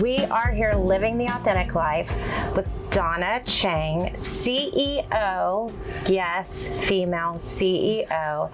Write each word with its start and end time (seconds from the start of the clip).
We 0.00 0.18
are 0.26 0.50
here 0.50 0.74
living 0.74 1.16
the 1.16 1.24
authentic 1.24 1.74
life 1.74 2.12
with 2.54 2.68
Donna 2.90 3.40
Chang, 3.46 4.10
CEO, 4.10 5.72
yes, 6.06 6.68
female 6.86 7.34
CEO 7.34 8.50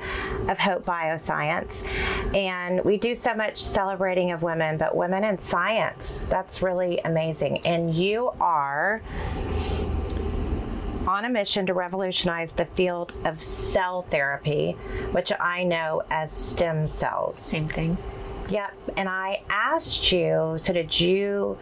of 0.49 0.59
Hope 0.59 0.85
Bioscience. 0.85 1.85
And 2.33 2.85
we 2.85 2.97
do 2.97 3.17
so 3.17 3.35
much 3.35 3.61
celebrating 3.61 4.31
of 4.31 4.45
women, 4.45 4.77
but 4.77 4.95
women 4.95 5.25
in 5.25 5.41
science, 5.41 6.25
that's 6.29 6.63
really 6.63 7.01
amazing. 7.05 7.67
And 7.67 7.93
you 7.93 8.31
are 8.41 9.03
on 11.09 11.25
a 11.25 11.29
mission 11.29 11.67
to 11.67 11.75
revolutionize 11.75 12.53
the 12.53 12.67
field 12.67 13.15
of 13.25 13.43
cell 13.43 14.03
therapy, 14.03 14.73
which 15.11 15.33
I 15.41 15.65
know 15.65 16.03
as 16.09 16.31
stem 16.31 16.87
cells. 16.87 17.37
Same 17.37 17.67
thing. 17.67 17.97
Yep. 18.53 18.75
And 18.99 19.09
I 19.09 19.43
asked 19.49 20.13
you, 20.13 20.57
so 20.59 20.75
did 20.75 21.01
you 21.01 21.57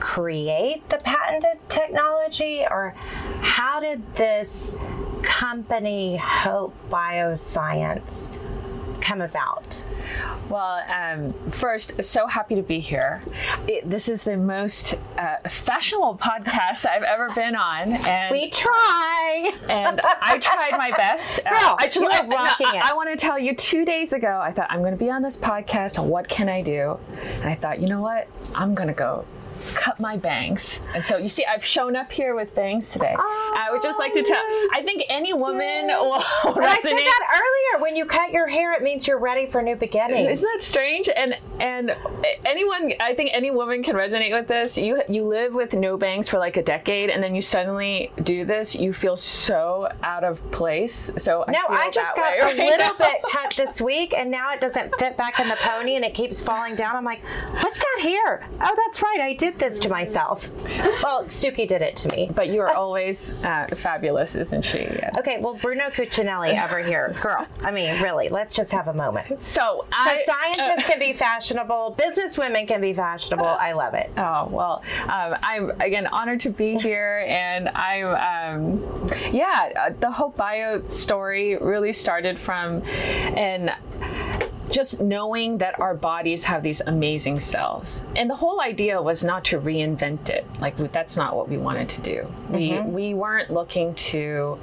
create 0.00 0.88
the 0.88 0.98
patented 0.98 1.60
technology 1.68 2.64
or 2.68 2.96
how 3.40 3.78
did 3.78 4.16
this 4.16 4.74
company, 5.22 6.16
Hope 6.16 6.74
Bioscience, 6.90 8.32
come 9.02 9.20
about? 9.20 9.84
Well, 10.48 10.82
um, 10.88 11.32
first, 11.50 12.02
so 12.02 12.26
happy 12.26 12.54
to 12.54 12.62
be 12.62 12.78
here. 12.78 13.20
It, 13.66 13.88
this 13.88 14.08
is 14.08 14.24
the 14.24 14.36
most 14.36 14.94
uh, 15.18 15.36
fashionable 15.48 16.18
podcast 16.18 16.86
I've 16.86 17.02
ever 17.02 17.30
been 17.34 17.54
on, 17.54 17.92
and 18.06 18.32
we 18.32 18.50
try. 18.50 19.52
and 19.68 20.00
I 20.20 20.38
tried 20.38 20.78
my 20.78 20.90
best. 20.90 21.42
Girl, 21.48 21.54
uh, 21.54 21.76
I, 21.78 21.90
you 21.94 22.06
are 22.06 22.28
rocking 22.28 22.66
I, 22.66 22.76
it. 22.76 22.84
I, 22.84 22.90
I 22.90 22.94
want 22.94 23.10
to 23.10 23.16
tell 23.16 23.38
you, 23.38 23.54
two 23.54 23.84
days 23.84 24.12
ago, 24.12 24.40
I 24.42 24.52
thought 24.52 24.66
I'm 24.70 24.80
going 24.80 24.92
to 24.92 25.04
be 25.04 25.10
on 25.10 25.22
this 25.22 25.36
podcast. 25.36 26.02
What 26.02 26.28
can 26.28 26.48
I 26.48 26.62
do? 26.62 26.98
And 27.40 27.44
I 27.44 27.54
thought, 27.54 27.80
you 27.80 27.88
know 27.88 28.00
what? 28.00 28.28
I'm 28.54 28.74
going 28.74 28.88
to 28.88 28.94
go 28.94 29.26
cut 29.74 29.98
my 30.00 30.16
bangs. 30.16 30.80
And 30.94 31.04
so 31.04 31.16
you 31.18 31.28
see, 31.28 31.44
I've 31.44 31.64
shown 31.64 31.96
up 31.96 32.12
here 32.12 32.34
with 32.34 32.54
bangs 32.54 32.90
today. 32.92 33.14
Oh, 33.16 33.54
I 33.58 33.70
would 33.70 33.82
just 33.82 33.98
like 33.98 34.12
to 34.14 34.20
oh, 34.20 34.24
tell. 34.24 34.42
I 34.72 34.82
think 34.84 35.04
any 35.08 35.32
woman 35.32 35.86
will 35.86 36.20
resonate. 36.20 36.62
I 36.62 36.80
said 36.80 36.92
that 36.96 37.24
earlier. 37.32 37.82
When 37.82 37.96
you 37.96 38.04
cut 38.04 38.32
your 38.32 38.46
hair, 38.46 38.74
it 38.74 38.82
means 38.82 39.06
you're 39.06 39.18
ready 39.18 39.46
for 39.46 39.60
a 39.60 39.62
new 39.62 39.76
beginnings. 39.76 40.38
Isn't 40.38 40.48
that 40.54 40.62
strange? 40.62 41.08
And 41.14 41.36
and 41.60 41.96
anyone, 42.44 42.92
I 43.00 43.14
think 43.14 43.30
any 43.32 43.50
woman 43.50 43.82
can 43.82 43.94
resonate 43.96 44.32
with 44.32 44.48
this. 44.48 44.76
You 44.76 45.02
you 45.08 45.24
live 45.24 45.54
with 45.54 45.74
no 45.74 45.96
bangs 45.96 46.28
for 46.28 46.38
like 46.38 46.56
a 46.56 46.62
decade, 46.62 47.10
and 47.10 47.22
then 47.22 47.34
you 47.34 47.42
suddenly 47.42 48.12
do 48.22 48.44
this. 48.44 48.74
You 48.74 48.92
feel 48.92 49.16
so 49.16 49.88
out 50.02 50.24
of 50.24 50.48
place. 50.50 51.10
So 51.18 51.44
no, 51.48 51.58
I, 51.68 51.86
I 51.86 51.90
just 51.90 52.14
got 52.16 52.38
a 52.38 52.42
right 52.42 52.56
little 52.56 52.78
now. 52.78 52.94
bit 52.98 53.18
cut 53.30 53.54
this 53.56 53.80
week, 53.80 54.14
and 54.16 54.30
now 54.30 54.52
it 54.52 54.60
doesn't 54.60 54.94
fit 54.98 55.16
back 55.16 55.38
in 55.40 55.48
the 55.48 55.56
pony, 55.56 55.96
and 55.96 56.04
it 56.04 56.14
keeps 56.14 56.42
falling 56.42 56.76
down. 56.76 56.96
I'm 56.96 57.04
like, 57.04 57.22
what's 57.60 57.78
that 57.78 57.98
hair? 58.02 58.46
Oh, 58.60 58.74
that's 58.86 59.02
right. 59.02 59.20
I 59.20 59.34
did 59.34 59.51
did 59.52 59.70
this 59.70 59.78
to 59.80 59.88
myself. 59.88 60.50
Well, 61.02 61.24
Suki 61.24 61.66
did 61.66 61.82
it 61.82 61.96
to 61.96 62.08
me. 62.08 62.30
But 62.34 62.48
you 62.48 62.60
are 62.60 62.74
always 62.74 63.32
uh, 63.44 63.66
fabulous, 63.74 64.34
isn't 64.34 64.64
she? 64.64 64.78
Yeah. 64.78 65.10
Okay, 65.18 65.38
well, 65.40 65.54
Bruno 65.54 65.90
Cucinelli 65.90 66.62
over 66.62 66.80
here, 66.80 67.16
girl. 67.20 67.46
I 67.62 67.70
mean, 67.70 68.00
really, 68.02 68.28
let's 68.28 68.54
just 68.54 68.72
have 68.72 68.88
a 68.88 68.94
moment. 68.94 69.42
So, 69.42 69.86
I, 69.92 70.22
so 70.24 70.32
scientists 70.32 70.84
uh, 70.84 70.90
can 70.90 70.98
be 70.98 71.12
fashionable, 71.12 71.96
business 71.98 72.38
women 72.38 72.66
can 72.66 72.80
be 72.80 72.92
fashionable. 72.92 73.46
I 73.46 73.72
love 73.72 73.94
it. 73.94 74.10
Oh 74.16 74.48
well, 74.50 74.82
um, 75.04 75.36
I'm 75.42 75.70
again 75.80 76.06
honored 76.06 76.40
to 76.40 76.50
be 76.50 76.78
here, 76.78 77.24
and 77.28 77.68
I'm 77.70 78.62
um, 78.62 79.08
yeah. 79.30 79.70
Uh, 79.76 79.90
the 79.98 80.10
Hope 80.10 80.36
Bio 80.36 80.84
story 80.86 81.56
really 81.56 81.92
started 81.92 82.38
from 82.38 82.82
an 83.36 83.72
just 84.72 85.00
knowing 85.00 85.58
that 85.58 85.78
our 85.78 85.94
bodies 85.94 86.44
have 86.44 86.62
these 86.62 86.80
amazing 86.80 87.38
cells. 87.38 88.04
And 88.16 88.28
the 88.28 88.34
whole 88.34 88.60
idea 88.60 89.00
was 89.00 89.22
not 89.22 89.44
to 89.46 89.60
reinvent 89.60 90.28
it. 90.28 90.46
Like 90.58 90.76
that's 90.92 91.16
not 91.16 91.36
what 91.36 91.48
we 91.48 91.58
wanted 91.58 91.88
to 91.90 92.00
do. 92.00 92.22
Mm-hmm. 92.50 92.92
We 92.92 93.08
we 93.08 93.14
weren't 93.14 93.50
looking 93.50 93.94
to 93.94 94.58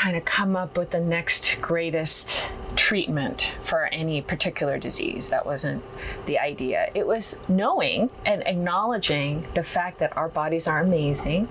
kind 0.00 0.16
of 0.16 0.24
come 0.24 0.56
up 0.56 0.78
with 0.78 0.88
the 0.92 1.00
next 1.00 1.60
greatest 1.60 2.48
treatment 2.74 3.52
for 3.60 3.84
any 3.92 4.22
particular 4.22 4.78
disease. 4.78 5.28
That 5.28 5.44
wasn't 5.44 5.82
the 6.24 6.38
idea. 6.38 6.90
It 6.94 7.06
was 7.06 7.38
knowing 7.50 8.08
and 8.24 8.42
acknowledging 8.46 9.46
the 9.52 9.62
fact 9.62 9.98
that 9.98 10.16
our 10.16 10.30
bodies 10.30 10.66
are 10.66 10.80
amazing. 10.80 11.48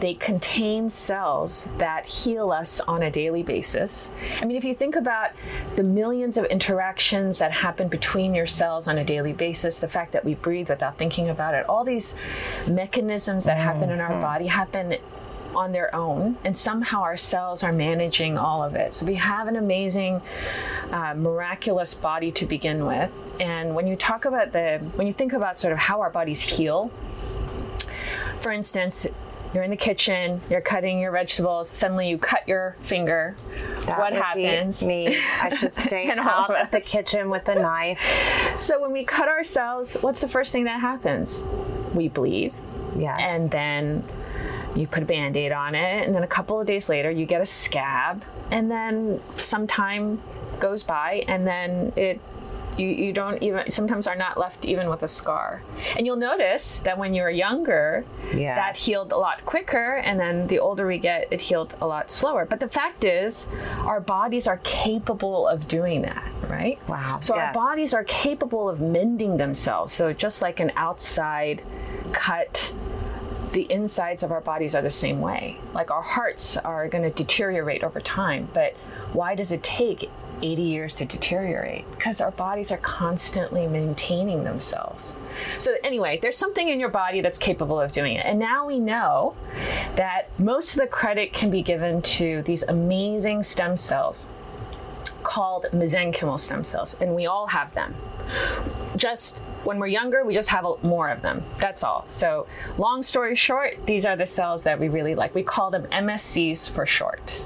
They 0.00 0.14
contain 0.14 0.88
cells 0.88 1.68
that 1.76 2.06
heal 2.06 2.50
us 2.52 2.80
on 2.80 3.02
a 3.02 3.10
daily 3.10 3.42
basis. 3.42 4.10
I 4.40 4.46
mean, 4.46 4.56
if 4.56 4.64
you 4.64 4.74
think 4.74 4.96
about 4.96 5.32
the 5.76 5.84
millions 5.84 6.38
of 6.38 6.46
interactions 6.46 7.36
that 7.40 7.52
happen 7.52 7.88
between 7.88 8.34
your 8.34 8.46
cells 8.46 8.88
on 8.88 8.96
a 8.96 9.04
daily 9.04 9.34
basis, 9.34 9.78
the 9.78 9.88
fact 9.88 10.12
that 10.12 10.24
we 10.24 10.36
breathe 10.36 10.70
without 10.70 10.96
thinking 10.96 11.28
about 11.28 11.52
it, 11.52 11.68
all 11.68 11.84
these 11.84 12.16
mechanisms 12.66 13.44
that 13.44 13.58
happen 13.58 13.90
in 13.90 14.00
our 14.00 14.12
mm-hmm. 14.12 14.22
body 14.22 14.46
happen 14.46 14.96
on 15.54 15.72
their 15.72 15.94
own, 15.94 16.36
and 16.44 16.56
somehow 16.56 17.02
our 17.02 17.16
cells 17.16 17.62
are 17.62 17.72
managing 17.72 18.38
all 18.38 18.62
of 18.62 18.74
it. 18.74 18.94
So 18.94 19.06
we 19.06 19.14
have 19.16 19.48
an 19.48 19.56
amazing, 19.56 20.22
uh, 20.90 21.14
miraculous 21.14 21.94
body 21.94 22.32
to 22.32 22.46
begin 22.46 22.86
with. 22.86 23.12
And 23.40 23.74
when 23.74 23.86
you 23.86 23.96
talk 23.96 24.24
about 24.24 24.52
the, 24.52 24.78
when 24.94 25.06
you 25.06 25.12
think 25.12 25.32
about 25.32 25.58
sort 25.58 25.72
of 25.72 25.78
how 25.78 26.00
our 26.00 26.10
bodies 26.10 26.40
heal, 26.40 26.90
for 28.40 28.52
instance, 28.52 29.06
you're 29.52 29.64
in 29.64 29.70
the 29.70 29.76
kitchen, 29.76 30.40
you're 30.48 30.60
cutting 30.60 31.00
your 31.00 31.10
vegetables, 31.10 31.68
suddenly 31.68 32.08
you 32.08 32.18
cut 32.18 32.46
your 32.46 32.76
finger. 32.82 33.34
That 33.86 33.98
what 33.98 34.12
happens? 34.12 34.82
Me. 34.84 35.18
I 35.40 35.54
should 35.54 35.74
stay 35.86 36.08
out 36.10 36.54
of 36.54 36.70
the 36.70 36.80
kitchen 36.80 37.30
with 37.30 37.48
a 37.48 37.56
knife. 37.56 38.00
So 38.56 38.80
when 38.80 38.92
we 38.92 39.04
cut 39.04 39.28
ourselves, 39.28 39.96
what's 40.00 40.20
the 40.20 40.28
first 40.28 40.52
thing 40.52 40.64
that 40.64 40.80
happens? 40.80 41.42
We 41.94 42.08
bleed. 42.08 42.54
Yes. 42.96 43.20
And 43.24 43.50
then 43.50 44.04
you 44.76 44.86
put 44.86 45.02
a 45.02 45.06
band 45.06 45.36
aid 45.36 45.52
on 45.52 45.74
it, 45.74 46.06
and 46.06 46.14
then 46.14 46.22
a 46.22 46.28
couple 46.28 46.60
of 46.60 46.66
days 46.66 46.88
later, 46.88 47.10
you 47.10 47.26
get 47.26 47.40
a 47.40 47.46
scab, 47.46 48.24
and 48.50 48.70
then 48.70 49.20
some 49.36 49.66
time 49.66 50.20
goes 50.58 50.82
by, 50.82 51.24
and 51.28 51.46
then 51.46 51.92
it 51.96 52.20
you, 52.78 52.88
you 52.88 53.12
don't 53.12 53.42
even 53.42 53.70
sometimes 53.70 54.06
are 54.06 54.16
not 54.16 54.38
left 54.38 54.64
even 54.64 54.88
with 54.88 55.02
a 55.02 55.08
scar. 55.08 55.62
And 55.96 56.06
you'll 56.06 56.16
notice 56.16 56.78
that 56.80 56.96
when 56.96 57.14
you 57.14 57.22
were 57.22 57.30
younger 57.30 58.04
yes. 58.34 58.56
that 58.56 58.76
healed 58.76 59.12
a 59.12 59.16
lot 59.16 59.44
quicker 59.44 59.96
and 59.96 60.18
then 60.18 60.46
the 60.46 60.60
older 60.60 60.86
we 60.86 60.98
get 60.98 61.28
it 61.32 61.40
healed 61.40 61.74
a 61.80 61.86
lot 61.86 62.10
slower. 62.10 62.46
But 62.46 62.60
the 62.60 62.68
fact 62.68 63.04
is 63.04 63.48
our 63.80 64.00
bodies 64.00 64.46
are 64.46 64.58
capable 64.58 65.46
of 65.48 65.68
doing 65.68 66.02
that 66.02 66.24
right? 66.48 66.78
Wow. 66.88 67.20
So 67.20 67.34
yes. 67.34 67.46
our 67.46 67.52
bodies 67.52 67.94
are 67.94 68.04
capable 68.04 68.68
of 68.68 68.80
mending 68.80 69.36
themselves. 69.36 69.92
So 69.92 70.12
just 70.12 70.42
like 70.42 70.60
an 70.60 70.72
outside 70.76 71.62
cut 72.12 72.72
the 73.52 73.70
insides 73.70 74.22
of 74.22 74.32
our 74.32 74.40
bodies 74.40 74.74
are 74.74 74.82
the 74.82 74.90
same 74.90 75.20
way. 75.20 75.58
Like 75.74 75.90
our 75.90 76.02
hearts 76.02 76.56
are 76.56 76.88
going 76.88 77.04
to 77.04 77.10
deteriorate 77.10 77.82
over 77.82 78.00
time, 78.00 78.48
but 78.52 78.74
why 79.12 79.34
does 79.34 79.52
it 79.52 79.62
take 79.62 80.10
80 80.42 80.62
years 80.62 80.94
to 80.94 81.04
deteriorate? 81.04 81.90
Because 81.90 82.20
our 82.20 82.30
bodies 82.30 82.70
are 82.70 82.78
constantly 82.78 83.66
maintaining 83.66 84.44
themselves. 84.44 85.14
So, 85.58 85.74
anyway, 85.84 86.18
there's 86.22 86.36
something 86.36 86.68
in 86.68 86.80
your 86.80 86.88
body 86.88 87.20
that's 87.20 87.38
capable 87.38 87.80
of 87.80 87.92
doing 87.92 88.14
it. 88.14 88.24
And 88.24 88.38
now 88.38 88.66
we 88.66 88.78
know 88.78 89.34
that 89.96 90.38
most 90.38 90.74
of 90.74 90.80
the 90.80 90.86
credit 90.86 91.32
can 91.32 91.50
be 91.50 91.62
given 91.62 92.02
to 92.02 92.42
these 92.42 92.62
amazing 92.62 93.42
stem 93.42 93.76
cells 93.76 94.28
called 95.30 95.66
mesenchymal 95.72 96.40
stem 96.40 96.64
cells, 96.64 96.96
and 97.00 97.14
we 97.14 97.26
all 97.26 97.46
have 97.46 97.72
them. 97.72 97.94
Just 98.96 99.44
when 99.62 99.78
we're 99.78 99.86
younger, 99.86 100.24
we 100.24 100.34
just 100.34 100.48
have 100.48 100.64
more 100.82 101.08
of 101.08 101.22
them. 101.22 101.44
That's 101.58 101.84
all. 101.84 102.04
So, 102.08 102.48
long 102.78 103.04
story 103.04 103.36
short, 103.36 103.86
these 103.86 104.04
are 104.04 104.16
the 104.16 104.26
cells 104.26 104.64
that 104.64 104.80
we 104.80 104.88
really 104.88 105.14
like. 105.14 105.32
We 105.32 105.44
call 105.44 105.70
them 105.70 105.84
MSCs 105.92 106.68
for 106.68 106.84
short. 106.84 107.44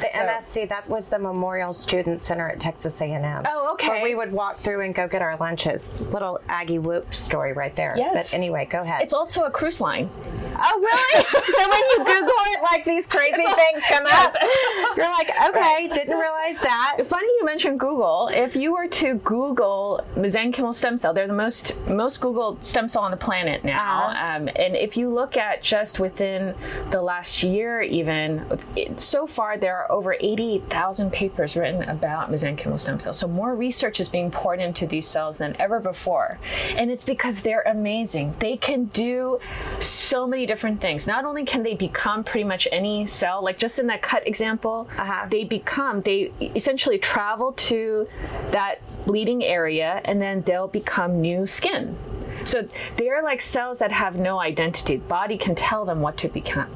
The 0.00 0.08
so, 0.10 0.20
MSC, 0.20 0.68
that 0.68 0.88
was 0.88 1.08
the 1.08 1.18
Memorial 1.18 1.72
Student 1.72 2.20
Center 2.20 2.48
at 2.48 2.60
Texas 2.60 3.00
A&M. 3.00 3.44
Oh, 3.46 3.72
okay. 3.72 3.88
Where 3.88 4.02
we 4.02 4.14
would 4.14 4.32
walk 4.32 4.58
through 4.58 4.82
and 4.82 4.94
go 4.94 5.08
get 5.08 5.22
our 5.22 5.36
lunches. 5.38 6.02
Little 6.02 6.40
Aggie 6.48 6.78
Whoop 6.78 7.12
story 7.14 7.52
right 7.52 7.74
there. 7.76 7.94
Yes. 7.96 8.30
But 8.30 8.36
anyway, 8.36 8.66
go 8.70 8.82
ahead. 8.82 9.02
It's 9.02 9.14
also 9.14 9.44
a 9.44 9.50
cruise 9.50 9.80
line. 9.80 10.10
Oh, 10.58 10.80
really? 10.80 11.24
so 11.32 11.70
when 11.70 11.80
you 11.90 11.98
Google 11.98 12.42
it, 12.52 12.62
like 12.62 12.84
these 12.84 13.06
crazy 13.06 13.36
things 13.36 13.82
come 13.88 14.04
yes. 14.04 14.34
up. 14.34 14.42
You're 14.96 15.10
like, 15.10 15.30
okay, 15.48 15.60
right. 15.60 15.92
didn't 15.92 16.18
realize 16.18 16.58
that. 16.60 16.98
Funny 17.06 17.26
you 17.38 17.44
mentioned 17.44 17.80
Google. 17.80 18.28
If 18.32 18.56
you 18.56 18.72
were 18.72 18.88
to 18.88 19.14
Google 19.16 20.04
mesenchymal 20.14 20.74
stem 20.74 20.96
cell, 20.96 21.12
they're 21.12 21.26
the 21.26 21.32
most 21.32 21.76
most 21.88 22.20
Googled 22.20 22.64
stem 22.64 22.88
cell 22.88 23.02
on 23.02 23.10
the 23.10 23.16
planet 23.16 23.64
now. 23.64 24.08
Uh-huh. 24.08 24.36
Um, 24.36 24.48
and 24.56 24.76
if 24.76 24.96
you 24.96 25.08
look 25.08 25.36
at 25.36 25.62
just 25.62 26.00
within 26.00 26.54
the 26.90 27.02
last 27.02 27.42
year, 27.42 27.82
even 27.82 28.44
it, 28.74 29.00
so 29.00 29.26
far, 29.26 29.45
there 29.54 29.76
are 29.76 29.92
over 29.92 30.16
80,000 30.18 31.12
papers 31.12 31.56
written 31.56 31.82
about 31.88 32.30
mesenchymal 32.30 32.78
stem 32.78 32.98
cells. 32.98 33.18
So 33.18 33.28
more 33.28 33.54
research 33.54 34.00
is 34.00 34.08
being 34.08 34.30
poured 34.30 34.60
into 34.60 34.86
these 34.86 35.06
cells 35.06 35.38
than 35.38 35.54
ever 35.60 35.78
before. 35.78 36.38
And 36.76 36.90
it's 36.90 37.04
because 37.04 37.42
they're 37.42 37.62
amazing. 37.66 38.34
They 38.38 38.56
can 38.56 38.86
do 38.86 39.38
so 39.80 40.26
many 40.26 40.46
different 40.46 40.80
things. 40.80 41.06
Not 41.06 41.24
only 41.24 41.44
can 41.44 41.62
they 41.62 41.74
become 41.74 42.24
pretty 42.24 42.44
much 42.44 42.66
any 42.72 43.06
cell, 43.06 43.44
like 43.44 43.58
just 43.58 43.78
in 43.78 43.86
that 43.88 44.02
cut 44.02 44.26
example, 44.26 44.88
uh-huh. 44.98 45.26
they 45.30 45.44
become, 45.44 46.00
they 46.00 46.32
essentially 46.40 46.98
travel 46.98 47.52
to 47.52 48.08
that 48.50 48.80
bleeding 49.06 49.44
area 49.44 50.00
and 50.04 50.20
then 50.20 50.42
they'll 50.42 50.68
become 50.68 51.20
new 51.20 51.46
skin 51.46 51.96
So 52.44 52.68
they're 52.96 53.22
like 53.22 53.40
cells 53.40 53.78
that 53.80 53.92
have 53.92 54.16
no 54.16 54.40
identity. 54.40 54.96
The 54.96 55.02
body 55.02 55.38
can 55.38 55.54
tell 55.54 55.84
them 55.84 56.00
what 56.00 56.16
to 56.18 56.28
become. 56.28 56.70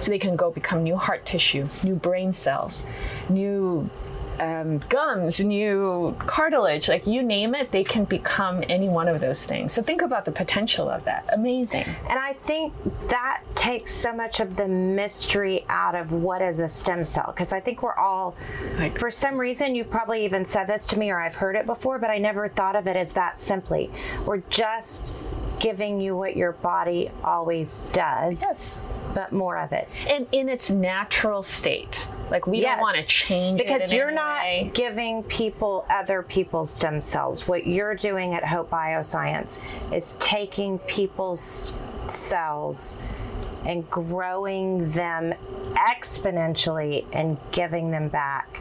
So 0.00 0.10
they 0.10 0.18
can 0.18 0.36
go 0.36 0.50
become 0.50 0.82
new 0.82 0.96
heart 0.96 1.26
tissue, 1.26 1.66
new 1.84 1.94
brain 1.94 2.32
cells, 2.32 2.84
new 3.28 3.90
um, 4.40 4.78
gums, 4.88 5.40
new 5.40 6.14
cartilage, 6.18 6.88
like 6.88 7.06
you 7.06 7.22
name 7.22 7.54
it, 7.54 7.70
they 7.70 7.84
can 7.84 8.04
become 8.04 8.62
any 8.68 8.88
one 8.88 9.08
of 9.08 9.20
those 9.20 9.44
things. 9.44 9.72
So 9.72 9.82
think 9.82 10.02
about 10.02 10.24
the 10.24 10.32
potential 10.32 10.88
of 10.88 11.04
that. 11.04 11.28
Amazing. 11.32 11.84
And 12.08 12.18
I 12.18 12.34
think 12.44 12.72
that 13.08 13.42
takes 13.54 13.92
so 13.92 14.12
much 14.12 14.40
of 14.40 14.56
the 14.56 14.68
mystery 14.68 15.64
out 15.68 15.94
of 15.94 16.12
what 16.12 16.42
is 16.42 16.60
a 16.60 16.68
stem 16.68 17.04
cell. 17.04 17.32
Because 17.34 17.52
I 17.52 17.60
think 17.60 17.82
we're 17.82 17.96
all, 17.96 18.36
like, 18.78 18.98
for 18.98 19.10
some 19.10 19.36
reason, 19.36 19.74
you've 19.74 19.90
probably 19.90 20.24
even 20.24 20.46
said 20.46 20.66
this 20.66 20.86
to 20.88 20.98
me 20.98 21.10
or 21.10 21.20
I've 21.20 21.34
heard 21.34 21.56
it 21.56 21.66
before, 21.66 21.98
but 21.98 22.10
I 22.10 22.18
never 22.18 22.48
thought 22.48 22.76
of 22.76 22.86
it 22.86 22.96
as 22.96 23.12
that 23.12 23.40
simply. 23.40 23.90
We're 24.24 24.42
just 24.50 25.12
giving 25.60 26.00
you 26.00 26.16
what 26.16 26.36
your 26.36 26.52
body 26.52 27.10
always 27.24 27.80
does. 27.92 28.40
Yes. 28.40 28.80
But 29.14 29.32
more 29.32 29.58
of 29.58 29.72
it. 29.72 29.88
And 30.10 30.26
in 30.32 30.48
its 30.48 30.70
natural 30.70 31.42
state. 31.42 31.98
Like 32.30 32.46
we 32.46 32.60
yes. 32.60 32.74
don't 32.74 32.80
want 32.82 32.96
to 32.96 33.04
change 33.04 33.58
because 33.58 33.90
you're 33.90 34.10
not 34.10 34.42
way. 34.42 34.70
giving 34.74 35.22
people 35.24 35.86
other 35.88 36.22
people's 36.22 36.70
stem 36.70 37.00
cells. 37.00 37.48
What 37.48 37.66
you're 37.66 37.94
doing 37.94 38.34
at 38.34 38.44
Hope 38.44 38.70
Bioscience 38.70 39.58
is 39.92 40.14
taking 40.20 40.78
people's 40.80 41.74
cells 42.08 42.96
and 43.66 43.88
growing 43.90 44.90
them 44.92 45.34
exponentially 45.74 47.04
and 47.12 47.36
giving 47.50 47.90
them 47.90 48.08
back 48.08 48.60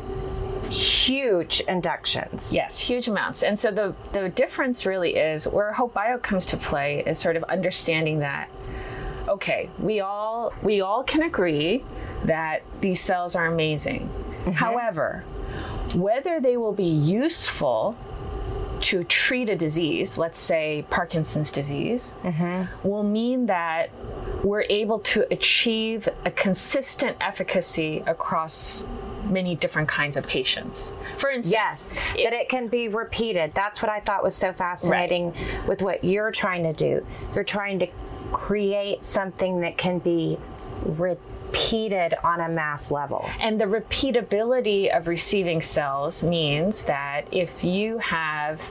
huge 0.70 1.62
inductions. 1.62 2.54
Yes, 2.54 2.80
huge 2.80 3.08
amounts. 3.08 3.44
And 3.44 3.58
so 3.58 3.72
the 3.72 3.96
the 4.12 4.30
difference 4.30 4.86
really 4.86 5.16
is 5.16 5.48
where 5.48 5.74
Hope 5.74 5.94
Bio 5.94 6.18
comes 6.18 6.46
to 6.48 6.58
play 6.58 7.04
is 7.06 7.18
sort 7.18 7.36
of 7.36 7.44
understanding 7.46 8.20
that 8.20 8.50
okay, 9.28 9.70
we 9.80 10.00
all 10.00 10.54
we 10.62 10.82
all 10.82 11.04
can 11.04 11.24
agree 11.24 11.84
that 12.24 12.64
these 12.82 13.00
cells 13.00 13.36
are 13.36 13.46
amazing. 13.46 14.10
Mm-hmm. 14.42 14.52
However, 14.52 15.24
whether 15.96 16.40
they 16.40 16.58
will 16.58 16.74
be 16.74 16.84
useful 16.84 17.96
to 18.82 19.04
treat 19.04 19.50
a 19.50 19.56
disease, 19.56 20.18
let's 20.18 20.40
say 20.40 20.86
Parkinson's 20.90 21.52
disease, 21.52 22.16
mm-hmm. 22.24 22.88
will 22.88 23.04
mean 23.04 23.46
that 23.48 23.90
we're 24.44 24.66
able 24.70 25.00
to 25.00 25.32
achieve 25.32 26.08
a 26.26 26.32
consistent 26.32 27.18
efficacy 27.20 28.04
across 28.06 28.86
many 29.26 29.56
different 29.56 29.90
kinds 29.90 30.16
of 30.16 30.26
patients. 30.28 30.94
For 31.18 31.30
instance, 31.30 31.52
yes, 31.52 31.98
it, 32.16 32.30
that 32.30 32.34
it 32.34 32.50
can 32.50 32.68
be 32.68 32.88
repeated. 32.88 33.54
That's 33.54 33.82
what 33.82 33.90
I 33.90 34.00
thought 34.00 34.24
was 34.24 34.36
so 34.36 34.54
fascinating 34.54 35.34
right. 35.34 35.68
with 35.68 35.82
what 35.82 36.04
you're 36.04 36.32
trying 36.32 36.64
to 36.64 36.74
do. 36.74 37.06
You're 37.36 37.44
trying 37.44 37.80
to 37.80 37.88
create 38.32 39.04
something 39.04 39.62
that 39.62 39.78
can 39.78 40.00
be 40.00 40.38
repeated 40.84 41.37
on 42.24 42.42
a 42.42 42.50
mass 42.50 42.92
level. 42.92 43.30
And 43.40 43.60
the 43.60 43.66
repeatability 43.66 44.96
of 44.96 45.08
receiving 45.08 45.62
cells 45.62 46.24
means 46.24 46.84
that 46.84 47.28
if 47.32 47.64
you 47.64 47.98
have 48.00 48.62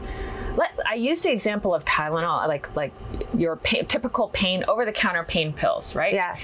let, 0.56 0.78
I 0.88 0.94
use 0.94 1.23
the 1.23 1.31
example 1.31 1.75
of 1.75 1.84
Tylenol, 1.84 2.49
like 2.49 2.75
like 2.75 2.93
your 3.34 3.56
pain, 3.56 3.87
typical 3.87 4.28
pain 4.28 4.64
over 4.69 4.84
the 4.84 4.93
counter 4.93 5.25
pain 5.25 5.52
pills, 5.52 5.94
right? 5.94 6.14
Yes. 6.14 6.43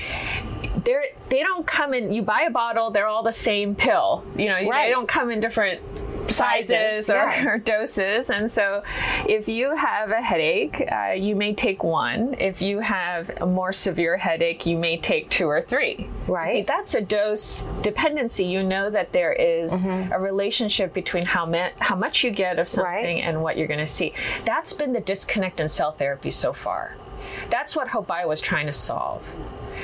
They're 0.84 1.04
they 1.28 1.40
don't 1.40 1.66
come 1.66 1.94
in. 1.94 2.12
You 2.12 2.22
buy 2.22 2.44
a 2.46 2.50
bottle, 2.50 2.90
they're 2.90 3.06
all 3.06 3.22
the 3.22 3.32
same 3.32 3.74
pill. 3.74 4.24
You 4.36 4.46
know, 4.46 4.54
right. 4.54 4.86
they 4.86 4.90
don't 4.90 5.08
come 5.08 5.30
in 5.30 5.40
different 5.40 5.80
sizes, 6.32 7.10
or, 7.10 7.14
yeah. 7.14 7.46
or, 7.46 7.58
doses. 7.72 8.30
And 8.30 8.50
so, 8.50 8.82
if 9.28 9.48
you 9.48 9.74
have 9.74 10.10
a 10.10 10.20
headache, 10.20 10.82
uh, 10.90 11.12
you 11.12 11.36
may 11.36 11.54
take 11.54 11.84
one. 11.84 12.34
If 12.38 12.62
you 12.62 12.80
have 12.80 13.30
a 13.40 13.46
more 13.46 13.72
severe 13.72 14.16
headache, 14.16 14.66
you 14.66 14.76
may 14.76 14.96
take 14.98 15.30
two 15.30 15.46
or 15.46 15.60
three. 15.60 16.08
Right. 16.26 16.48
See, 16.48 16.62
that's 16.62 16.94
a 16.94 17.00
dose 17.00 17.64
dependency. 17.82 18.44
You 18.44 18.62
know 18.62 18.90
that 18.90 19.12
there 19.12 19.32
is 19.32 19.72
mm-hmm. 19.72 20.12
a 20.12 20.18
relationship 20.18 20.92
between 20.92 21.24
how, 21.24 21.46
me- 21.46 21.70
how 21.78 21.96
much 21.96 22.24
you 22.24 22.30
get 22.30 22.58
of 22.58 22.68
something 22.68 22.92
right. 22.92 23.24
and 23.24 23.42
what 23.42 23.56
you're 23.56 23.68
going 23.68 23.80
to 23.80 23.86
see. 23.86 24.12
That's 24.44 24.72
been 24.72 24.92
the 24.92 25.00
disconnect 25.00 25.60
in 25.60 25.68
cell 25.68 25.92
therapy 25.92 26.30
so 26.30 26.52
far. 26.52 26.96
That's 27.50 27.76
what 27.76 27.88
Bio 28.06 28.28
was 28.28 28.40
trying 28.40 28.66
to 28.66 28.72
solve. 28.72 29.30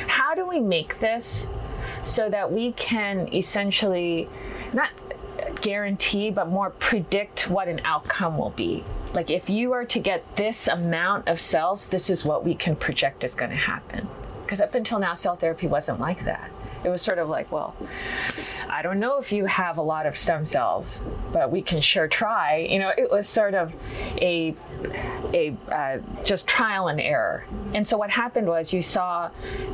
How 0.06 0.35
do 0.35 0.47
we 0.47 0.61
make 0.61 0.99
this 1.01 1.49
so 2.05 2.29
that 2.29 2.51
we 2.53 2.73
can 2.73 3.33
essentially 3.33 4.29
not 4.73 4.91
guarantee, 5.60 6.31
but 6.31 6.49
more 6.49 6.70
predict 6.70 7.49
what 7.49 7.69
an 7.69 7.81
outcome 7.84 8.38
will 8.38 8.50
be. 8.50 8.84
Like 9.12 9.31
if 9.31 9.49
you 9.49 9.72
are 9.72 9.84
to 9.87 9.99
get 9.99 10.37
this 10.37 10.69
amount 10.69 11.28
of 11.28 11.40
cells, 11.40 11.87
this 11.87 12.10
is 12.10 12.25
what 12.25 12.44
we 12.44 12.55
can 12.55 12.76
project 12.76 13.25
is 13.25 13.34
going 13.34 13.50
to 13.50 13.56
happen. 13.56 14.08
Because 14.44 14.60
up 14.60 14.75
until 14.75 14.99
now, 14.99 15.14
cell 15.14 15.37
therapy 15.37 15.66
wasn't 15.66 16.00
like 16.00 16.25
that. 16.25 16.50
It 16.84 16.90
was 16.90 17.02
sort 17.02 17.19
of 17.19 17.28
like, 17.28 17.50
well, 17.50 17.75
I 18.69 18.82
don't 18.82 19.00
know 19.00 19.19
if 19.19 19.32
you 19.32 19.46
have 19.46 19.78
a 19.78 19.82
lot 19.82 20.06
of 20.06 20.16
stem 20.16 20.44
cells, 20.44 21.02
but 21.32 21.50
we 21.50 21.60
can 21.60 21.81
sure 21.81 22.06
try. 22.06 22.69
You 22.70 22.78
know, 22.78 22.93
it 22.96 23.10
was 23.10 23.28
sort 23.28 23.55
of 23.55 23.75
a 24.22 24.55
a 25.34 25.56
uh, 25.72 25.99
just 26.25 26.46
trial 26.46 26.88
and 26.88 27.00
error. 27.00 27.44
And 27.75 27.87
so 27.87 27.96
what 27.96 28.10
happened 28.10 28.46
was 28.46 28.72
you 28.72 28.82
saw 28.82 29.31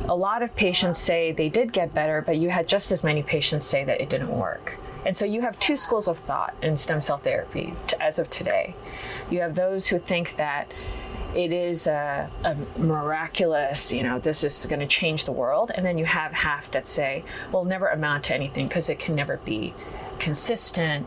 a 0.07 0.15
lot 0.15 0.41
of 0.41 0.55
patients 0.55 0.97
say 0.97 1.31
they 1.31 1.49
did 1.49 1.71
get 1.71 1.93
better, 1.93 2.21
but 2.21 2.37
you 2.37 2.49
had 2.49 2.67
just 2.67 2.91
as 2.91 3.03
many 3.03 3.21
patients 3.21 3.65
say 3.65 3.83
that 3.83 4.01
it 4.01 4.09
didn't 4.09 4.35
work. 4.35 4.77
And 5.05 5.15
so 5.15 5.25
you 5.25 5.41
have 5.41 5.59
two 5.59 5.77
schools 5.77 6.07
of 6.07 6.17
thought 6.17 6.55
in 6.61 6.77
stem 6.77 6.99
cell 6.99 7.17
therapy 7.17 7.73
as 8.01 8.19
of 8.19 8.29
today. 8.29 8.75
You 9.29 9.41
have 9.41 9.55
those 9.55 9.87
who 9.87 9.99
think 9.99 10.35
that 10.37 10.71
it 11.35 11.51
is 11.51 11.85
a, 11.85 12.29
a 12.43 12.55
miraculous, 12.79 13.91
you 13.91 14.03
know, 14.03 14.19
this 14.19 14.43
is 14.43 14.65
going 14.65 14.79
to 14.79 14.87
change 14.87 15.25
the 15.25 15.31
world. 15.31 15.71
And 15.75 15.85
then 15.85 15.97
you 15.97 16.05
have 16.05 16.31
half 16.31 16.71
that 16.71 16.87
say, 16.87 17.23
well, 17.51 17.65
never 17.65 17.87
amount 17.87 18.25
to 18.25 18.35
anything 18.35 18.67
because 18.67 18.89
it 18.89 18.99
can 18.99 19.15
never 19.15 19.37
be 19.37 19.73
consistent. 20.17 21.05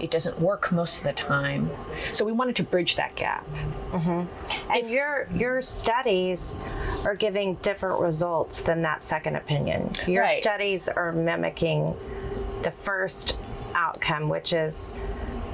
It 0.00 0.10
doesn't 0.10 0.40
work 0.40 0.72
most 0.72 0.98
of 0.98 1.04
the 1.04 1.12
time. 1.12 1.70
So 2.12 2.24
we 2.24 2.32
wanted 2.32 2.56
to 2.56 2.62
bridge 2.62 2.96
that 2.96 3.14
gap. 3.14 3.46
Mm-hmm. 3.90 4.70
And 4.72 4.84
if, 4.84 4.90
your 4.90 5.28
your 5.34 5.60
studies 5.60 6.62
are 7.04 7.16
giving 7.16 7.54
different 7.56 8.00
results 8.00 8.62
than 8.62 8.82
that 8.82 9.04
second 9.04 9.36
opinion. 9.36 9.90
Your 10.06 10.22
right. 10.22 10.38
studies 10.38 10.88
are 10.88 11.12
mimicking 11.12 11.96
the 12.62 12.70
first 12.70 13.36
outcome, 13.74 14.28
which 14.28 14.52
is 14.52 14.94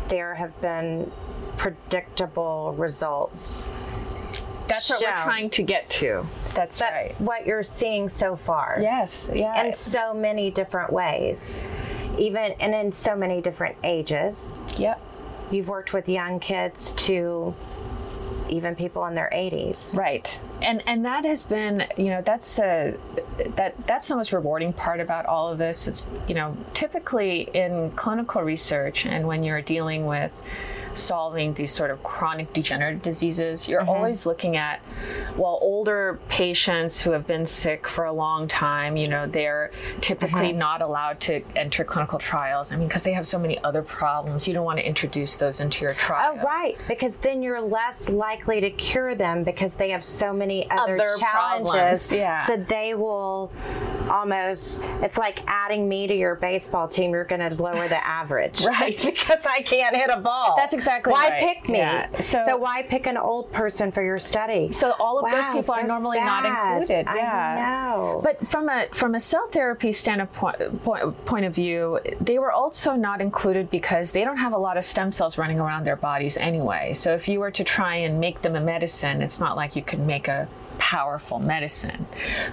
there 0.08 0.34
have 0.34 0.58
been 0.60 1.10
predictable 1.56 2.74
results. 2.76 3.68
That's 4.68 4.86
shown. 4.86 4.98
what 5.00 5.16
we're 5.16 5.22
trying 5.24 5.50
to 5.50 5.62
get 5.62 5.88
to. 5.90 6.26
That's 6.54 6.78
but 6.78 6.92
right. 6.92 7.20
What 7.20 7.46
you're 7.46 7.62
seeing 7.62 8.08
so 8.08 8.34
far. 8.34 8.78
Yes, 8.80 9.30
yeah. 9.32 9.64
In 9.64 9.74
so 9.74 10.14
many 10.14 10.50
different 10.50 10.92
ways. 10.92 11.56
Even 12.18 12.52
and 12.60 12.74
in 12.74 12.92
so 12.92 13.16
many 13.16 13.40
different 13.40 13.76
ages. 13.84 14.56
Yep. 14.78 15.00
You've 15.50 15.68
worked 15.68 15.92
with 15.92 16.08
young 16.08 16.40
kids 16.40 16.92
to 16.92 17.54
even 18.54 18.74
people 18.74 19.04
in 19.06 19.14
their 19.14 19.30
80s. 19.32 19.96
Right. 19.96 20.38
And 20.62 20.82
and 20.86 21.04
that 21.04 21.24
has 21.24 21.44
been, 21.44 21.86
you 21.96 22.06
know, 22.06 22.22
that's 22.22 22.54
the 22.54 22.98
that 23.56 23.74
that's 23.86 24.08
the 24.08 24.16
most 24.16 24.32
rewarding 24.32 24.72
part 24.72 25.00
about 25.00 25.26
all 25.26 25.50
of 25.50 25.58
this. 25.58 25.86
It's, 25.86 26.06
you 26.28 26.34
know, 26.34 26.56
typically 26.72 27.42
in 27.54 27.90
clinical 27.92 28.42
research 28.42 29.06
and 29.06 29.26
when 29.26 29.42
you're 29.42 29.62
dealing 29.62 30.06
with 30.06 30.32
solving 30.94 31.54
these 31.54 31.72
sort 31.72 31.90
of 31.90 32.02
chronic 32.02 32.52
degenerative 32.52 33.02
diseases, 33.02 33.68
you're 33.68 33.80
mm-hmm. 33.80 33.90
always 33.90 34.26
looking 34.26 34.56
at, 34.56 34.80
well, 35.36 35.58
older 35.60 36.18
patients 36.28 37.00
who 37.00 37.10
have 37.10 37.26
been 37.26 37.44
sick 37.44 37.88
for 37.88 38.04
a 38.04 38.12
long 38.12 38.48
time, 38.48 38.96
you 38.96 39.08
know, 39.08 39.26
they're 39.26 39.70
typically 40.00 40.50
mm-hmm. 40.50 40.58
not 40.58 40.82
allowed 40.82 41.20
to 41.20 41.42
enter 41.56 41.84
clinical 41.84 42.18
trials. 42.18 42.72
I 42.72 42.76
mean, 42.76 42.88
because 42.88 43.02
they 43.02 43.12
have 43.12 43.26
so 43.26 43.38
many 43.38 43.62
other 43.64 43.82
problems. 43.82 44.46
You 44.46 44.54
don't 44.54 44.64
want 44.64 44.78
to 44.78 44.86
introduce 44.86 45.36
those 45.36 45.60
into 45.60 45.84
your 45.84 45.94
trial. 45.94 46.38
Oh, 46.38 46.44
right. 46.44 46.78
Because 46.88 47.16
then 47.18 47.42
you're 47.42 47.60
less 47.60 48.08
likely 48.08 48.60
to 48.60 48.70
cure 48.70 49.14
them 49.14 49.44
because 49.44 49.74
they 49.74 49.90
have 49.90 50.04
so 50.04 50.32
many 50.32 50.70
other, 50.70 50.96
other 50.96 51.08
challenges. 51.18 52.12
Yeah. 52.12 52.46
So 52.46 52.56
they 52.56 52.94
will 52.94 53.52
almost, 54.10 54.80
it's 55.02 55.18
like 55.18 55.42
adding 55.46 55.88
me 55.88 56.06
to 56.06 56.14
your 56.14 56.36
baseball 56.36 56.88
team. 56.88 57.10
You're 57.10 57.24
going 57.24 57.56
to 57.56 57.62
lower 57.62 57.88
the 57.88 58.04
average. 58.06 58.64
right. 58.66 58.96
because 59.04 59.46
I 59.46 59.62
can't 59.62 59.96
hit 59.96 60.10
a 60.10 60.18
ball. 60.18 60.54
That's 60.56 60.72
exactly 60.72 60.83
why 60.86 61.28
right. 61.28 61.40
pick 61.40 61.68
me? 61.68 61.78
Yeah. 61.78 62.20
So, 62.20 62.42
so, 62.46 62.56
why 62.56 62.82
pick 62.82 63.06
an 63.06 63.16
old 63.16 63.52
person 63.52 63.90
for 63.90 64.02
your 64.02 64.18
study? 64.18 64.72
So 64.72 64.94
all 64.98 65.18
of 65.18 65.24
wow, 65.24 65.30
those 65.30 65.46
people 65.46 65.62
so 65.62 65.74
are 65.74 65.86
normally 65.86 66.18
sad. 66.18 66.26
not 66.26 66.80
included. 66.80 67.06
Yeah. 67.06 67.90
I 67.92 67.96
know. 67.96 68.20
But 68.22 68.46
from 68.46 68.68
a 68.68 68.86
from 68.92 69.14
a 69.14 69.20
cell 69.20 69.48
therapy 69.48 69.92
standpoint 69.92 70.82
point, 70.82 71.24
point 71.24 71.44
of 71.44 71.54
view, 71.54 72.00
they 72.20 72.38
were 72.38 72.52
also 72.52 72.94
not 72.94 73.20
included 73.20 73.70
because 73.70 74.12
they 74.12 74.24
don't 74.24 74.38
have 74.38 74.52
a 74.52 74.58
lot 74.58 74.76
of 74.76 74.84
stem 74.84 75.12
cells 75.12 75.38
running 75.38 75.60
around 75.60 75.84
their 75.84 75.96
bodies 75.96 76.36
anyway. 76.36 76.92
So 76.94 77.14
if 77.14 77.28
you 77.28 77.40
were 77.40 77.50
to 77.52 77.64
try 77.64 77.96
and 77.96 78.20
make 78.20 78.42
them 78.42 78.56
a 78.56 78.60
medicine, 78.60 79.22
it's 79.22 79.40
not 79.40 79.56
like 79.56 79.76
you 79.76 79.82
could 79.82 80.00
make 80.00 80.28
a 80.28 80.48
powerful 80.78 81.38
medicine. 81.38 82.06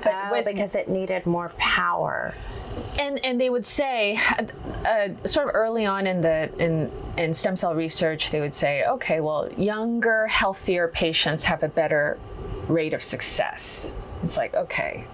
But 0.03 0.13
oh, 0.13 0.31
with, 0.31 0.45
because 0.45 0.75
it 0.75 0.89
needed 0.89 1.25
more 1.25 1.49
power. 1.57 2.33
And 2.99 3.23
and 3.25 3.39
they 3.39 3.49
would 3.49 3.65
say, 3.65 4.19
uh, 4.85 5.09
sort 5.25 5.49
of 5.49 5.55
early 5.55 5.85
on 5.85 6.07
in 6.07 6.21
the 6.21 6.49
in 6.57 6.91
in 7.17 7.33
stem 7.33 7.55
cell 7.55 7.75
research, 7.75 8.31
they 8.31 8.39
would 8.39 8.53
say, 8.53 8.83
okay, 8.85 9.19
well, 9.19 9.51
younger, 9.53 10.27
healthier 10.27 10.87
patients 10.87 11.45
have 11.45 11.63
a 11.63 11.67
better 11.67 12.17
rate 12.67 12.93
of 12.93 13.03
success. 13.03 13.93
It's 14.23 14.37
like, 14.37 14.53
okay, 14.53 15.05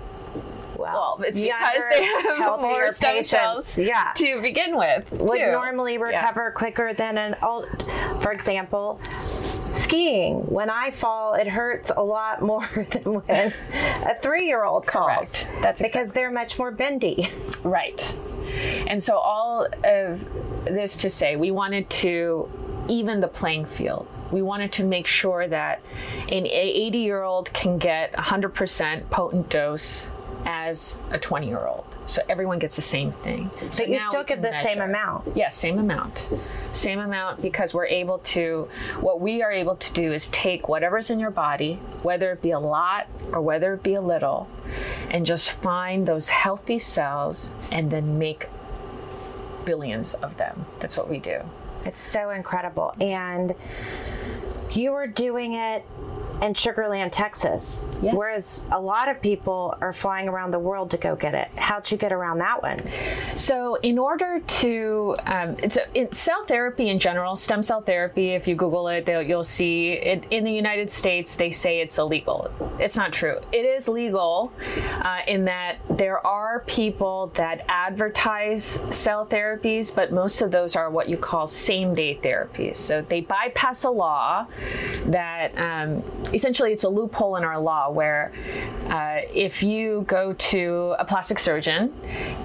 well, 0.77 1.19
it's 1.23 1.39
because 1.39 1.83
they 1.97 2.03
have 2.03 2.59
more 2.59 2.91
stem 2.91 3.15
patients. 3.15 3.29
cells 3.29 3.77
yeah. 3.77 4.11
to 4.15 4.41
begin 4.41 4.77
with. 4.77 5.11
Would 5.11 5.39
too. 5.39 5.51
normally 5.51 5.97
recover 5.97 6.45
yeah. 6.45 6.57
quicker 6.57 6.93
than 6.93 7.17
an 7.17 7.35
old, 7.41 7.67
for 8.21 8.31
example, 8.31 8.99
skiing. 9.67 10.39
When 10.47 10.69
I 10.69 10.91
fall, 10.91 11.33
it 11.33 11.47
hurts 11.47 11.91
a 11.95 12.03
lot 12.03 12.41
more 12.41 12.67
than 12.91 13.21
when 13.21 13.53
a 14.05 14.15
three-year-old 14.21 14.85
falls. 14.85 15.07
Correct. 15.07 15.47
That's 15.61 15.81
exactly. 15.81 15.87
because 15.87 16.11
they're 16.11 16.31
much 16.31 16.57
more 16.57 16.71
bendy. 16.71 17.29
Right. 17.63 18.15
And 18.87 19.01
so 19.01 19.17
all 19.17 19.67
of 19.83 20.25
this 20.65 20.97
to 20.97 21.09
say, 21.09 21.35
we 21.35 21.51
wanted 21.51 21.89
to 21.89 22.49
even 22.89 23.19
the 23.19 23.27
playing 23.27 23.65
field. 23.65 24.07
We 24.31 24.41
wanted 24.41 24.71
to 24.73 24.83
make 24.83 25.07
sure 25.07 25.47
that 25.47 25.81
an 26.29 26.47
80 26.47 26.97
year 26.97 27.23
old 27.23 27.51
can 27.53 27.77
get 27.77 28.13
100% 28.13 29.09
potent 29.09 29.49
dose 29.49 30.09
as 30.45 30.97
a 31.11 31.17
20 31.17 31.47
year 31.47 31.65
old. 31.65 31.96
So 32.07 32.21
everyone 32.29 32.57
gets 32.57 32.77
the 32.77 32.81
same 32.81 33.11
thing. 33.11 33.51
So 33.71 33.83
you 33.83 33.99
still 33.99 34.23
give 34.23 34.41
the 34.41 34.51
measure. 34.51 34.69
same 34.69 34.81
amount? 34.81 35.35
Yes, 35.35 35.55
same 35.55 35.77
amount. 35.77 36.27
Same 36.71 36.99
amount 36.99 37.41
because 37.41 37.73
we're 37.73 37.85
able 37.85 38.19
to, 38.19 38.69
what 39.01 39.19
we 39.19 39.43
are 39.43 39.51
able 39.51 39.75
to 39.75 39.93
do 39.93 40.13
is 40.13 40.27
take 40.29 40.69
whatever's 40.69 41.09
in 41.09 41.19
your 41.19 41.31
body, 41.31 41.75
whether 42.03 42.31
it 42.31 42.41
be 42.41 42.51
a 42.51 42.59
lot 42.59 43.07
or 43.33 43.41
whether 43.41 43.73
it 43.73 43.83
be 43.83 43.93
a 43.93 44.01
little, 44.01 44.49
and 45.11 45.25
just 45.25 45.51
find 45.51 46.07
those 46.07 46.29
healthy 46.29 46.79
cells 46.79 47.53
and 47.71 47.91
then 47.91 48.17
make 48.17 48.47
billions 49.65 50.13
of 50.13 50.37
them. 50.37 50.65
That's 50.79 50.95
what 50.95 51.09
we 51.09 51.19
do. 51.19 51.41
It's 51.85 51.99
so 51.99 52.29
incredible. 52.29 52.95
And 53.01 53.53
you 54.71 54.91
were 54.91 55.07
doing 55.07 55.53
it 55.53 55.85
in 56.41 56.53
Sugar 56.53 56.87
Land, 56.87 57.11
Texas. 57.11 57.85
Yes. 58.01 58.13
Whereas 58.13 58.63
a 58.71 58.79
lot 58.79 59.09
of 59.09 59.21
people 59.21 59.75
are 59.81 59.93
flying 59.93 60.27
around 60.27 60.51
the 60.51 60.59
world 60.59 60.91
to 60.91 60.97
go 60.97 61.15
get 61.15 61.33
it. 61.33 61.47
How'd 61.55 61.89
you 61.91 61.97
get 61.97 62.11
around 62.11 62.39
that 62.39 62.61
one? 62.61 62.77
So, 63.35 63.75
in 63.75 63.97
order 63.97 64.39
to, 64.39 65.15
um, 65.25 65.55
it's, 65.63 65.77
a, 65.77 66.07
cell 66.13 66.45
therapy 66.45 66.89
in 66.89 66.99
general, 66.99 67.35
stem 67.35 67.63
cell 67.63 67.81
therapy, 67.81 68.31
if 68.31 68.47
you 68.47 68.55
Google 68.55 68.87
it, 68.87 69.07
you'll 69.27 69.43
see 69.43 69.93
it 69.93 70.25
in 70.29 70.43
the 70.43 70.51
United 70.51 70.91
States, 70.91 71.35
they 71.35 71.51
say 71.51 71.79
it's 71.79 71.97
illegal. 71.97 72.51
It's 72.79 72.95
not 72.95 73.13
true. 73.13 73.39
It 73.51 73.65
is 73.65 73.87
legal 73.87 74.51
uh, 75.01 75.21
in 75.27 75.45
that 75.45 75.77
there 75.89 76.25
are 76.25 76.63
people 76.67 77.31
that 77.35 77.65
advertise 77.67 78.79
cell 78.91 79.25
therapies, 79.25 79.95
but 79.95 80.11
most 80.11 80.41
of 80.41 80.51
those 80.51 80.75
are 80.75 80.89
what 80.89 81.09
you 81.09 81.17
call 81.17 81.47
same 81.47 81.95
day 81.95 82.19
therapies. 82.21 82.75
So, 82.75 83.01
they 83.01 83.21
bypass 83.21 83.83
a 83.83 83.89
law 83.89 84.47
that 85.07 85.57
um, 85.57 86.03
essentially 86.33 86.73
it's 86.73 86.83
a 86.83 86.89
loophole 86.89 87.35
in 87.35 87.43
our 87.43 87.59
law 87.59 87.89
where 87.89 88.31
uh, 88.87 89.19
if 89.33 89.63
you 89.63 90.03
go 90.07 90.33
to 90.33 90.95
a 90.99 91.05
plastic 91.05 91.39
surgeon 91.39 91.93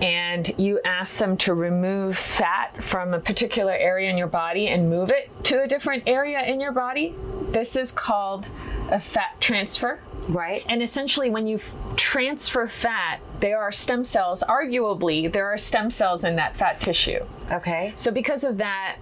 and 0.00 0.54
you 0.58 0.80
ask 0.84 1.18
them 1.18 1.36
to 1.38 1.54
remove 1.54 2.16
fat 2.16 2.82
from 2.82 3.14
a 3.14 3.20
particular 3.20 3.72
area 3.72 4.10
in 4.10 4.16
your 4.16 4.26
body 4.26 4.68
and 4.68 4.88
move 4.88 5.10
it 5.10 5.30
to 5.44 5.62
a 5.62 5.68
different 5.68 6.02
area 6.06 6.42
in 6.42 6.60
your 6.60 6.72
body, 6.72 7.14
this 7.50 7.76
is 7.76 7.92
called 7.92 8.48
a 8.90 8.98
fat 8.98 9.40
transfer. 9.40 10.00
Right. 10.28 10.64
And 10.68 10.82
essentially, 10.82 11.30
when 11.30 11.46
you 11.48 11.56
f- 11.56 11.74
transfer 11.96 12.68
fat, 12.68 13.20
there 13.40 13.58
are 13.60 13.72
stem 13.72 14.04
cells, 14.04 14.44
arguably, 14.48 15.30
there 15.32 15.46
are 15.46 15.58
stem 15.58 15.90
cells 15.90 16.22
in 16.22 16.36
that 16.36 16.56
fat 16.56 16.80
tissue. 16.80 17.24
Okay. 17.50 17.92
So, 17.96 18.12
because 18.12 18.44
of 18.44 18.58
that, 18.58 18.98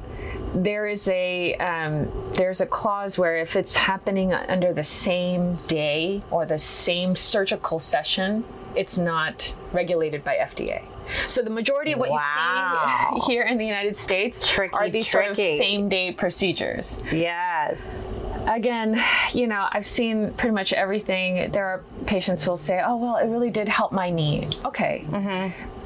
there 0.55 0.87
is 0.87 1.09
a 1.09 1.55
um, 1.57 2.11
there's 2.33 2.61
a 2.61 2.67
clause 2.67 3.19
where 3.19 3.37
if 3.39 3.57
it's 3.57 3.77
happening 3.77 4.33
under 4.33 4.73
the 4.73 4.85
same 4.85 5.55
day 5.69 6.23
or 6.31 6.47
the 6.47 6.59
same 6.59 7.17
surgical 7.17 7.79
session, 7.79 8.45
it's 8.75 8.99
not 8.99 9.55
regulated 9.73 10.25
by 10.25 10.37
FDA. 10.37 10.85
So 11.27 11.43
the 11.43 11.51
majority 11.51 11.93
of 11.93 11.99
what 11.99 12.11
wow. 12.11 13.13
you 13.15 13.21
see 13.21 13.27
here 13.33 13.43
in 13.43 13.59
the 13.59 13.67
United 13.67 13.97
States 13.97 14.47
tricky, 14.47 14.75
are 14.75 14.89
these 14.89 15.09
tricky. 15.09 15.27
sort 15.27 15.31
of 15.31 15.37
same 15.37 15.89
day 15.89 16.13
procedures. 16.13 17.03
Yes. 17.13 18.13
Again, 18.47 19.03
you 19.33 19.47
know, 19.47 19.69
I've 19.73 19.87
seen 19.87 20.33
pretty 20.35 20.55
much 20.55 20.73
everything. 20.73 21.51
There 21.51 21.67
are 21.67 21.83
patients 22.07 22.45
who 22.45 22.51
will 22.51 22.57
say, 22.57 22.83
"Oh, 22.85 22.97
well, 22.97 23.17
it 23.17 23.27
really 23.27 23.51
did 23.51 23.69
help 23.69 23.93
my 23.93 24.11
knee." 24.11 24.49
Okay. 24.65 25.05
Mm-hmm 25.09 25.77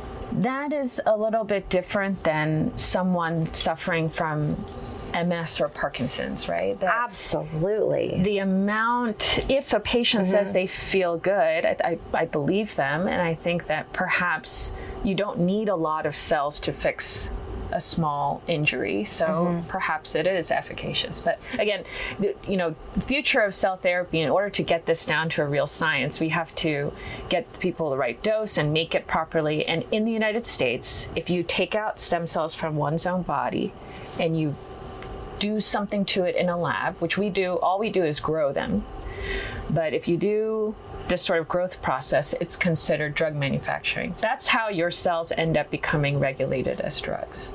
that 0.42 0.72
is 0.72 1.00
a 1.06 1.16
little 1.16 1.44
bit 1.44 1.68
different 1.68 2.22
than 2.24 2.76
someone 2.76 3.52
suffering 3.52 4.08
from 4.08 4.56
MS 5.14 5.60
or 5.60 5.68
Parkinson's, 5.68 6.48
right? 6.48 6.78
That 6.80 6.92
Absolutely. 7.04 8.20
The 8.22 8.38
amount, 8.38 9.48
if 9.48 9.72
a 9.72 9.80
patient 9.80 10.24
mm-hmm. 10.24 10.32
says 10.32 10.52
they 10.52 10.66
feel 10.66 11.16
good, 11.16 11.64
I, 11.64 11.76
I, 11.84 11.98
I, 12.12 12.24
believe 12.24 12.74
them, 12.74 13.06
and 13.06 13.22
I 13.22 13.34
think 13.34 13.66
that 13.68 13.92
perhaps 13.92 14.74
you 15.04 15.14
don't 15.14 15.40
need 15.40 15.68
a 15.68 15.76
lot 15.76 16.04
of 16.06 16.16
cells 16.16 16.58
to 16.60 16.72
fix 16.72 17.30
a 17.74 17.80
small 17.80 18.40
injury, 18.46 19.04
so 19.04 19.26
mm-hmm. 19.26 19.68
perhaps 19.68 20.14
it 20.14 20.26
is 20.26 20.50
efficacious. 20.50 21.20
But 21.20 21.40
again, 21.58 21.84
the, 22.20 22.34
you 22.48 22.56
know, 22.56 22.74
future 23.04 23.40
of 23.40 23.54
cell 23.54 23.76
therapy. 23.76 24.20
In 24.20 24.30
order 24.30 24.48
to 24.50 24.62
get 24.62 24.86
this 24.86 25.04
down 25.04 25.28
to 25.30 25.42
a 25.42 25.46
real 25.46 25.66
science, 25.66 26.20
we 26.20 26.28
have 26.30 26.54
to 26.56 26.92
get 27.28 27.58
people 27.58 27.90
the 27.90 27.96
right 27.96 28.22
dose 28.22 28.56
and 28.56 28.72
make 28.72 28.94
it 28.94 29.06
properly. 29.06 29.66
And 29.66 29.84
in 29.90 30.04
the 30.04 30.12
United 30.12 30.46
States, 30.46 31.08
if 31.16 31.28
you 31.28 31.42
take 31.42 31.74
out 31.74 31.98
stem 31.98 32.26
cells 32.26 32.54
from 32.54 32.76
one's 32.76 33.06
own 33.06 33.22
body 33.22 33.72
and 34.20 34.38
you 34.38 34.54
do 35.40 35.60
something 35.60 36.04
to 36.04 36.24
it 36.24 36.36
in 36.36 36.48
a 36.48 36.56
lab, 36.56 37.00
which 37.00 37.18
we 37.18 37.28
do, 37.28 37.58
all 37.58 37.78
we 37.78 37.90
do 37.90 38.04
is 38.04 38.20
grow 38.20 38.52
them. 38.52 38.84
But 39.68 39.92
if 39.94 40.06
you 40.06 40.16
do 40.16 40.76
this 41.08 41.22
sort 41.22 41.40
of 41.40 41.48
growth 41.48 41.82
process, 41.82 42.32
it's 42.34 42.56
considered 42.56 43.14
drug 43.14 43.34
manufacturing. 43.34 44.14
That's 44.20 44.48
how 44.48 44.68
your 44.68 44.90
cells 44.90 45.32
end 45.32 45.56
up 45.56 45.70
becoming 45.70 46.20
regulated 46.20 46.80
as 46.80 47.00
drugs. 47.00 47.52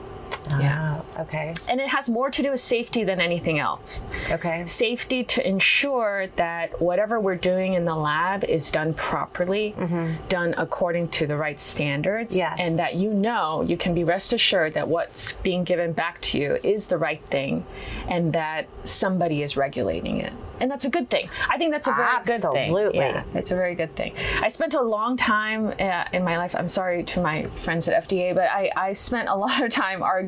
Yeah. 0.50 1.04
Ah, 1.18 1.22
okay. 1.22 1.54
And 1.68 1.80
it 1.80 1.88
has 1.88 2.10
more 2.10 2.30
to 2.30 2.42
do 2.42 2.52
with 2.52 2.60
safety 2.60 3.04
than 3.04 3.22
anything 3.22 3.60
else. 3.60 4.02
Okay. 4.30 4.66
Safety 4.66 5.24
to 5.24 5.48
ensure 5.48 6.28
that 6.36 6.82
whatever 6.82 7.20
we're 7.20 7.36
doing 7.36 7.74
in 7.74 7.86
the 7.86 7.96
lab 7.96 8.44
is 8.44 8.72
done 8.72 8.94
properly, 8.94 9.76
mm-hmm. 9.78 10.28
done 10.28 10.56
according 10.58 11.10
to 11.10 11.28
the 11.28 11.38
right 11.38 11.60
standards. 11.60 12.36
Yes. 12.36 12.58
And 12.60 12.80
that 12.80 12.96
you 12.96 13.14
know, 13.14 13.62
you 13.62 13.78
can 13.78 13.94
be 13.94 14.04
rest 14.04 14.34
assured 14.34 14.74
that 14.74 14.88
what's 14.88 15.34
being 15.34 15.64
given 15.64 15.94
back 15.94 16.22
to 16.22 16.40
you 16.40 16.58
is 16.64 16.88
the 16.88 16.98
right 16.98 17.24
thing 17.26 17.66
and 18.08 18.34
that 18.34 18.68
somebody 18.84 19.44
is 19.44 19.56
regulating 19.56 20.20
it 20.20 20.34
and 20.60 20.70
that's 20.70 20.86
a 20.86 20.90
good 20.90 21.10
thing. 21.10 21.30
I 21.50 21.58
think 21.58 21.72
that's 21.72 21.88
a 21.88 21.94
very 21.94 22.08
Absolutely. 22.08 22.72
good 22.72 22.92
thing. 22.92 23.02
Yeah, 23.02 23.24
it's 23.34 23.52
a 23.52 23.56
very 23.56 23.76
good 23.76 23.96
thing. 23.96 24.14
I 24.42 24.50
spent 24.50 24.74
a 24.74 24.82
long 24.82 25.18
time 25.18 25.74
uh, 25.80 26.06
in 26.14 26.24
my 26.24 26.38
life. 26.38 26.56
I'm 26.56 26.68
sorry 26.68 27.04
to 27.04 27.22
my 27.22 27.44
friends 27.44 27.88
at 27.88 28.08
FDA, 28.08 28.36
but 28.36 28.50
I, 28.50 28.72
I 28.76 28.94
spent 28.94 29.30
a 29.30 29.36
lot 29.36 29.62
of 29.64 29.72
time 29.72 30.04
arguing 30.04 30.19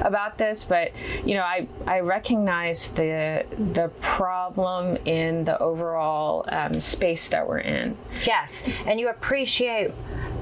about 0.00 0.38
this. 0.38 0.64
But 0.64 0.92
you 1.24 1.34
know, 1.34 1.42
I 1.42 1.66
I 1.86 2.00
recognize 2.00 2.88
the 2.88 3.44
the 3.72 3.88
problem 4.00 4.96
in 5.04 5.44
the 5.44 5.58
overall 5.58 6.44
um, 6.48 6.74
space 6.80 7.28
that 7.30 7.46
we're 7.48 7.58
in. 7.58 7.96
Yes, 8.24 8.62
and 8.86 9.00
you 9.00 9.08
appreciate 9.08 9.90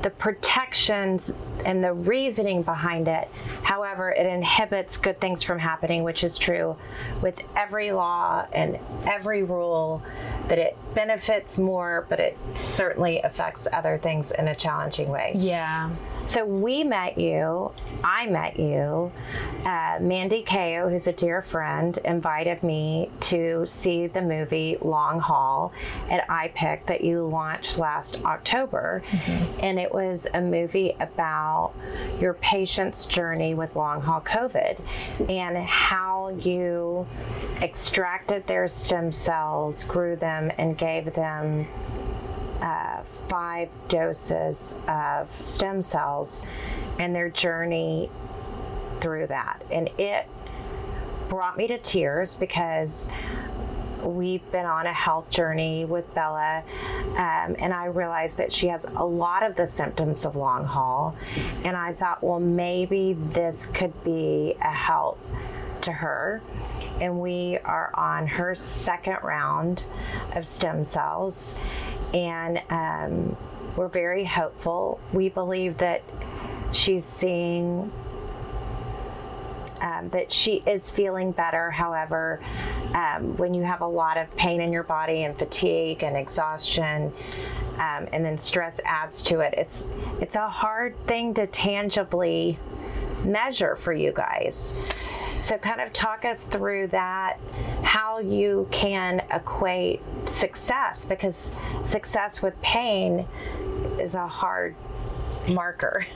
the 0.04 0.11
protections 0.11 1.30
and 1.64 1.82
the 1.82 1.94
reasoning 1.94 2.62
behind 2.62 3.08
it. 3.08 3.26
However, 3.62 4.11
it 4.11 4.26
inhibits 4.26 4.99
good 4.99 5.18
things 5.18 5.42
from 5.42 5.58
happening, 5.58 6.02
which 6.04 6.23
is 6.23 6.37
true 6.37 6.76
with 7.23 7.42
every 7.56 7.90
law 7.90 8.46
and 8.52 8.78
every 9.06 9.42
rule 9.42 10.02
that 10.49 10.58
it 10.58 10.76
benefits 10.92 11.56
more, 11.56 12.06
but 12.11 12.20
it 12.20 12.37
certainly 12.54 13.18
affects 13.23 13.66
other 13.73 13.96
things 13.96 14.30
in 14.30 14.46
a 14.46 14.54
challenging 14.54 15.08
way. 15.08 15.32
Yeah. 15.37 15.90
So 16.26 16.44
we 16.44 16.84
met 16.84 17.16
you, 17.16 17.73
I 18.02 18.26
met 18.26 18.58
you. 18.58 19.11
Uh, 19.64 19.99
Mandy 20.00 20.42
Kao, 20.42 20.90
who's 20.90 21.06
a 21.06 21.12
dear 21.12 21.40
friend, 21.40 21.99
invited 22.04 22.62
me 22.62 23.11
to 23.20 23.64
see 23.64 24.06
the 24.06 24.20
movie 24.20 24.76
Long 24.82 25.18
Haul 25.20 25.73
at 26.11 26.28
iPic 26.28 26.84
that 26.87 27.02
you 27.02 27.26
launched 27.26 27.78
last 27.78 28.23
October. 28.25 29.02
Mm-hmm. 29.11 29.61
And 29.61 29.78
it 29.78 29.94
was 29.95 30.27
a 30.35 30.41
movie 30.41 30.97
about 30.99 31.73
your 32.21 32.35
patient's 32.35 33.07
journey 33.07 33.55
with 33.55 33.77
long 33.77 34.01
haul 34.01 34.21
COVID 34.21 34.85
and 35.31 35.57
how 35.57 36.29
you 36.41 37.07
extracted 37.63 38.47
their 38.49 38.67
stem 38.67 39.13
cells, 39.13 39.85
grew 39.85 40.17
them, 40.17 40.51
and 40.59 40.77
gave 40.77 41.15
them 41.15 41.67
uh, 42.61 43.03
five 43.29 43.71
doses 43.89 44.77
of 44.89 45.31
stem 45.31 45.81
cells 45.81 46.43
and 46.99 47.15
their 47.15 47.31
journey 47.31 48.11
through 49.01 49.29
that. 49.29 49.63
And 49.71 49.91
it 49.99 50.27
brought 51.29 51.57
me 51.57 51.67
to 51.69 51.79
tears 51.79 52.35
because 52.35 53.11
we've 54.04 54.49
been 54.52 54.66
on 54.66 54.87
a 54.87 54.92
health 54.92 55.30
journey 55.30 55.84
with 55.84 56.12
Bella, 56.14 56.62
um, 57.16 57.56
and 57.58 57.73
I 57.73 57.87
realized 57.87 58.38
that 58.38 58.52
she 58.52 58.68
has 58.68 58.84
a 58.84 59.04
lot 59.04 59.42
of 59.42 59.56
the 59.56 59.66
symptoms 59.66 60.25
of 60.25 60.37
long 60.37 60.64
haul. 60.64 61.16
And 61.64 61.76
I 61.76 61.92
thought, 61.92 62.23
well, 62.23 62.40
maybe 62.40 63.14
this 63.14 63.66
could 63.66 64.04
be 64.04 64.54
a 64.61 64.70
help 64.70 65.18
to 65.82 65.92
her. 65.92 66.42
And 67.00 67.20
we 67.20 67.58
are 67.64 67.90
on 67.94 68.26
her 68.26 68.54
second 68.54 69.18
round 69.23 69.82
of 70.34 70.46
stem 70.46 70.84
cells, 70.84 71.56
and 72.12 72.62
um, 72.70 73.37
we're 73.76 73.88
very 73.88 74.25
hopeful. 74.25 75.00
We 75.12 75.28
believe 75.28 75.78
that 75.78 76.02
she's 76.73 77.04
seeing 77.04 77.90
um, 79.85 80.09
that 80.09 80.33
she 80.33 80.62
is 80.67 80.88
feeling 80.88 81.31
better. 81.31 81.71
However, 81.71 82.41
um, 82.95 83.37
when 83.37 83.53
you 83.53 83.62
have 83.62 83.83
a 83.83 83.87
lot 83.87 84.17
of 84.17 84.35
pain 84.35 84.61
in 84.62 84.73
your 84.73 84.83
body 84.83 85.25
and 85.25 85.38
fatigue 85.38 86.03
and 86.03 86.17
exhaustion, 86.17 87.12
um, 87.75 88.09
and 88.12 88.25
then 88.25 88.38
stress 88.38 88.81
adds 88.85 89.21
to 89.23 89.41
it, 89.41 89.55
it's 89.57 89.87
it's 90.21 90.37
a 90.37 90.49
hard 90.49 90.97
thing 91.07 91.35
to 91.35 91.47
tangibly 91.47 92.59
measure 93.25 93.76
for 93.76 93.93
you 93.93 94.11
guys. 94.11 94.75
So, 95.43 95.59
kind 95.59 95.83
of 95.83 95.93
talk 95.93 96.25
us 96.25 96.45
through 96.45 96.87
that, 96.88 97.38
how 97.83 98.21
you 98.21 98.67
can 98.71 99.23
equate 99.31 100.00
success, 100.26 101.05
because 101.05 101.53
success 101.83 102.41
with 102.41 102.59
pain 102.62 103.26
is 104.00 104.14
a 104.14 104.26
hard 104.26 104.75
marker. 105.49 106.07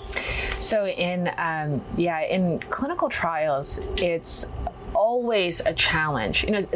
So 0.59 0.87
in 0.87 1.31
um, 1.39 1.83
yeah, 1.97 2.21
in 2.21 2.61
clinical 2.71 3.09
trials, 3.09 3.79
it's 3.97 4.47
always 4.95 5.61
a 5.61 5.73
challenge. 5.75 6.45
You 6.45 6.51
know, 6.51 6.67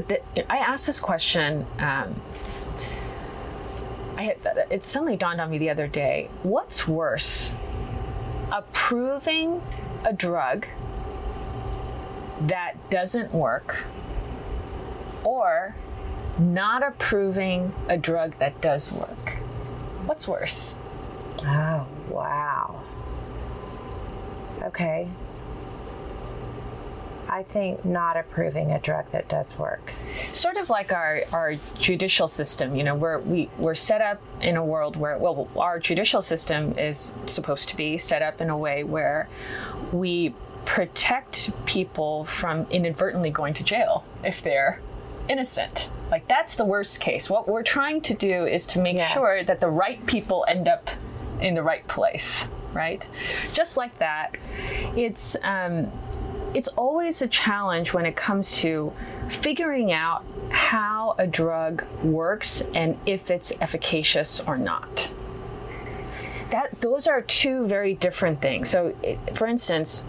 I 0.48 0.58
asked 0.58 0.86
this 0.86 1.00
question. 1.00 1.66
Um, 1.78 2.20
I 4.16 4.22
had, 4.24 4.66
it 4.70 4.86
suddenly 4.86 5.16
dawned 5.16 5.40
on 5.40 5.50
me 5.50 5.58
the 5.58 5.70
other 5.70 5.88
day. 5.88 6.28
What's 6.42 6.86
worse, 6.86 7.54
approving 8.52 9.62
a 10.04 10.12
drug 10.12 10.66
that 12.42 12.90
doesn't 12.90 13.32
work, 13.32 13.86
or 15.24 15.74
not 16.38 16.86
approving 16.86 17.72
a 17.88 17.96
drug 17.96 18.38
that 18.38 18.60
does 18.60 18.92
work? 18.92 19.38
What's 20.04 20.28
worse? 20.28 20.76
Oh, 21.44 21.86
wow. 22.08 22.82
Okay. 24.62 25.08
I 27.28 27.42
think 27.42 27.84
not 27.84 28.18
approving 28.18 28.72
a 28.72 28.78
drug 28.78 29.10
that 29.12 29.26
does 29.28 29.58
work. 29.58 29.90
Sort 30.32 30.58
of 30.58 30.68
like 30.68 30.92
our, 30.92 31.22
our 31.32 31.54
judicial 31.78 32.28
system, 32.28 32.76
you 32.76 32.84
know, 32.84 32.94
we're, 32.94 33.20
we, 33.20 33.48
we're 33.56 33.74
set 33.74 34.02
up 34.02 34.20
in 34.42 34.56
a 34.56 34.64
world 34.64 34.96
where, 34.96 35.16
well, 35.16 35.48
our 35.56 35.78
judicial 35.78 36.20
system 36.20 36.76
is 36.78 37.14
supposed 37.24 37.70
to 37.70 37.76
be 37.76 37.96
set 37.96 38.20
up 38.20 38.42
in 38.42 38.50
a 38.50 38.56
way 38.56 38.84
where 38.84 39.30
we 39.92 40.34
protect 40.66 41.50
people 41.64 42.26
from 42.26 42.66
inadvertently 42.70 43.30
going 43.30 43.54
to 43.54 43.64
jail 43.64 44.04
if 44.22 44.42
they're 44.42 44.80
innocent. 45.26 45.88
Like, 46.10 46.28
that's 46.28 46.56
the 46.56 46.66
worst 46.66 47.00
case. 47.00 47.30
What 47.30 47.48
we're 47.48 47.62
trying 47.62 48.02
to 48.02 48.14
do 48.14 48.46
is 48.46 48.66
to 48.66 48.78
make 48.78 48.96
yes. 48.96 49.10
sure 49.10 49.42
that 49.42 49.60
the 49.60 49.70
right 49.70 50.04
people 50.06 50.44
end 50.46 50.68
up 50.68 50.90
in 51.42 51.54
the 51.54 51.62
right 51.62 51.86
place, 51.88 52.48
right? 52.72 53.06
Just 53.52 53.76
like 53.76 53.98
that, 53.98 54.36
it's 54.96 55.36
um, 55.42 55.90
it's 56.54 56.68
always 56.68 57.22
a 57.22 57.28
challenge 57.28 57.92
when 57.94 58.06
it 58.06 58.16
comes 58.16 58.56
to 58.58 58.92
figuring 59.28 59.92
out 59.92 60.24
how 60.50 61.14
a 61.18 61.26
drug 61.26 61.84
works 62.02 62.62
and 62.74 62.98
if 63.06 63.30
it's 63.30 63.52
efficacious 63.60 64.40
or 64.40 64.58
not. 64.58 65.10
That 66.50 66.80
those 66.82 67.06
are 67.06 67.22
two 67.22 67.66
very 67.66 67.94
different 67.94 68.42
things. 68.42 68.68
So, 68.68 68.94
it, 69.02 69.18
for 69.34 69.46
instance, 69.46 70.04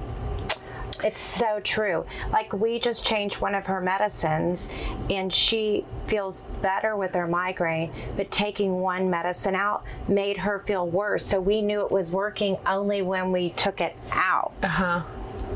it's 1.04 1.22
so 1.22 1.60
true. 1.60 2.06
Like 2.32 2.54
we 2.54 2.80
just 2.80 3.06
changed 3.06 3.42
one 3.42 3.56
of 3.56 3.66
her 3.66 3.82
medicines 3.82 4.70
and 5.10 5.34
she 5.34 5.86
feels 6.08 6.44
better 6.62 6.96
with 6.96 7.14
her 7.16 7.28
migraine, 7.28 7.92
but 8.16 8.32
taking 8.32 8.80
one 8.80 9.10
medicine 9.10 9.56
out 9.56 9.84
made 10.08 10.38
her 10.38 10.60
feel 10.60 10.88
worse. 10.88 11.26
So 11.26 11.40
we 11.40 11.62
knew 11.62 11.82
it 11.82 11.92
was 11.92 12.12
working 12.12 12.58
only 12.66 13.02
when 13.02 13.32
we 13.32 13.50
took 13.52 13.82
it 13.82 13.96
out. 14.12 14.54
Uh-huh. 14.64 15.04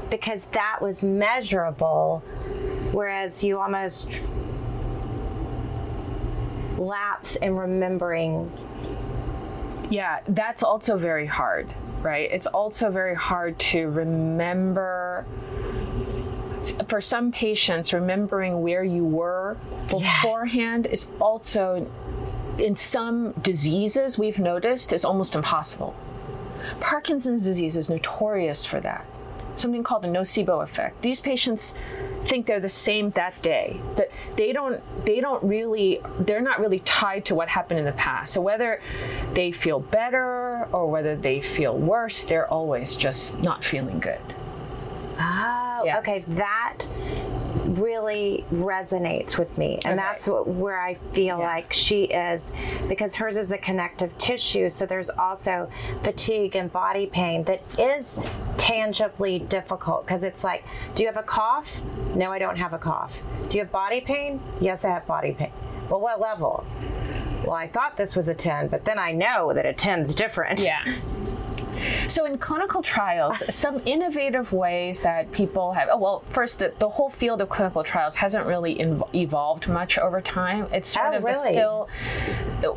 Because 0.10 0.46
that 0.48 0.80
was 0.82 1.04
measurable 1.04 2.24
whereas 2.92 3.44
you 3.44 3.60
almost 3.60 4.10
lapse 6.78 7.36
in 7.38 7.56
remembering 7.56 8.52
yeah, 9.90 10.20
that's 10.28 10.64
also 10.64 10.98
very 10.98 11.26
hard 11.26 11.74
right? 12.02 12.30
It's 12.32 12.48
also 12.48 12.92
very 12.92 13.16
hard 13.16 13.58
to 13.60 13.90
remember. 13.90 15.26
For 16.88 17.00
some 17.00 17.32
patients, 17.32 17.94
remembering 17.94 18.62
where 18.62 18.84
you 18.84 19.06
were 19.06 19.58
beforehand 19.90 20.88
yes. 20.90 21.04
is 21.04 21.12
also, 21.22 21.86
in 22.58 22.76
some 22.76 23.32
diseases 23.42 24.18
we've 24.18 24.40
noticed, 24.40 24.92
is 24.92 25.06
almost 25.06 25.36
impossible. 25.36 25.96
Parkinson's 26.82 27.44
disease 27.44 27.78
is 27.78 27.90
notorious 27.90 28.66
for 28.66 28.82
that 28.82 29.06
something 29.58 29.84
called 29.84 30.04
the 30.04 30.08
nocebo 30.08 30.64
effect. 30.64 31.02
These 31.02 31.20
patients 31.20 31.78
think 32.22 32.46
they're 32.46 32.60
the 32.60 32.70
same 32.70 33.12
that 33.12 33.42
day. 33.42 33.80
That 33.96 34.10
they 34.36 34.52
don't 34.54 34.82
they 35.06 35.20
don't 35.20 35.44
really 35.44 36.02
they're 36.20 36.42
not 36.42 36.60
really 36.60 36.80
tied 36.80 37.26
to 37.26 37.36
what 37.36 37.50
happened 37.50 37.80
in 37.80 37.86
the 37.86 37.92
past. 37.94 38.34
So 38.34 38.42
whether 38.42 38.82
they 39.34 39.52
feel 39.52 39.80
better 39.80 40.68
or 40.72 40.88
whether 40.88 41.16
they 41.16 41.42
feel 41.42 41.78
worse, 41.78 42.24
they're 42.26 42.52
always 42.52 42.96
just 42.96 43.42
not 43.42 43.64
feeling 43.64 44.00
good. 44.00 44.22
Oh, 45.20 45.84
yes. 45.86 46.00
okay. 46.00 46.20
That 46.28 46.86
really 47.78 48.46
resonates 48.52 49.38
with 49.38 49.56
me. 49.58 49.76
And 49.86 49.86
okay. 49.86 49.96
that's 49.96 50.28
what, 50.28 50.48
where 50.48 50.80
i 50.80 50.96
feel 51.14 51.40
yeah. 51.40 51.48
like 51.48 51.74
she 51.74 52.06
is 52.06 52.54
because 52.88 53.16
hers 53.16 53.38
is 53.38 53.52
a 53.52 53.58
connective 53.58 54.18
tissue. 54.18 54.70
So 54.70 54.86
there's 54.86 55.10
also 55.10 55.70
fatigue 56.04 56.56
and 56.56 56.72
body 56.72 57.08
pain 57.08 57.44
that 57.44 57.62
is 57.80 58.20
tangibly 58.58 59.40
difficult 59.40 60.06
because 60.06 60.24
it's 60.24 60.44
like 60.44 60.64
do 60.96 61.04
you 61.04 61.08
have 61.08 61.18
a 61.18 61.24
cough? 61.24 61.82
No 62.16 62.32
i 62.32 62.40
don't 62.40 62.58
have 62.58 62.74
a 62.74 62.80
cough. 62.80 63.22
Do 63.50 63.58
you 63.58 63.64
have 63.64 63.72
body 63.72 64.02
pain? 64.02 64.42
Yes 64.60 64.86
i 64.86 64.90
have 64.90 65.06
body 65.06 65.34
pain. 65.34 65.52
Well 65.90 66.02
what 66.02 66.20
level? 66.20 66.66
Well 67.44 67.56
i 67.56 67.68
thought 67.68 67.98
this 67.98 68.16
was 68.16 68.30
a 68.30 68.36
10 68.36 68.68
but 68.68 68.86
then 68.86 69.00
i 69.00 69.12
know 69.12 69.54
that 69.54 69.66
a 69.66 69.74
10's 69.74 70.14
different. 70.14 70.62
Yeah 70.62 70.84
So, 72.08 72.26
in 72.26 72.38
clinical 72.38 72.82
trials, 72.82 73.44
some 73.54 73.82
innovative 73.86 74.54
ways 74.54 75.02
that 75.02 75.32
people 75.32 75.74
have, 75.74 75.90
oh, 75.92 75.98
well, 75.98 76.24
first, 76.30 76.60
the, 76.60 76.74
the 76.80 76.90
whole 76.90 77.10
field 77.10 77.42
of 77.42 77.50
clinical 77.50 77.84
trials 77.84 78.16
hasn't 78.16 78.46
really 78.46 78.80
evolved 79.14 79.68
much 79.68 79.98
over 79.98 80.22
time. 80.22 80.68
It's 80.72 80.90
sort 80.90 81.14
oh, 81.14 81.18
of 81.18 81.24
really? 81.24 81.54
still, 81.54 81.90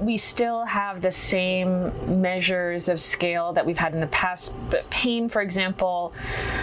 we 0.00 0.16
still 0.16 0.64
have 0.64 1.00
the 1.00 1.10
same 1.10 2.20
measures 2.20 2.88
of 2.88 3.00
scale 3.00 3.52
that 3.52 3.64
we've 3.64 3.78
had 3.78 3.94
in 3.94 4.00
the 4.00 4.06
past. 4.08 4.56
But 4.70 4.88
pain, 4.90 5.28
for 5.28 5.42
example, 5.42 6.12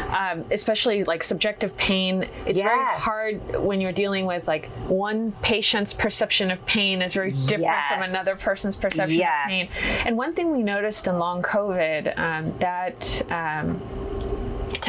um, 0.10 0.46
especially 0.52 1.04
like 1.04 1.24
subjective 1.24 1.76
pain, 1.78 2.24
it's 2.46 2.60
yes. 2.60 2.68
very 2.68 3.00
hard 3.00 3.64
when 3.64 3.82
you're 3.82 3.92
dealing 3.92 4.26
with 4.26 4.48
like 4.48 4.68
one 4.88 5.32
patient's 5.42 5.94
perception 5.94 6.52
of 6.52 6.64
pain 6.66 7.02
is 7.02 7.14
very 7.14 7.32
different 7.32 7.62
yes. 7.62 7.94
from 7.94 8.10
another 8.10 8.36
person's 8.36 8.76
perception 8.76 9.18
yes. 9.18 9.46
of 9.46 9.50
pain. 9.50 9.68
And 10.06 10.18
one 10.18 10.34
thing 10.34 10.52
we 10.52 10.64
noticed 10.64 11.08
in 11.08 11.18
long 11.18 11.42
COVID, 11.42 12.18
um, 12.18 12.58
that 12.60 13.22
um, 13.32 13.82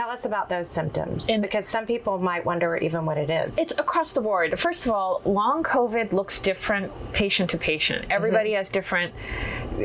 Tell 0.08 0.16
us 0.16 0.24
about 0.24 0.48
those 0.48 0.68
symptoms 0.68 1.28
and 1.28 1.42
because 1.42 1.68
some 1.68 1.84
people 1.84 2.16
might 2.16 2.42
wonder 2.42 2.74
even 2.78 3.04
what 3.04 3.18
it 3.18 3.28
is. 3.28 3.58
It's 3.58 3.72
across 3.72 4.14
the 4.14 4.22
board. 4.22 4.58
First 4.58 4.86
of 4.86 4.92
all, 4.92 5.20
long 5.26 5.62
COVID 5.62 6.14
looks 6.14 6.40
different 6.40 6.90
patient 7.12 7.50
to 7.50 7.58
patient. 7.58 8.06
Everybody 8.08 8.52
mm-hmm. 8.52 8.56
has 8.56 8.70
different 8.70 9.12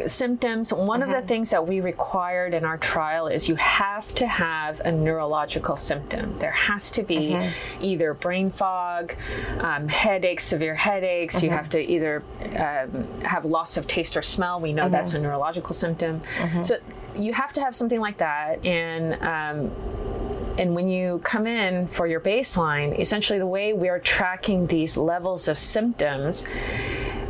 symptoms. 0.05 0.71
One 0.71 1.01
mm-hmm. 1.01 1.09
of 1.09 1.09
the 1.09 1.17
mm-hmm. 1.17 1.27
things 1.27 1.49
that 1.49 1.67
we 1.67 1.81
required 1.81 2.53
in 2.53 2.63
our 2.63 2.77
trial 2.77 3.27
is 3.27 3.49
you 3.49 3.55
have 3.55 4.15
to 4.15 4.25
have 4.25 4.79
a 4.85 4.93
neurological 4.93 5.75
symptom. 5.75 6.39
There 6.39 6.51
has 6.51 6.89
to 6.91 7.03
be 7.03 7.31
mm-hmm. 7.31 7.83
either 7.83 8.13
brain 8.13 8.49
fog, 8.49 9.15
um, 9.59 9.89
headaches, 9.89 10.45
severe 10.45 10.75
headaches. 10.75 11.43
You 11.43 11.49
mm-hmm. 11.49 11.57
have 11.57 11.69
to 11.71 11.91
either 11.91 12.23
um, 12.55 13.21
have 13.23 13.43
loss 13.43 13.75
of 13.75 13.87
taste 13.87 14.15
or 14.15 14.21
smell. 14.21 14.61
We 14.61 14.71
know 14.71 14.87
that's 14.87 15.11
a 15.11 15.15
mm-hmm. 15.15 15.25
neurological 15.25 15.75
symptom. 15.75 16.21
So 16.63 16.77
you 17.15 17.33
have 17.33 17.53
to 17.53 17.61
have 17.61 17.75
something 17.75 17.99
like 17.99 18.17
that 18.17 18.65
and 18.65 19.13
um, 19.23 19.71
and 20.57 20.75
when 20.75 20.87
you 20.87 21.19
come 21.23 21.47
in 21.47 21.87
for 21.87 22.07
your 22.07 22.19
baseline 22.19 22.97
essentially 22.99 23.39
the 23.39 23.47
way 23.47 23.73
we 23.73 23.89
are 23.89 23.99
tracking 23.99 24.67
these 24.67 24.97
levels 24.97 25.47
of 25.47 25.57
symptoms 25.57 26.45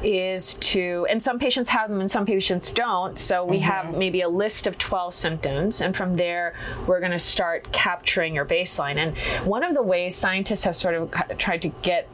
is 0.03 0.55
to 0.55 1.07
and 1.09 1.21
some 1.21 1.39
patients 1.39 1.69
have 1.69 1.89
them 1.89 2.01
and 2.01 2.11
some 2.11 2.25
patients 2.25 2.71
don't 2.71 3.17
so 3.17 3.45
we 3.45 3.57
mm-hmm. 3.57 3.65
have 3.65 3.97
maybe 3.97 4.21
a 4.21 4.27
list 4.27 4.67
of 4.67 4.77
12 4.77 5.13
symptoms 5.13 5.81
and 5.81 5.95
from 5.95 6.15
there 6.17 6.53
we're 6.87 6.99
going 6.99 7.11
to 7.11 7.19
start 7.19 7.71
capturing 7.71 8.35
your 8.35 8.45
baseline 8.45 8.97
and 8.97 9.17
one 9.47 9.63
of 9.63 9.73
the 9.73 9.81
ways 9.81 10.15
scientists 10.15 10.65
have 10.65 10.75
sort 10.75 10.95
of 10.95 11.37
tried 11.37 11.61
to 11.61 11.69
get 11.81 12.09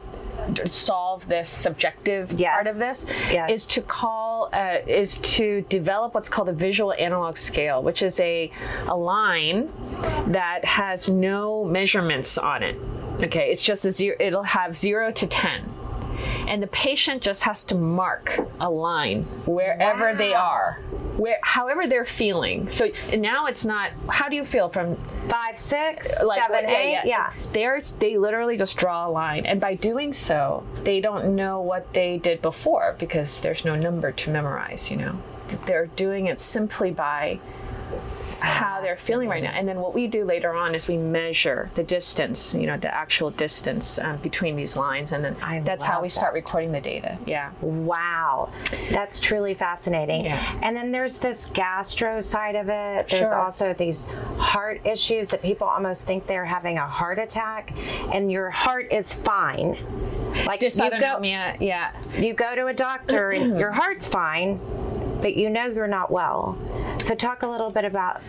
solve 0.64 1.26
this 1.28 1.48
subjective 1.48 2.32
Yes. 2.32 2.52
part 2.54 2.66
of 2.66 2.76
this 2.78 3.06
Yes. 3.30 3.50
is 3.50 3.66
to 3.66 3.82
call 3.82 4.48
uh, 4.52 4.78
is 4.86 5.18
to 5.18 5.62
develop 5.62 6.14
what's 6.14 6.28
called 6.28 6.48
a 6.48 6.52
visual 6.52 6.92
analog 6.94 7.36
scale, 7.38 7.82
which 7.82 8.02
is 8.02 8.18
a 8.20 8.50
a 8.88 8.96
line 8.96 9.68
that 10.28 10.64
has 10.64 11.08
no 11.08 11.64
measurements 11.64 12.38
on 12.38 12.62
it. 12.62 12.76
Okay, 13.22 13.50
it's 13.50 13.62
just 13.62 13.84
a 13.84 13.90
zero. 13.90 14.16
It'll 14.18 14.42
have 14.42 14.74
zero 14.74 15.10
to 15.12 15.26
ten, 15.26 15.62
and 16.46 16.62
the 16.62 16.66
patient 16.68 17.22
just 17.22 17.42
has 17.44 17.64
to 17.64 17.74
mark 17.74 18.38
a 18.60 18.70
line 18.70 19.22
wherever 19.46 20.14
they 20.14 20.34
are, 20.34 20.80
where 21.16 21.38
however 21.42 21.86
they're 21.86 22.04
feeling. 22.04 22.68
So 22.68 22.88
now 23.16 23.46
it's 23.46 23.64
not. 23.64 23.92
How 24.08 24.28
do 24.28 24.36
you 24.36 24.44
feel 24.44 24.68
from 24.68 24.96
Five, 25.28 25.58
six, 25.58 26.10
like 26.24 26.40
seven, 26.42 26.68
yeah, 26.68 26.76
eight. 26.76 26.92
yeah. 26.92 27.02
Yeah. 27.04 27.32
They're 27.52 27.80
they 27.98 28.16
literally 28.18 28.56
just 28.56 28.76
draw 28.76 29.06
a 29.06 29.10
line, 29.10 29.46
and 29.46 29.60
by 29.60 29.74
doing 29.74 30.12
so, 30.12 30.64
they 30.82 31.00
don't 31.00 31.36
know 31.36 31.60
what 31.60 31.92
they 31.92 32.18
did 32.18 32.42
before 32.42 32.96
because 32.98 33.40
there's 33.40 33.64
no 33.64 33.76
number 33.76 34.10
to 34.10 34.30
memorize. 34.30 34.90
You 34.90 34.96
know, 34.96 35.22
they're 35.66 35.86
doing 35.86 36.26
it 36.26 36.40
simply 36.40 36.90
by 36.90 37.38
how 38.40 38.80
they're 38.80 38.96
feeling 38.96 39.28
right 39.28 39.42
now. 39.42 39.50
And 39.50 39.68
then 39.68 39.80
what 39.80 39.94
we 39.94 40.06
do 40.06 40.24
later 40.24 40.52
on 40.54 40.74
is 40.74 40.88
we 40.88 40.96
measure 40.96 41.70
the 41.74 41.82
distance, 41.82 42.54
you 42.54 42.66
know, 42.66 42.76
the 42.76 42.92
actual 42.94 43.30
distance 43.30 43.98
um, 43.98 44.16
between 44.18 44.56
these 44.56 44.76
lines, 44.76 45.12
and 45.12 45.24
then 45.24 45.36
I 45.42 45.60
that's 45.60 45.84
how 45.84 46.00
we 46.02 46.08
that. 46.08 46.12
start 46.12 46.34
recording 46.34 46.72
the 46.72 46.80
data. 46.80 47.18
Yeah. 47.26 47.50
Wow, 47.60 48.52
that's 48.90 49.20
truly 49.20 49.54
fascinating. 49.54 50.24
Yeah. 50.24 50.58
And 50.62 50.76
then 50.76 50.92
there's 50.92 51.18
this 51.18 51.46
gastro 51.46 52.20
side 52.20 52.54
of 52.56 52.68
it. 52.68 53.08
There's 53.08 53.20
Sure. 53.20 53.34
also 53.34 53.72
these 53.74 54.06
heart 54.38 54.80
issues 54.84 55.28
that 55.28 55.42
people 55.42 55.66
almost 55.66 56.04
think 56.04 56.26
they're 56.26 56.44
having 56.44 56.78
a 56.78 56.86
heart 56.86 57.18
attack, 57.18 57.72
and 58.12 58.30
your 58.32 58.50
heart 58.50 58.88
is 58.92 59.12
fine. 59.12 59.76
Like 60.46 60.62
you 60.62 60.70
go. 60.70 61.18
Yeah. 61.22 61.92
you 62.16 62.34
go 62.34 62.54
to 62.54 62.66
a 62.66 62.72
doctor 62.72 63.30
and 63.32 63.58
your 63.58 63.70
heart's 63.80 64.06
fine, 64.06 64.60
but 65.20 65.36
you 65.36 65.50
know 65.50 65.66
you're 65.66 65.86
not 65.86 66.10
well. 66.10 66.56
So 67.04 67.14
talk 67.14 67.42
a 67.42 67.46
little 67.48 67.70
bit 67.70 67.84
about 67.84 68.20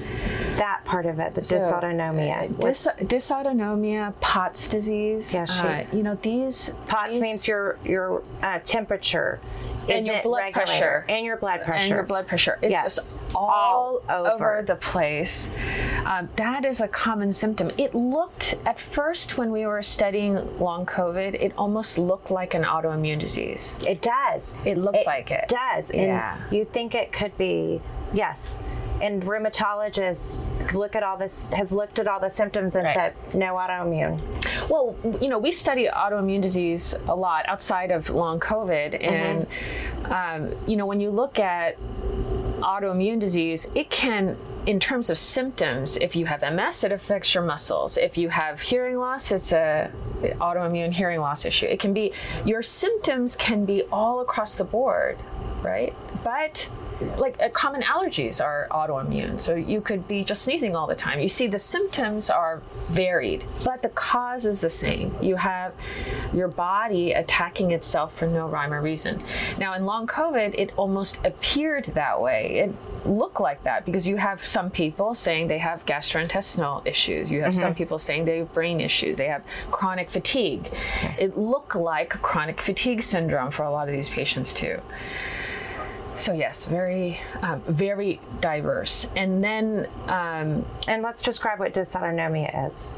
that 0.57 0.81
part 0.85 1.05
of 1.05 1.19
it, 1.19 1.33
the 1.35 1.41
dysautonomia. 1.41 2.43
uh, 2.45 2.53
Dys- 2.53 3.07
dysautonomia, 3.07 4.13
POTS 4.19 4.67
disease. 4.67 5.33
Yeah, 5.33 5.45
she- 5.45 5.67
uh, 5.67 5.83
you 5.95 6.03
know 6.03 6.15
these. 6.21 6.73
POTS 6.87 7.09
these- 7.13 7.21
means 7.21 7.47
your 7.47 7.77
your 7.83 8.23
uh, 8.43 8.59
temperature 8.63 9.39
And 9.89 10.05
your 10.05 10.21
blood 10.21 10.37
regulated. 10.37 10.53
pressure. 10.79 11.05
and 11.09 11.25
your 11.25 11.37
blood 11.37 11.61
pressure 11.61 11.81
and 11.81 11.89
your 11.89 12.03
blood 12.03 12.27
pressure 12.27 12.57
is 12.61 12.71
Yes. 12.71 12.95
just 12.95 13.15
all, 13.35 14.01
All 14.09 14.25
over. 14.27 14.33
over. 14.57 14.63
the 14.65 14.75
place. 14.75 15.49
Um, 16.05 16.29
that 16.35 16.65
is 16.65 16.81
a 16.81 16.87
common 16.87 17.31
symptom. 17.33 17.71
It 17.77 17.93
looked 17.95 18.55
at 18.65 18.77
first 18.79 19.37
when 19.37 19.51
we 19.51 19.65
were 19.65 19.81
studying 19.81 20.35
long 20.59 20.85
COVID, 20.85 21.33
it 21.33 21.51
almost 21.57 21.97
looked 21.97 22.29
like 22.31 22.53
an 22.53 22.63
autoimmune 22.63 23.19
disease. 23.19 23.77
It 23.87 24.01
does. 24.01 24.55
It 24.65 24.77
looks 24.77 25.05
like 25.05 25.31
it. 25.31 25.45
It 25.45 25.49
does. 25.49 25.89
And 25.91 26.01
Yeah. 26.03 26.37
you 26.51 26.63
think 26.65 26.80
it 26.95 27.11
could 27.11 27.37
be 27.37 27.81
yes. 28.13 28.59
And 29.01 29.23
rheumatologists 29.23 30.45
look 30.75 30.95
at 30.95 31.01
all 31.01 31.17
this 31.17 31.49
has 31.49 31.71
looked 31.71 31.97
at 31.97 32.07
all 32.07 32.19
the 32.19 32.29
symptoms 32.29 32.75
and 32.75 32.85
Right. 32.85 32.93
said 32.93 33.13
no 33.33 33.55
autoimmune. 33.55 34.19
Well, 34.69 34.95
you 35.19 35.27
know, 35.27 35.39
we 35.39 35.51
study 35.51 35.87
autoimmune 35.87 36.41
disease 36.41 36.93
a 37.07 37.15
lot 37.15 37.45
outside 37.47 37.89
of 37.91 38.09
long 38.11 38.39
COVID, 38.39 39.03
and 39.03 39.47
um, 40.05 40.55
you 40.67 40.75
know, 40.75 40.85
when 40.85 40.99
you 40.99 41.09
look 41.09 41.39
at 41.39 41.77
autoimmune 42.61 43.19
disease, 43.19 43.69
it 43.75 43.89
can, 43.89 44.37
in 44.65 44.79
terms 44.79 45.09
of 45.09 45.17
symptoms, 45.17 45.97
if 45.97 46.15
you 46.15 46.25
have 46.25 46.41
MS, 46.41 46.83
it 46.83 46.91
affects 46.91 47.33
your 47.33 47.43
muscles. 47.43 47.97
If 47.97 48.17
you 48.17 48.29
have 48.29 48.61
hearing 48.61 48.97
loss, 48.97 49.31
it's 49.31 49.51
a 49.51 49.91
autoimmune 50.21 50.93
hearing 50.93 51.19
loss 51.19 51.45
issue. 51.45 51.65
It 51.65 51.79
can 51.79 51.93
be 51.93 52.13
your 52.45 52.61
symptoms 52.61 53.35
can 53.35 53.65
be 53.65 53.83
all 53.91 54.21
across 54.21 54.55
the 54.55 54.63
board, 54.63 55.17
right? 55.61 55.93
But 56.23 56.69
like 57.17 57.41
uh, 57.41 57.49
common 57.49 57.81
allergies 57.81 58.43
are 58.43 58.67
autoimmune 58.71 59.39
so 59.39 59.55
you 59.55 59.81
could 59.81 60.07
be 60.07 60.23
just 60.23 60.43
sneezing 60.43 60.75
all 60.75 60.87
the 60.87 60.95
time. 60.95 61.19
You 61.19 61.29
see 61.29 61.47
the 61.47 61.59
symptoms 61.59 62.29
are 62.29 62.61
varied 62.89 63.45
but 63.65 63.81
the 63.81 63.89
cause 63.89 64.45
is 64.45 64.61
the 64.61 64.69
same. 64.69 65.13
You 65.21 65.35
have 65.35 65.73
your 66.33 66.47
body 66.47 67.13
attacking 67.13 67.71
itself 67.71 68.17
for 68.17 68.27
no 68.27 68.47
rhyme 68.47 68.73
or 68.73 68.81
reason. 68.81 69.21
Now 69.57 69.73
in 69.73 69.85
long 69.85 70.07
covid 70.07 70.53
it 70.55 70.71
almost 70.77 71.25
appeared 71.25 71.85
that 71.85 72.19
way. 72.21 72.59
It 72.59 73.07
looked 73.07 73.39
like 73.39 73.63
that 73.63 73.85
because 73.85 74.07
you 74.07 74.17
have 74.17 74.45
some 74.45 74.69
people 74.69 75.15
saying 75.15 75.47
they 75.47 75.57
have 75.57 75.85
gastrointestinal 75.85 76.85
issues. 76.85 77.31
You 77.31 77.41
have 77.41 77.55
some 77.55 77.75
people 77.75 77.99
saying 77.99 78.25
they 78.25 78.39
have 78.39 78.53
brain 78.53 78.79
issues. 78.79 79.17
They 79.17 79.27
have 79.27 79.43
chronic 79.71 80.09
fatigue. 80.09 80.69
It 81.19 81.37
looked 81.37 81.75
like 81.75 82.09
chronic 82.21 82.61
fatigue 82.61 83.03
syndrome 83.03 83.51
for 83.51 83.63
a 83.63 83.71
lot 83.71 83.87
of 83.87 83.95
these 83.95 84.09
patients 84.09 84.53
too 84.53 84.79
so 86.15 86.33
yes, 86.33 86.65
very, 86.65 87.19
um, 87.41 87.61
very 87.67 88.19
diverse. 88.41 89.07
And 89.15 89.43
then 89.43 89.87
um, 90.07 90.65
And 90.87 91.01
let's 91.03 91.21
describe 91.21 91.59
what 91.59 91.73
dysautonomia 91.73 92.67
is. 92.67 92.95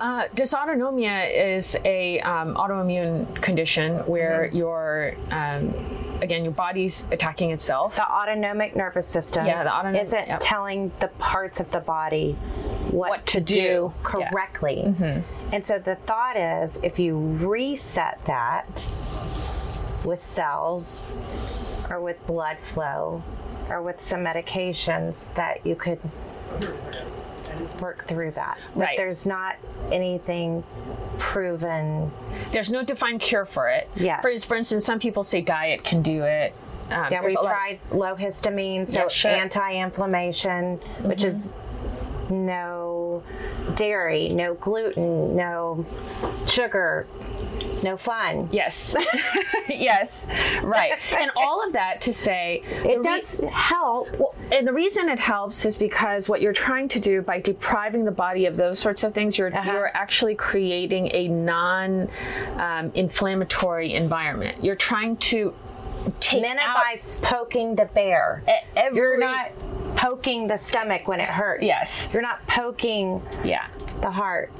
uh, 0.00 0.26
dysautonomia 0.34 1.30
is 1.56 1.76
a 1.84 2.20
um, 2.20 2.54
autoimmune 2.54 3.40
condition 3.42 3.98
where 4.06 4.46
your, 4.52 5.14
um, 5.30 5.72
again, 6.20 6.42
your 6.44 6.52
body's 6.52 7.06
attacking 7.12 7.50
itself. 7.50 7.96
The 7.96 8.08
autonomic 8.08 8.76
nervous 8.76 9.06
system 9.06 9.46
Yeah, 9.46 9.64
the 9.64 9.72
autonomic- 9.72 10.02
isn't 10.02 10.28
yep. 10.28 10.38
telling 10.40 10.92
the 11.00 11.08
parts 11.18 11.60
of 11.60 11.70
the 11.70 11.80
body 11.80 12.32
what, 12.90 13.10
What 13.10 13.26
to, 13.26 13.40
do, 13.40 13.54
do. 13.54 13.62
Yeah. 13.62 13.68
Mm-hmm. 13.70 14.34
correctly. 14.34 14.94
And 15.52 15.66
so 15.66 15.78
the 15.78 15.96
thought 15.96 16.36
is 16.36 16.78
if 16.82 16.98
you 16.98 17.16
reset 17.18 18.18
that 18.26 18.88
with 20.04 20.20
cells 20.20 21.00
or 21.90 22.00
with 22.00 22.24
blood 22.26 22.58
flow 22.58 23.22
or 23.70 23.82
with 23.82 24.00
some 24.00 24.20
medications 24.20 25.32
that 25.34 25.64
you 25.66 25.74
could 25.74 25.98
work 27.80 28.04
through 28.06 28.30
that. 28.32 28.58
But 28.74 28.80
Right. 28.80 28.96
there's 28.96 29.26
not 29.26 29.56
anything 29.90 30.64
proven. 31.18 32.10
There's 32.50 32.70
no 32.70 32.82
defined 32.82 33.20
cure 33.20 33.44
for 33.44 33.68
it. 33.68 33.88
Yes. 33.96 34.22
For, 34.22 34.36
for 34.46 34.56
instance, 34.56 34.84
some 34.84 34.98
people 34.98 35.22
say 35.22 35.40
diet 35.40 35.84
can 35.84 36.02
do 36.02 36.22
it. 36.24 36.54
Um, 36.90 37.06
Yeah, 37.10 37.22
we 37.24 37.32
tried 37.34 37.80
low 37.90 38.14
histamine, 38.16 38.90
so 38.90 39.02
Yeah, 39.02 39.08
sure. 39.08 39.30
Mm-hmm. 39.30 39.40
anti-inflammation, 39.42 40.76
which 41.02 41.24
is 41.24 41.52
no 42.30 43.22
dairy, 43.76 44.28
no 44.28 44.54
gluten, 44.54 45.36
no 45.36 45.84
sugar, 46.46 47.06
no 47.82 47.96
fun. 47.96 48.48
Yes. 48.52 48.94
yes. 49.68 50.26
Right. 50.62 50.92
And 51.18 51.30
all 51.36 51.64
of 51.66 51.72
that 51.72 52.00
to 52.02 52.12
say 52.12 52.62
It 52.84 52.98
re- 52.98 53.02
does 53.02 53.40
help. 53.50 54.10
Well, 54.18 54.34
and 54.52 54.66
the 54.66 54.72
reason 54.72 55.08
it 55.08 55.18
helps 55.18 55.64
is 55.64 55.76
because 55.76 56.28
what 56.28 56.40
you're 56.40 56.52
trying 56.52 56.88
to 56.88 57.00
do 57.00 57.22
by 57.22 57.40
depriving 57.40 58.04
the 58.04 58.10
body 58.10 58.46
of 58.46 58.56
those 58.56 58.78
sorts 58.78 59.02
of 59.04 59.14
things, 59.14 59.38
you're 59.38 59.52
Uh-huh. 59.54 59.72
you're 59.72 59.96
actually 59.96 60.34
creating 60.34 61.08
a 61.12 61.28
non-inflammatory 61.28 63.94
environment. 63.94 64.62
You're 64.64 64.76
trying 64.76 65.16
to 65.18 65.54
take 66.20 66.44
out 66.44 66.56
Minimize 66.56 67.18
poking 67.22 67.74
the 67.76 67.84
bear. 67.86 68.42
every, 68.76 68.96
You're 68.98 69.18
not 69.18 69.50
poking 70.02 70.46
the 70.48 70.56
stomach 70.56 71.06
when 71.06 71.20
it 71.20 71.28
hurts. 71.28 71.62
Yes. 71.62 72.08
You're 72.12 72.22
not 72.22 72.44
poking 72.48 73.22
yeah. 73.44 73.68
the 74.00 74.10
heart. 74.10 74.50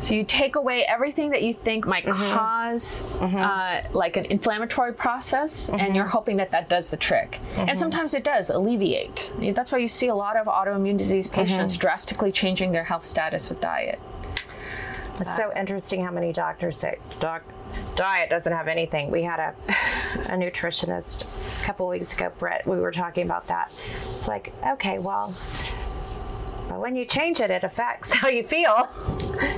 So 0.00 0.14
you 0.14 0.24
take 0.24 0.56
away 0.56 0.84
everything 0.84 1.28
that 1.30 1.42
you 1.42 1.52
think 1.52 1.84
might 1.86 2.06
Mm-hmm. 2.06 2.32
cause 2.38 3.20
uh, 3.20 3.82
like 3.92 4.16
an 4.16 4.24
inflammatory 4.26 4.94
process, 4.94 5.68
and 5.68 5.80
Mm-hmm. 5.80 5.94
you're 5.94 6.06
hoping 6.06 6.36
that 6.38 6.50
that 6.52 6.68
does 6.68 6.90
the 6.90 6.96
trick. 6.96 7.40
And 7.56 7.76
sometimes 7.78 8.14
it 8.14 8.24
does 8.24 8.48
alleviate. 8.48 9.32
That's 9.54 9.72
why 9.72 9.78
you 9.78 9.88
see 9.88 10.06
a 10.08 10.14
lot 10.14 10.36
of 10.36 10.46
autoimmune 10.46 10.96
disease 10.96 11.26
patients 11.28 11.72
Mm-hmm. 11.74 11.80
drastically 11.80 12.32
changing 12.32 12.72
their 12.72 12.84
health 12.84 13.04
status 13.04 13.48
with 13.50 13.60
diet. 13.60 13.98
It's 15.20 15.36
so 15.36 15.52
interesting 15.56 16.02
how 16.04 16.10
many 16.10 16.32
doctors 16.32 16.76
say, 16.76 16.98
"Doc, 17.20 17.42
diet 17.96 18.30
doesn't 18.30 18.52
have 18.52 18.68
anything." 18.68 19.10
We 19.10 19.22
had 19.22 19.40
a 19.40 19.54
a 20.26 20.36
nutritionist 20.36 21.26
a 21.60 21.64
couple 21.64 21.88
weeks 21.88 22.12
ago, 22.12 22.30
Brett. 22.38 22.66
We 22.66 22.78
were 22.78 22.92
talking 22.92 23.24
about 23.24 23.46
that. 23.48 23.72
It's 23.96 24.28
like, 24.28 24.52
okay, 24.66 24.98
well, 24.98 25.34
but 26.68 26.80
when 26.80 26.96
you 26.96 27.04
change 27.04 27.40
it, 27.40 27.50
it 27.50 27.64
affects 27.64 28.12
how 28.14 28.28
you 28.28 28.42
feel. 28.42 28.88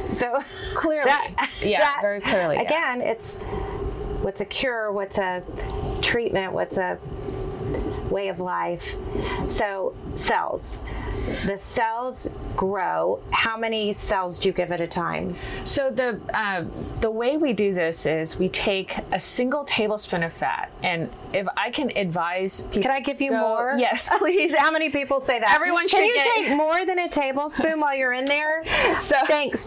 So 0.09 0.43
Clearly. 0.75 1.11
Yeah, 1.63 2.01
very 2.01 2.21
clearly, 2.21 2.57
yeah. 2.57 2.63
Again, 2.63 3.01
it's 3.01 3.37
what's 4.23 4.41
a 4.41 4.45
cure, 4.45 4.93
what's 4.93 5.19
a 5.19 5.43
treatment, 6.03 6.53
what's 6.53 6.77
a 6.79 6.99
way 8.11 8.29
of 8.29 8.41
life. 8.41 8.97
So 9.49 9.95
cells. 10.15 10.79
The 11.47 11.57
cells 11.57 12.35
grow. 12.57 13.21
How 13.31 13.57
many 13.57 13.93
cells 13.93 14.39
do 14.39 14.49
you 14.49 14.53
give 14.53 14.71
at 14.73 14.81
a 14.81 14.87
time? 14.87 15.35
So 15.65 15.91
the 15.91 16.21
uh, 16.35 16.65
the 17.01 17.11
way 17.11 17.37
we 17.37 17.53
do 17.53 17.75
this 17.75 18.07
is 18.07 18.39
we 18.39 18.49
take 18.49 18.97
a 19.13 19.19
single 19.19 19.65
tablespoon 19.65 20.23
of 20.23 20.33
fat, 20.33 20.71
and 20.83 21.09
if 21.33 21.47
I 21.57 21.71
can 21.71 21.97
advise 21.97 22.63
people, 22.63 22.83
Can 22.83 22.91
I 22.91 23.01
give 23.01 23.21
you 23.21 23.31
go- 23.31 23.41
more? 23.41 23.75
Yes, 23.79 24.09
please. 24.19 24.55
How 24.57 24.71
many 24.71 24.91
people 24.91 25.21
say 25.21 25.39
that? 25.41 25.55
Everyone 25.55 25.87
Can 25.89 26.01
should 26.01 26.07
you 26.07 26.15
get- 26.15 26.35
take 26.49 26.57
more 26.57 26.85
than 26.87 26.99
a 26.99 27.09
tablespoon 27.09 27.81
while 27.81 27.97
you're 27.97 28.13
in 28.13 28.25
there? 28.27 28.65
So- 29.01 29.17
thanks. 29.27 29.67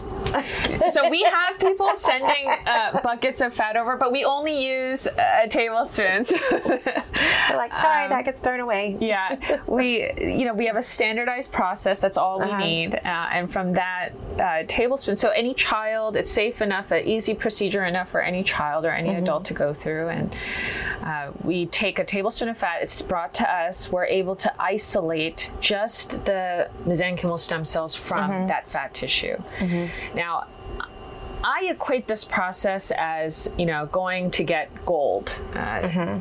so 0.92 1.08
we 1.08 1.22
have 1.22 1.58
people 1.58 1.90
sending 1.94 2.48
uh, 2.66 3.00
buckets 3.02 3.40
of 3.40 3.54
fat 3.54 3.76
over, 3.76 3.96
but 3.96 4.12
we 4.12 4.24
only 4.24 4.64
use 4.66 5.06
a 5.06 5.48
tablespoon. 5.48 6.22
They're 6.24 7.56
like, 7.56 7.74
sorry, 7.74 8.08
that 8.08 8.24
gets 8.24 8.40
thrown 8.40 8.60
away. 8.60 8.94
Um, 8.94 9.02
yeah, 9.02 9.60
we 9.66 10.10
you 10.20 10.44
know 10.44 10.54
we 10.54 10.66
have 10.66 10.76
a 10.76 10.82
standardized 10.82 11.52
process. 11.54 12.00
That's 12.00 12.18
all 12.18 12.38
we 12.40 12.50
Uh-huh. 12.50 12.58
need, 12.58 12.94
uh, 12.96 13.36
and 13.36 13.44
from 13.50 13.72
that 13.74 14.08
uh, 14.38 14.64
tablespoon. 14.68 15.16
So 15.16 15.28
any 15.30 15.54
child, 15.54 16.16
it's 16.16 16.30
safe 16.30 16.60
enough, 16.60 16.90
an 16.90 17.06
easy 17.06 17.34
procedure 17.34 17.84
enough 17.84 18.08
for 18.10 18.20
any 18.20 18.42
child 18.42 18.84
or 18.84 18.90
any 18.90 19.10
Mm-hmm. 19.10 19.22
adult 19.22 19.44
to 19.46 19.54
go 19.54 19.72
through. 19.72 20.08
And 20.08 20.34
uh, 21.10 21.30
we 21.42 21.66
take 21.66 21.98
a 22.00 22.04
tablespoon 22.04 22.48
of 22.48 22.58
fat. 22.58 22.82
It's 22.82 23.00
brought 23.02 23.32
to 23.34 23.46
us. 23.62 23.90
We're 23.92 24.06
able 24.20 24.36
to 24.36 24.50
isolate 24.60 25.50
just 25.60 26.24
the 26.24 26.68
mesenchymal 26.84 27.38
stem 27.38 27.64
cells 27.64 27.94
from 27.94 28.30
Mm-hmm. 28.30 28.46
that 28.48 28.68
fat 28.68 28.92
tissue. 28.94 29.36
Now. 30.14 30.46
I 31.56 31.66
equate 31.66 32.08
this 32.08 32.24
process 32.24 32.90
as 32.96 33.54
you 33.56 33.66
know 33.66 33.86
going 33.86 34.32
to 34.32 34.42
get 34.42 34.66
gold. 34.84 35.30
Uh, 35.54 36.18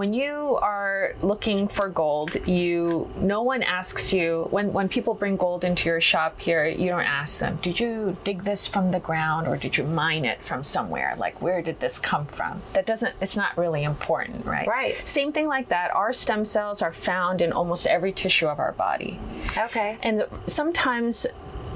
When 0.00 0.12
you 0.12 0.58
are 0.60 1.14
looking 1.22 1.66
for 1.66 1.88
gold, 1.88 2.34
you 2.46 3.08
no 3.16 3.40
one 3.42 3.62
asks 3.62 4.12
you 4.12 4.48
when 4.50 4.72
when 4.74 4.88
people 4.88 5.14
bring 5.14 5.36
gold 5.36 5.64
into 5.64 5.88
your 5.88 6.02
shop 6.02 6.38
here. 6.38 6.66
You 6.66 6.88
don't 6.90 7.10
ask 7.20 7.40
them, 7.40 7.56
"Did 7.62 7.80
you 7.80 8.16
dig 8.24 8.44
this 8.44 8.66
from 8.66 8.90
the 8.90 9.00
ground 9.00 9.48
or 9.48 9.56
did 9.56 9.78
you 9.78 9.84
mine 9.84 10.24
it 10.26 10.42
from 10.42 10.62
somewhere? 10.62 11.14
Like 11.16 11.40
where 11.40 11.62
did 11.62 11.80
this 11.80 11.98
come 11.98 12.26
from?" 12.26 12.60
That 12.74 12.84
doesn't. 12.84 13.14
It's 13.22 13.36
not 13.36 13.56
really 13.56 13.82
important, 13.84 14.44
right? 14.44 14.68
Right. 14.68 14.94
Same 15.08 15.32
thing 15.32 15.46
like 15.46 15.68
that. 15.70 15.90
Our 15.94 16.12
stem 16.12 16.44
cells 16.44 16.82
are 16.82 16.92
found 16.92 17.40
in 17.40 17.50
almost 17.52 17.86
every 17.86 18.12
tissue 18.12 18.48
of 18.48 18.58
our 18.58 18.72
body. 18.72 19.18
Okay. 19.56 19.96
And 20.02 20.26
sometimes 20.46 21.26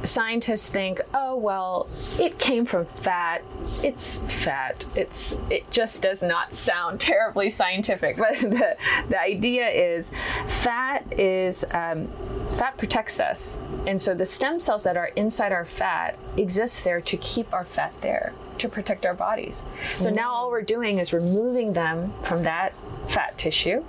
scientists 0.03 0.67
think, 0.69 1.01
oh 1.15 1.37
well, 1.37 1.89
it 2.19 2.39
came 2.39 2.65
from 2.65 2.87
fat. 2.87 3.43
It's 3.83 4.19
fat. 4.43 4.85
It's 4.97 5.39
it 5.51 5.71
just 5.71 6.03
does 6.03 6.23
not 6.23 6.53
sound 6.55 7.01
terribly 7.11 7.49
scientific. 7.51 8.17
But 8.21 8.39
the 8.41 8.77
the 9.09 9.21
idea 9.21 9.69
is, 9.69 10.13
fat 10.47 11.05
is 11.19 11.65
um, 11.73 12.09
fat 12.59 12.77
protects 12.79 13.21
us, 13.21 13.61
and 13.87 14.01
so 14.01 14.15
the 14.15 14.27
stem 14.27 14.59
cells 14.59 14.83
that 14.85 14.97
are 14.97 15.11
inside 15.17 15.53
our 15.53 15.65
fat 15.65 16.19
exist 16.37 16.85
there 16.85 17.01
to 17.01 17.17
keep 17.17 17.53
our 17.53 17.65
fat 17.65 17.93
there 18.01 18.33
to 18.59 18.69
protect 18.69 19.07
our 19.07 19.15
bodies. 19.15 19.63
So 19.97 20.11
now 20.11 20.33
all 20.33 20.51
we're 20.51 20.61
doing 20.63 20.99
is 20.99 21.13
removing 21.13 21.73
them 21.73 22.13
from 22.23 22.43
that 22.43 22.75
fat 23.09 23.39
tissue, 23.39 23.85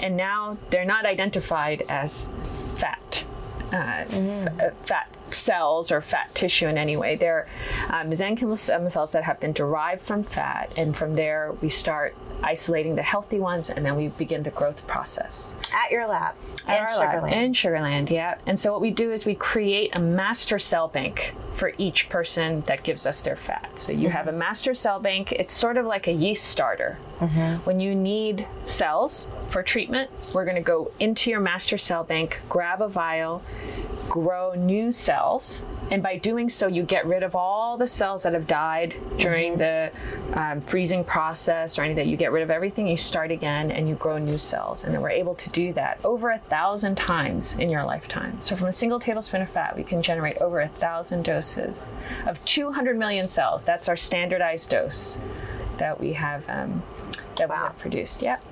and 0.00 0.16
now 0.16 0.58
they're 0.70 0.84
not 0.84 1.04
identified 1.06 1.82
as 1.88 2.28
fat 2.78 3.24
uh, 3.72 4.04
f- 4.08 4.60
uh, 4.60 4.70
fat 4.82 5.15
cells 5.30 5.90
or 5.90 6.00
fat 6.00 6.34
tissue 6.34 6.66
in 6.66 6.78
any 6.78 6.96
way. 6.96 7.16
They're 7.16 7.46
uh, 7.88 8.02
mesenchymal 8.02 8.58
stem 8.58 8.82
um, 8.82 8.88
cells 8.88 9.12
that 9.12 9.24
have 9.24 9.40
been 9.40 9.52
derived 9.52 10.02
from 10.02 10.22
fat, 10.22 10.72
and 10.76 10.96
from 10.96 11.14
there 11.14 11.52
we 11.60 11.68
start 11.68 12.16
isolating 12.42 12.94
the 12.94 13.02
healthy 13.02 13.38
ones, 13.38 13.70
and 13.70 13.84
then 13.84 13.96
we 13.96 14.08
begin 14.08 14.42
the 14.42 14.50
growth 14.50 14.86
process. 14.86 15.54
At 15.72 15.90
your 15.90 16.06
lab. 16.06 16.34
At 16.68 16.78
in 16.78 16.98
lab, 16.98 17.10
Sugar 17.12 17.22
Land. 17.22 17.34
In 17.34 17.52
Sugar 17.52 17.80
Land, 17.80 18.10
yeah. 18.10 18.38
And 18.46 18.58
so 18.58 18.72
what 18.72 18.80
we 18.80 18.90
do 18.90 19.10
is 19.12 19.24
we 19.24 19.34
create 19.34 19.94
a 19.94 19.98
master 19.98 20.58
cell 20.58 20.88
bank 20.88 21.34
for 21.54 21.72
each 21.78 22.08
person 22.10 22.60
that 22.62 22.82
gives 22.82 23.06
us 23.06 23.22
their 23.22 23.36
fat. 23.36 23.78
So 23.78 23.92
you 23.92 24.10
have 24.10 24.26
a 24.26 24.30
mm-hmm. 24.30 24.40
master 24.40 24.74
cell 24.74 25.00
bank. 25.00 25.32
It's 25.32 25.54
sort 25.54 25.78
of 25.78 25.86
like 25.86 26.06
a 26.06 26.12
yeast 26.12 26.44
starter. 26.44 26.98
Mm-hmm. 27.18 27.64
When 27.64 27.80
you 27.80 27.94
need 27.94 28.46
cells 28.64 29.28
for 29.48 29.62
treatment, 29.62 30.10
we're 30.34 30.44
going 30.44 30.56
to 30.56 30.62
go 30.62 30.92
into 31.00 31.30
your 31.30 31.40
master 31.40 31.78
cell 31.78 32.04
bank, 32.04 32.40
grab 32.48 32.82
a 32.82 32.88
vial, 32.88 33.42
grow 34.08 34.54
new 34.54 34.92
cells. 34.92 35.15
And 35.90 36.02
by 36.02 36.18
doing 36.18 36.50
so, 36.50 36.66
you 36.66 36.82
get 36.82 37.06
rid 37.06 37.22
of 37.22 37.36
all 37.36 37.76
the 37.76 37.86
cells 37.86 38.24
that 38.24 38.32
have 38.32 38.46
died 38.46 38.96
during 39.18 39.56
the 39.56 39.92
um, 40.34 40.60
freezing 40.60 41.04
process 41.04 41.78
or 41.78 41.82
anything. 41.82 42.08
You 42.08 42.16
get 42.16 42.32
rid 42.32 42.42
of 42.42 42.50
everything, 42.50 42.88
you 42.88 42.96
start 42.96 43.30
again, 43.30 43.70
and 43.70 43.88
you 43.88 43.94
grow 43.94 44.18
new 44.18 44.38
cells. 44.38 44.84
And 44.84 44.92
then 44.92 45.00
we're 45.00 45.10
able 45.10 45.36
to 45.36 45.50
do 45.50 45.72
that 45.74 46.04
over 46.04 46.30
a 46.30 46.38
thousand 46.38 46.96
times 46.96 47.56
in 47.58 47.70
your 47.70 47.84
lifetime. 47.84 48.40
So 48.40 48.56
from 48.56 48.66
a 48.66 48.72
single 48.72 48.98
tablespoon 48.98 49.42
of 49.42 49.48
fat, 49.48 49.76
we 49.76 49.84
can 49.84 50.02
generate 50.02 50.38
over 50.38 50.60
a 50.60 50.68
thousand 50.68 51.24
doses 51.24 51.88
of 52.26 52.44
200 52.44 52.98
million 52.98 53.28
cells. 53.28 53.64
That's 53.64 53.88
our 53.88 53.96
standardized 53.96 54.70
dose 54.70 55.18
that 55.78 56.00
we 56.00 56.14
have 56.14 56.48
um, 56.48 56.82
that 57.36 57.48
we 57.48 57.54
have 57.54 57.78
produced. 57.78 58.22
Yep. 58.22 58.42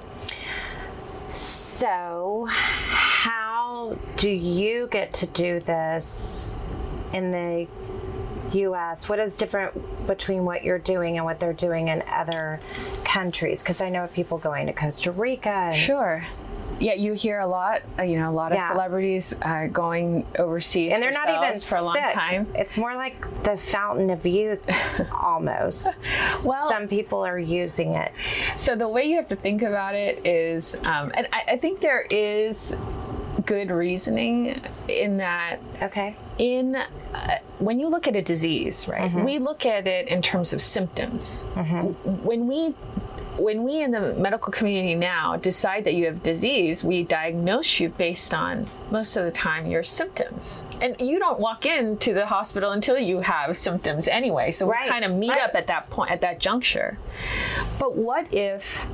So, 1.32 2.46
how 2.48 3.98
do 4.16 4.30
you 4.30 4.86
get 4.86 5.12
to 5.14 5.26
do 5.26 5.58
this 5.58 6.43
in 7.14 7.30
the 7.30 7.66
US? 8.52 9.08
What 9.08 9.18
is 9.18 9.36
different 9.36 10.06
between 10.06 10.44
what 10.44 10.64
you're 10.64 10.78
doing 10.78 11.16
and 11.16 11.24
what 11.24 11.40
they're 11.40 11.52
doing 11.52 11.88
in 11.88 12.02
other 12.08 12.60
countries? 13.04 13.62
Because 13.62 13.80
I 13.80 13.88
know 13.88 14.04
of 14.04 14.12
people 14.12 14.38
going 14.38 14.66
to 14.66 14.72
Costa 14.72 15.12
Rica. 15.12 15.48
And, 15.48 15.76
Sure. 15.76 16.26
Yeah, 16.80 16.94
you 16.94 17.12
hear 17.12 17.38
a 17.38 17.46
lot. 17.46 17.82
Uh, 17.96 18.02
you 18.02 18.18
know, 18.18 18.28
a 18.28 18.32
lot 18.34 18.50
of 18.50 18.58
Yeah. 18.58 18.68
celebrities 18.72 19.32
uh, 19.42 19.68
going 19.68 20.26
overseas, 20.40 20.92
and 20.92 21.00
they're 21.00 21.12
not 21.12 21.28
even 21.28 21.60
for 21.60 21.76
a 21.76 21.82
long 21.82 21.94
sick. 21.94 22.12
time. 22.14 22.48
It's 22.56 22.76
more 22.76 22.94
like 22.96 23.14
the 23.44 23.56
fountain 23.56 24.10
of 24.10 24.26
youth, 24.26 24.60
almost. 25.12 25.86
Well- 26.42 26.68
some 26.68 26.88
people 26.88 27.24
are 27.24 27.38
using 27.38 27.94
it. 27.94 28.10
So 28.56 28.74
the 28.74 28.88
way 28.88 29.04
you 29.04 29.14
have 29.16 29.28
to 29.28 29.36
think 29.36 29.62
about 29.62 29.94
it 29.94 30.26
is, 30.26 30.74
um, 30.82 31.12
and 31.14 31.28
I, 31.32 31.52
I 31.52 31.56
think 31.58 31.80
there 31.80 32.06
is 32.10 32.76
good 33.46 33.70
reasoning 33.70 34.60
in 34.88 35.16
that 35.18 35.58
Okay. 35.82 36.16
in 36.38 36.76
uh, 36.76 37.38
when 37.58 37.78
you 37.78 37.88
look 37.88 38.06
at 38.08 38.16
a 38.16 38.22
disease, 38.22 38.86
right? 38.88 39.10
Mm-hmm. 39.10 39.24
We 39.24 39.38
look 39.38 39.64
at 39.66 39.86
it 39.86 40.08
in 40.08 40.22
terms 40.22 40.52
of 40.52 40.60
symptoms. 40.62 41.42
When 42.22 42.46
we 42.46 42.74
when 43.36 43.64
we 43.64 43.82
in 43.82 43.90
the 43.90 44.14
medical 44.14 44.52
community 44.52 44.94
now 44.94 45.34
decide 45.36 45.82
that 45.84 45.94
you 45.94 46.04
have 46.06 46.22
disease, 46.22 46.84
we 46.84 47.02
diagnose 47.02 47.80
you 47.80 47.88
based 47.88 48.32
on 48.32 48.68
most 48.92 49.16
of 49.16 49.24
the 49.24 49.32
time 49.32 49.66
your 49.66 49.82
symptoms. 49.82 50.62
And 50.80 50.94
you 51.00 51.18
don't 51.18 51.40
walk 51.40 51.66
into 51.66 52.14
the 52.14 52.26
hospital 52.26 52.70
until 52.70 52.96
you 52.96 53.18
have 53.20 53.56
symptoms 53.56 54.06
anyway. 54.06 54.52
So 54.52 54.68
Right, 54.68 54.84
we 54.84 54.88
kind 54.88 55.04
of 55.04 55.12
meet 55.16 55.30
right. 55.30 55.42
up 55.42 55.56
at 55.56 55.66
that 55.66 55.90
point 55.90 56.12
at 56.12 56.20
that 56.20 56.38
juncture. 56.38 56.96
But 57.80 57.96
what 57.96 58.32
if 58.32 58.86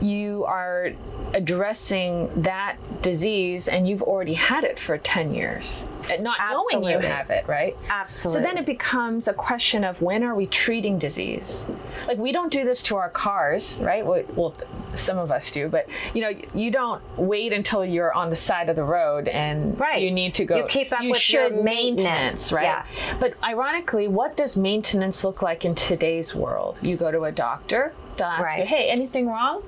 you 0.00 0.44
are 0.44 0.92
addressing 1.34 2.28
that 2.42 2.76
disease 3.02 3.68
and 3.68 3.88
you've 3.88 4.02
already 4.02 4.34
had 4.34 4.64
it 4.64 4.78
for 4.80 4.98
10 4.98 5.32
years. 5.34 5.84
And 6.10 6.22
not 6.22 6.38
knowing 6.50 6.84
you 6.84 6.98
have 7.00 7.30
it 7.30 7.46
right? 7.48 7.76
Absolutely. 7.90 8.40
so 8.42 8.46
then 8.46 8.58
it 8.58 8.64
becomes 8.66 9.26
a 9.26 9.34
question 9.34 9.82
of 9.84 10.00
when 10.00 10.22
are 10.22 10.34
we 10.34 10.46
treating 10.46 10.98
disease? 10.98 11.64
Like 12.06 12.18
we 12.18 12.30
don't 12.32 12.52
do 12.52 12.64
this 12.64 12.82
to 12.84 12.96
our 12.96 13.10
cars 13.10 13.78
right? 13.82 14.04
Well, 14.06 14.54
some 14.94 15.18
of 15.18 15.30
us 15.32 15.50
do 15.50 15.68
but 15.68 15.88
you 16.14 16.22
know 16.22 16.30
you 16.54 16.70
don't 16.70 17.02
wait 17.18 17.52
until 17.52 17.84
you're 17.84 18.12
on 18.14 18.30
the 18.30 18.36
side 18.36 18.68
of 18.70 18.76
the 18.76 18.84
road 18.84 19.28
and 19.28 19.78
Right. 19.78 20.00
you 20.00 20.10
need 20.10 20.34
to 20.34 20.44
go 20.44 20.56
You 20.56 20.64
keep 20.66 20.92
up 20.92 21.02
you 21.02 21.10
with 21.10 21.30
your 21.32 21.48
should 21.48 21.62
maintenance, 21.64 22.52
right? 22.52 22.62
yeah. 22.64 22.84
but 23.20 23.34
ironically 23.42 24.08
what 24.08 24.36
does 24.36 24.56
maintenance 24.56 25.24
look 25.24 25.42
like 25.42 25.64
in 25.64 25.74
today's 25.74 26.34
world? 26.34 26.78
You 26.82 26.96
go 26.96 27.10
to 27.10 27.24
a 27.24 27.32
doctor 27.32 27.92
they'll 28.16 28.26
ask 28.26 28.58
you 28.58 28.64
hey 28.64 28.88
anything 28.90 29.26
wrong? 29.28 29.62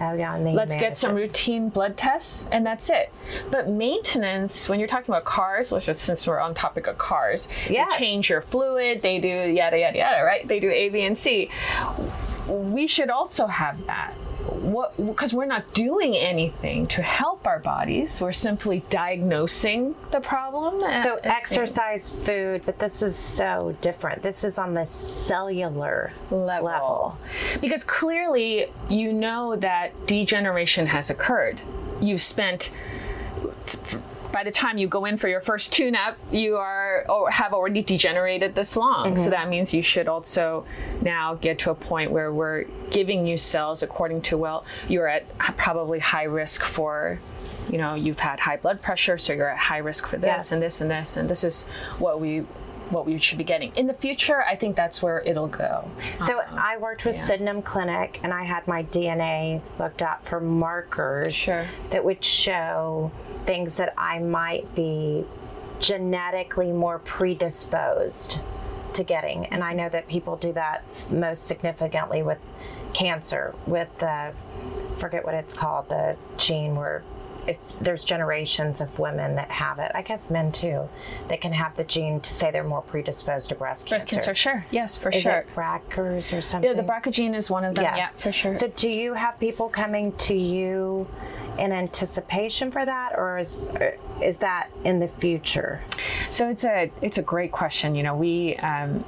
Oh, 0.00 0.12
yeah, 0.12 0.36
let's 0.36 0.76
get 0.76 0.98
some 0.98 1.14
routine 1.14 1.68
blood 1.70 1.96
tests 1.96 2.46
and 2.52 2.64
that's 2.64 2.90
it. 2.90 3.10
But 3.50 3.68
maintenance 3.68 4.68
when 4.68 4.78
you're 4.78 4.88
talking 4.88 5.12
about 5.12 5.24
cars 5.24 5.72
which 5.72 5.88
is 5.88 5.98
since 6.00 6.26
we're 6.26 6.38
on 6.40 6.54
topic 6.54 6.86
of 6.86 6.98
cars 6.98 7.48
Yes. 7.70 7.90
they 7.92 7.98
change 7.98 8.28
your 8.30 8.40
fluid 8.40 9.00
they 9.00 9.18
do 9.18 9.28
yada 9.28 9.78
yada 9.78 9.96
yada 9.98 10.24
right? 10.24 10.46
They 10.46 10.60
do 10.60 10.70
a 10.70 10.88
b 10.90 11.02
and 11.02 11.16
c. 11.16 11.50
We 12.48 12.86
should 12.86 13.08
also 13.10 13.46
have 13.46 13.86
that 13.86 14.12
what 14.62 14.96
because 15.04 15.34
we're 15.34 15.44
not 15.46 15.74
doing 15.74 16.16
anything 16.16 16.86
to 16.86 17.02
help 17.02 17.46
our 17.46 17.58
bodies 17.58 18.20
we're 18.20 18.30
simply 18.32 18.82
diagnosing 18.90 19.94
the 20.12 20.20
problem 20.20 20.80
So 20.80 20.86
and- 20.86 20.92
and 20.92 21.02
saying- 21.22 21.36
exercise, 21.36 22.10
food, 22.10 22.62
but 22.64 22.78
this 22.78 23.02
is 23.02 23.16
so 23.16 23.74
different. 23.80 24.22
This 24.22 24.44
is 24.44 24.58
on 24.58 24.74
the 24.74 24.86
cellular 24.86 26.12
level. 26.30 26.64
level. 26.66 27.18
Because 27.60 27.82
clearly 27.84 28.66
you 28.88 29.12
know 29.12 29.56
that 29.56 30.06
degeneration 30.06 30.86
has 30.86 31.10
occurred. 31.10 31.60
You've 32.00 32.22
spent 32.22 32.70
by 34.32 34.42
the 34.42 34.50
time 34.50 34.78
you 34.78 34.88
go 34.88 35.04
in 35.04 35.16
for 35.16 35.28
your 35.28 35.40
first 35.40 35.72
tune 35.72 35.94
up, 35.94 36.16
you 36.30 36.56
are 36.56 37.04
or 37.08 37.30
have 37.30 37.52
already 37.52 37.82
degenerated 37.82 38.54
this 38.54 38.76
long. 38.76 39.16
So 39.16 39.22
mm-hmm. 39.22 39.30
that 39.30 39.48
means 39.48 39.74
you 39.74 39.82
should 39.82 40.08
also 40.08 40.64
now 41.02 41.34
get 41.34 41.58
to 41.60 41.70
a 41.70 41.74
point 41.74 42.10
where 42.10 42.32
we're 42.32 42.64
giving 42.90 43.26
you 43.26 43.36
cells 43.36 43.82
according 43.82 44.22
to 44.22 44.38
well, 44.38 44.64
you're 44.88 45.06
at 45.06 45.26
probably 45.56 45.98
high 45.98 46.24
risk 46.24 46.64
for 46.64 47.18
you 47.70 47.78
know, 47.78 47.94
you've 47.94 48.18
had 48.18 48.40
high 48.40 48.56
blood 48.56 48.82
pressure, 48.82 49.16
so 49.16 49.32
you're 49.32 49.48
at 49.48 49.56
high 49.56 49.78
risk 49.78 50.06
for 50.06 50.16
this 50.16 50.26
Yes. 50.26 50.52
and 50.52 50.60
this 50.60 50.80
and 50.80 50.90
this, 50.90 51.16
and 51.16 51.28
this 51.28 51.44
is 51.44 51.66
what 51.98 52.20
we 52.20 52.44
what 52.92 53.06
we 53.06 53.18
should 53.18 53.38
be 53.38 53.44
getting. 53.44 53.74
In 53.74 53.86
the 53.86 53.94
future, 53.94 54.42
I 54.44 54.54
think 54.56 54.76
that's 54.76 55.02
where 55.02 55.20
it'll 55.20 55.48
go. 55.48 55.90
So 56.26 56.40
I 56.50 56.76
worked 56.78 57.04
with 57.04 57.16
yeah. 57.16 57.24
Sydenham 57.24 57.62
Clinic 57.62 58.20
and 58.22 58.32
I 58.32 58.44
had 58.44 58.66
my 58.68 58.84
DNA 58.84 59.60
looked 59.78 60.02
up 60.02 60.26
for 60.26 60.40
markers 60.40 61.34
Sure. 61.34 61.66
that 61.90 62.04
would 62.04 62.22
show 62.24 63.10
things 63.38 63.74
that 63.74 63.94
I 63.96 64.18
might 64.18 64.74
be 64.74 65.24
genetically 65.80 66.70
more 66.72 66.98
predisposed 67.00 68.38
to 68.94 69.02
getting. 69.04 69.46
And 69.46 69.64
I 69.64 69.72
know 69.72 69.88
that 69.88 70.06
people 70.06 70.36
do 70.36 70.52
that 70.52 71.06
most 71.10 71.46
significantly 71.46 72.22
with 72.22 72.38
cancer, 72.92 73.54
with 73.66 73.88
the, 73.98 74.32
forget 74.98 75.24
what 75.24 75.34
it's 75.34 75.54
called, 75.54 75.88
the 75.88 76.16
gene 76.36 76.76
where 76.76 77.02
if 77.46 77.58
there's 77.80 78.04
generations 78.04 78.80
of 78.80 78.98
women 78.98 79.34
that 79.36 79.50
have 79.50 79.78
it, 79.78 79.90
I 79.94 80.02
guess 80.02 80.30
men 80.30 80.52
too, 80.52 80.88
that 81.28 81.40
can 81.40 81.52
have 81.52 81.76
the 81.76 81.84
gene 81.84 82.20
to 82.20 82.30
say 82.30 82.50
they're 82.50 82.62
more 82.64 82.82
predisposed 82.82 83.48
to 83.48 83.54
breast 83.54 83.88
Breast 83.88 84.08
cancer. 84.08 84.16
cancer, 84.26 84.34
sure, 84.34 84.64
yes, 84.70 84.96
for 84.96 85.10
Is 85.10 85.22
sure. 85.22 85.38
it 85.38 85.54
BRCA's 85.54 86.32
or 86.32 86.40
something? 86.40 86.70
Yeah, 86.70 86.76
the 86.80 86.86
BRCA 86.86 87.10
gene 87.12 87.34
is 87.34 87.50
one 87.50 87.64
of 87.64 87.74
them. 87.74 87.84
Yeah, 87.84 88.08
for 88.08 88.32
sure. 88.32 88.52
So, 88.52 88.68
do 88.68 88.88
you 88.88 89.14
have 89.14 89.38
people 89.40 89.68
coming 89.68 90.12
to 90.18 90.34
you 90.34 91.06
in 91.58 91.72
anticipation 91.72 92.70
for 92.70 92.84
that, 92.84 93.12
or 93.16 93.38
is 93.38 93.64
or 93.78 93.96
is 94.22 94.38
that 94.38 94.70
in 94.84 94.98
the 95.00 95.08
future? 95.08 95.80
So 96.30 96.48
it's 96.48 96.64
a 96.64 96.90
it's 97.02 97.18
a 97.18 97.22
great 97.22 97.52
question. 97.52 97.94
You 97.94 98.02
know, 98.04 98.14
we 98.16 98.56
um, 98.56 99.04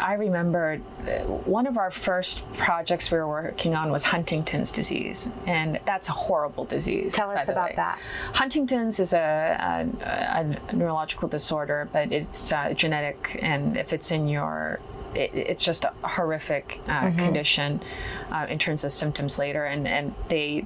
I 0.00 0.14
remember 0.14 0.80
uh, 1.02 1.08
one 1.44 1.66
of 1.66 1.76
our 1.76 1.90
first 1.90 2.44
projects 2.54 3.10
we 3.12 3.18
were 3.18 3.28
working 3.28 3.74
on 3.74 3.90
was 3.92 4.04
Huntington's 4.04 4.70
disease, 4.70 5.28
and 5.46 5.78
that's 5.84 6.08
a 6.08 6.12
horrible 6.12 6.64
disease. 6.64 7.12
Tell 7.12 7.30
us 7.30 7.48
about 7.48 7.70
way. 7.70 7.74
that. 7.76 7.98
Huntington's 8.32 8.98
is 8.98 9.12
a, 9.12 9.86
a, 10.00 10.72
a 10.72 10.74
neurological 10.74 11.28
disorder, 11.28 11.88
but 11.92 12.10
it's 12.12 12.50
uh, 12.52 12.72
genetic, 12.72 13.38
and 13.42 13.76
if 13.76 13.92
it's 13.92 14.10
in 14.10 14.26
your 14.26 14.80
it, 15.14 15.34
it's 15.34 15.62
just 15.62 15.84
a 15.84 15.92
horrific 16.06 16.80
uh, 16.86 17.00
Mm-hmm. 17.02 17.18
condition 17.18 17.80
uh, 18.30 18.46
in 18.48 18.58
terms 18.58 18.84
of 18.84 18.92
symptoms 18.92 19.38
later, 19.38 19.64
and, 19.64 19.86
and 19.86 20.14
they 20.28 20.64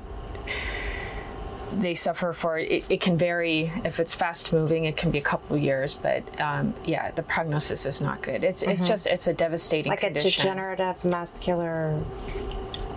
they 1.81 1.95
suffer 1.95 2.33
for 2.33 2.59
it, 2.59 2.89
it 2.91 3.01
can 3.01 3.17
vary 3.19 3.71
if 3.85 4.01
it's 4.01 4.15
fast 4.15 4.53
moving 4.53 4.85
it 4.85 4.97
can 4.97 5.11
be 5.11 5.19
a 5.19 5.23
couple 5.23 5.57
of 5.57 5.63
years 5.63 5.95
but 5.95 6.23
um, 6.41 6.75
yeah 6.85 7.11
the 7.13 7.23
prognosis 7.23 7.85
is 7.87 8.01
not 8.01 8.21
good 8.23 8.45
it's 8.45 8.63
it's 8.63 8.87
just 8.87 9.07
it's 9.07 9.27
a 9.27 9.33
devastating 9.33 9.93
Mm-hmm. 9.93 10.05
Like 10.05 10.13
condition 10.15 10.29
a 10.29 10.55
degenerative 10.55 11.05
muscular 11.05 12.01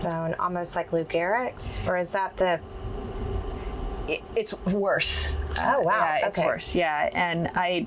bone, 0.03 0.35
almost 0.39 0.75
like 0.75 0.93
Lou 0.93 1.03
Gehrig's, 1.03 1.79
or 1.87 1.97
is 1.97 2.11
that 2.11 2.37
the? 2.37 2.59
it's 4.37 4.53
worse 4.63 5.27
Oh 5.59 5.81
wow! 5.81 5.99
yeah 5.99 6.27
it's 6.27 6.39
okay. 6.39 6.47
worse 6.47 6.73
yeah 6.75 7.09
and 7.13 7.49
i 7.55 7.85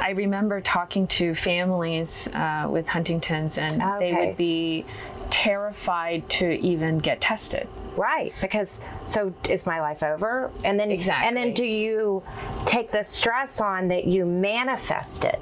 i 0.00 0.10
remember 0.12 0.62
talking 0.62 1.06
to 1.08 1.34
families 1.34 2.28
uh, 2.28 2.66
with 2.70 2.88
huntington's 2.88 3.58
and 3.58 3.78
they 4.00 4.14
would 4.14 4.36
be 4.38 4.86
terrified 5.28 6.26
to 6.30 6.48
even 6.60 6.98
get 6.98 7.20
tested 7.20 7.68
Right, 7.96 8.32
because 8.40 8.80
so 9.04 9.32
is 9.48 9.66
my 9.66 9.80
life 9.80 10.02
over? 10.02 10.50
And 10.64 10.78
then 10.80 10.90
Exactly. 10.90 11.28
And 11.28 11.36
then 11.36 11.52
do 11.54 11.64
you 11.64 12.22
take 12.66 12.90
the 12.90 13.02
stress 13.04 13.60
on 13.60 13.88
that 13.88 14.04
you 14.06 14.24
manifest 14.24 15.24
it? 15.24 15.40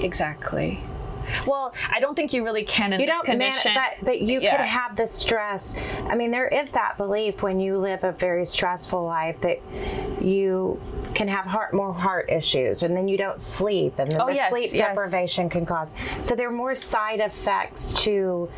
exactly 0.00 0.80
well 1.46 1.74
i 1.92 2.00
don't 2.00 2.14
think 2.16 2.32
you 2.32 2.42
really 2.42 2.64
can 2.64 2.94
in 2.94 3.00
you 3.00 3.06
this 3.06 3.14
don't 3.26 3.38
man- 3.38 3.52
but 3.74 3.90
but 4.02 4.20
you 4.22 4.40
Yeah. 4.40 4.56
could 4.56 4.64
have 4.66 4.96
the 4.96 5.06
stress 5.06 5.74
i 6.08 6.14
mean 6.16 6.30
there 6.30 6.48
is 6.48 6.70
that 6.70 6.96
belief 6.96 7.42
when 7.42 7.60
you 7.60 7.76
live 7.76 8.02
a 8.02 8.12
very 8.12 8.46
stressful 8.46 9.04
life 9.04 9.38
that 9.42 9.60
you 10.22 10.80
can 11.14 11.28
have 11.28 11.44
heart 11.44 11.74
more 11.74 11.92
heart 11.92 12.30
issues 12.30 12.82
and 12.82 12.96
then 12.96 13.08
you 13.08 13.18
don't 13.18 13.42
sleep 13.42 13.98
and 13.98 14.10
then 14.10 14.20
Oh, 14.22 14.26
the 14.28 14.34
yes, 14.36 14.50
sleep 14.50 14.70
yes. 14.72 14.88
deprivation 14.96 15.50
can 15.50 15.66
cause 15.66 15.92
so 16.22 16.34
there 16.34 16.48
are 16.48 16.52
more 16.52 16.74
side 16.74 17.20
effects 17.20 17.92
to 18.04 18.48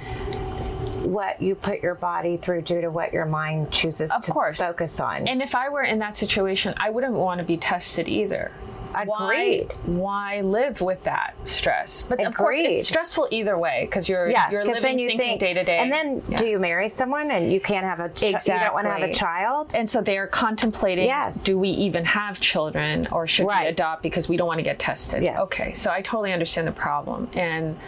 what 1.03 1.41
you 1.43 1.55
put 1.55 1.83
your 1.83 1.95
body 1.95 2.37
through 2.37 2.63
due 2.63 2.81
to 2.81 2.91
what 2.91 3.13
your 3.13 3.27
mind 3.27 3.71
chooses 3.71 4.11
Of 4.11 4.23
to 4.23 4.33
course. 4.33 4.59
focus 4.61 5.01
on 5.01 5.27
And 5.29 5.43
if 5.43 5.55
I 5.55 5.69
were 5.69 5.83
in 5.83 5.99
that 6.01 6.17
situation, 6.17 6.75
I 6.77 6.91
wouldn't 6.91 7.15
want 7.15 7.39
to 7.39 7.45
be 7.45 7.57
tested 7.57 8.09
either. 8.09 8.53
Agreed. 8.95 9.73
Why, 9.87 9.87
why 9.87 10.41
live 10.43 10.83
with 10.83 11.03
that 11.05 11.33
stress? 11.45 12.03
But 12.03 12.23
of 12.23 12.35
course, 12.35 12.57
it's 12.59 12.87
stressful 12.87 13.27
either 13.31 13.57
way 13.57 13.87
because 13.87 14.07
you're 14.07 14.29
Yes, 14.29 14.53
you're 14.53 14.67
living 14.67 14.99
you 14.99 15.09
thinking 15.09 15.27
think 15.29 15.41
day 15.41 15.55
to 15.55 15.65
day. 15.65 15.79
And 15.79 15.91
then, 15.91 16.21
Yeah. 16.29 16.37
do 16.37 16.47
you 16.47 16.59
marry 16.59 16.91
someone 16.91 17.31
and 17.31 17.51
you 17.51 17.59
can't 17.59 17.87
have 17.87 18.01
a 18.01 18.11
ch- 18.11 18.23
you 18.25 18.33
don't 18.33 18.75
want 18.75 18.87
to 18.87 18.93
have 18.93 19.03
a 19.03 19.15
child? 19.15 19.73
and 19.75 19.89
so 19.89 20.03
they 20.03 20.19
are 20.19 20.27
contemplating: 20.27 21.07
Yes. 21.07 21.43
Do 21.43 21.59
we 21.59 21.71
even 21.71 22.05
have 22.05 22.39
children, 22.39 23.09
or 23.11 23.27
should 23.27 23.47
we 23.47 23.55
adopt 23.67 24.03
because 24.03 24.29
we 24.29 24.37
don't 24.37 24.47
want 24.47 24.59
to 24.59 24.63
get 24.65 24.79
tested? 24.79 25.23
Yes. 25.23 25.39
Okay, 25.41 25.73
so 25.73 25.91
I 25.91 26.03
totally 26.03 26.35
understand 26.35 26.69
the 26.69 26.73
problem, 26.73 27.31
and 27.33 27.79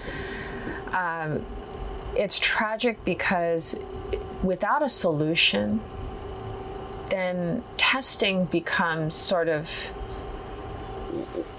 um, 0.92 1.44
it's 2.16 2.38
tragic 2.38 3.05
because 3.05 3.79
without 4.42 4.83
a 4.83 4.88
solution, 4.88 5.81
then 7.11 7.62
testing 7.77 8.44
becomes 8.46 9.14
sort 9.14 9.48
of 9.48 9.70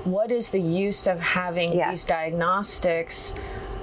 what 0.03 0.31
is 0.31 0.51
the 0.51 0.59
use 0.61 1.07
of 1.07 1.19
having 1.19 1.73
Yes. 1.73 1.89
these 1.89 2.05
diagnostics 2.05 3.33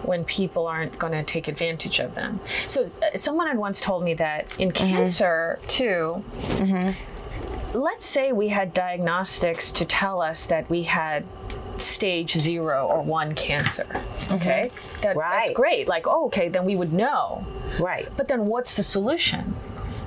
when 0.03 0.25
people 0.25 0.67
aren't 0.67 0.99
going 0.99 1.13
to 1.13 1.23
take 1.23 1.49
advantage 1.49 1.99
of 2.01 2.15
them? 2.15 2.41
So, 2.67 2.83
uh, 2.83 3.17
someone 3.17 3.47
had 3.47 3.57
once 3.59 3.81
told 3.81 4.03
me 4.05 4.15
that 4.15 4.55
in 4.59 4.71
cancer, 4.73 5.59
too, 5.69 6.23
let's 7.75 8.05
say 8.05 8.33
we 8.33 8.49
had 8.49 8.75
diagnostics 8.75 9.71
to 9.73 9.85
tell 9.85 10.21
us 10.21 10.47
that 10.47 10.69
we 10.69 10.83
had 10.83 11.25
stage 11.83 12.33
zero 12.33 12.87
or 12.87 13.03
one 13.03 13.35
cancer. 13.35 13.85
Mm-hmm. 13.85 14.35
Okay, 14.35 14.71
that, 15.03 15.17
that's 15.17 15.53
great. 15.53 15.89
Like, 15.89 16.07
oh, 16.07 16.27
okay, 16.27 16.49
then 16.49 16.65
we 16.65 16.77
would 16.77 16.93
know. 16.93 17.47
Right. 17.79 18.09
But 18.17 18.29
then 18.29 18.47
what's 18.47 18.77
the 18.77 18.83
solution? 18.83 19.55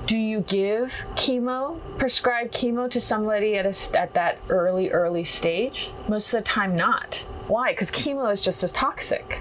Do 0.06 0.16
you 0.18 0.40
give 0.42 1.04
chemo, 1.16 1.80
prescribe 1.98 2.52
chemo 2.52 2.88
to 2.92 3.00
somebody 3.00 3.56
at, 3.56 3.66
a, 3.66 3.98
at 3.98 4.14
that 4.14 4.38
early, 4.48 4.90
early 4.90 5.24
stage? 5.24 5.90
Most 6.08 6.32
of 6.32 6.38
the 6.38 6.44
time, 6.44 6.76
not. 6.76 7.24
Why? 7.48 7.72
Because 7.72 7.90
chemo 7.90 8.32
is 8.32 8.40
just 8.40 8.62
as 8.62 8.70
toxic. 8.70 9.40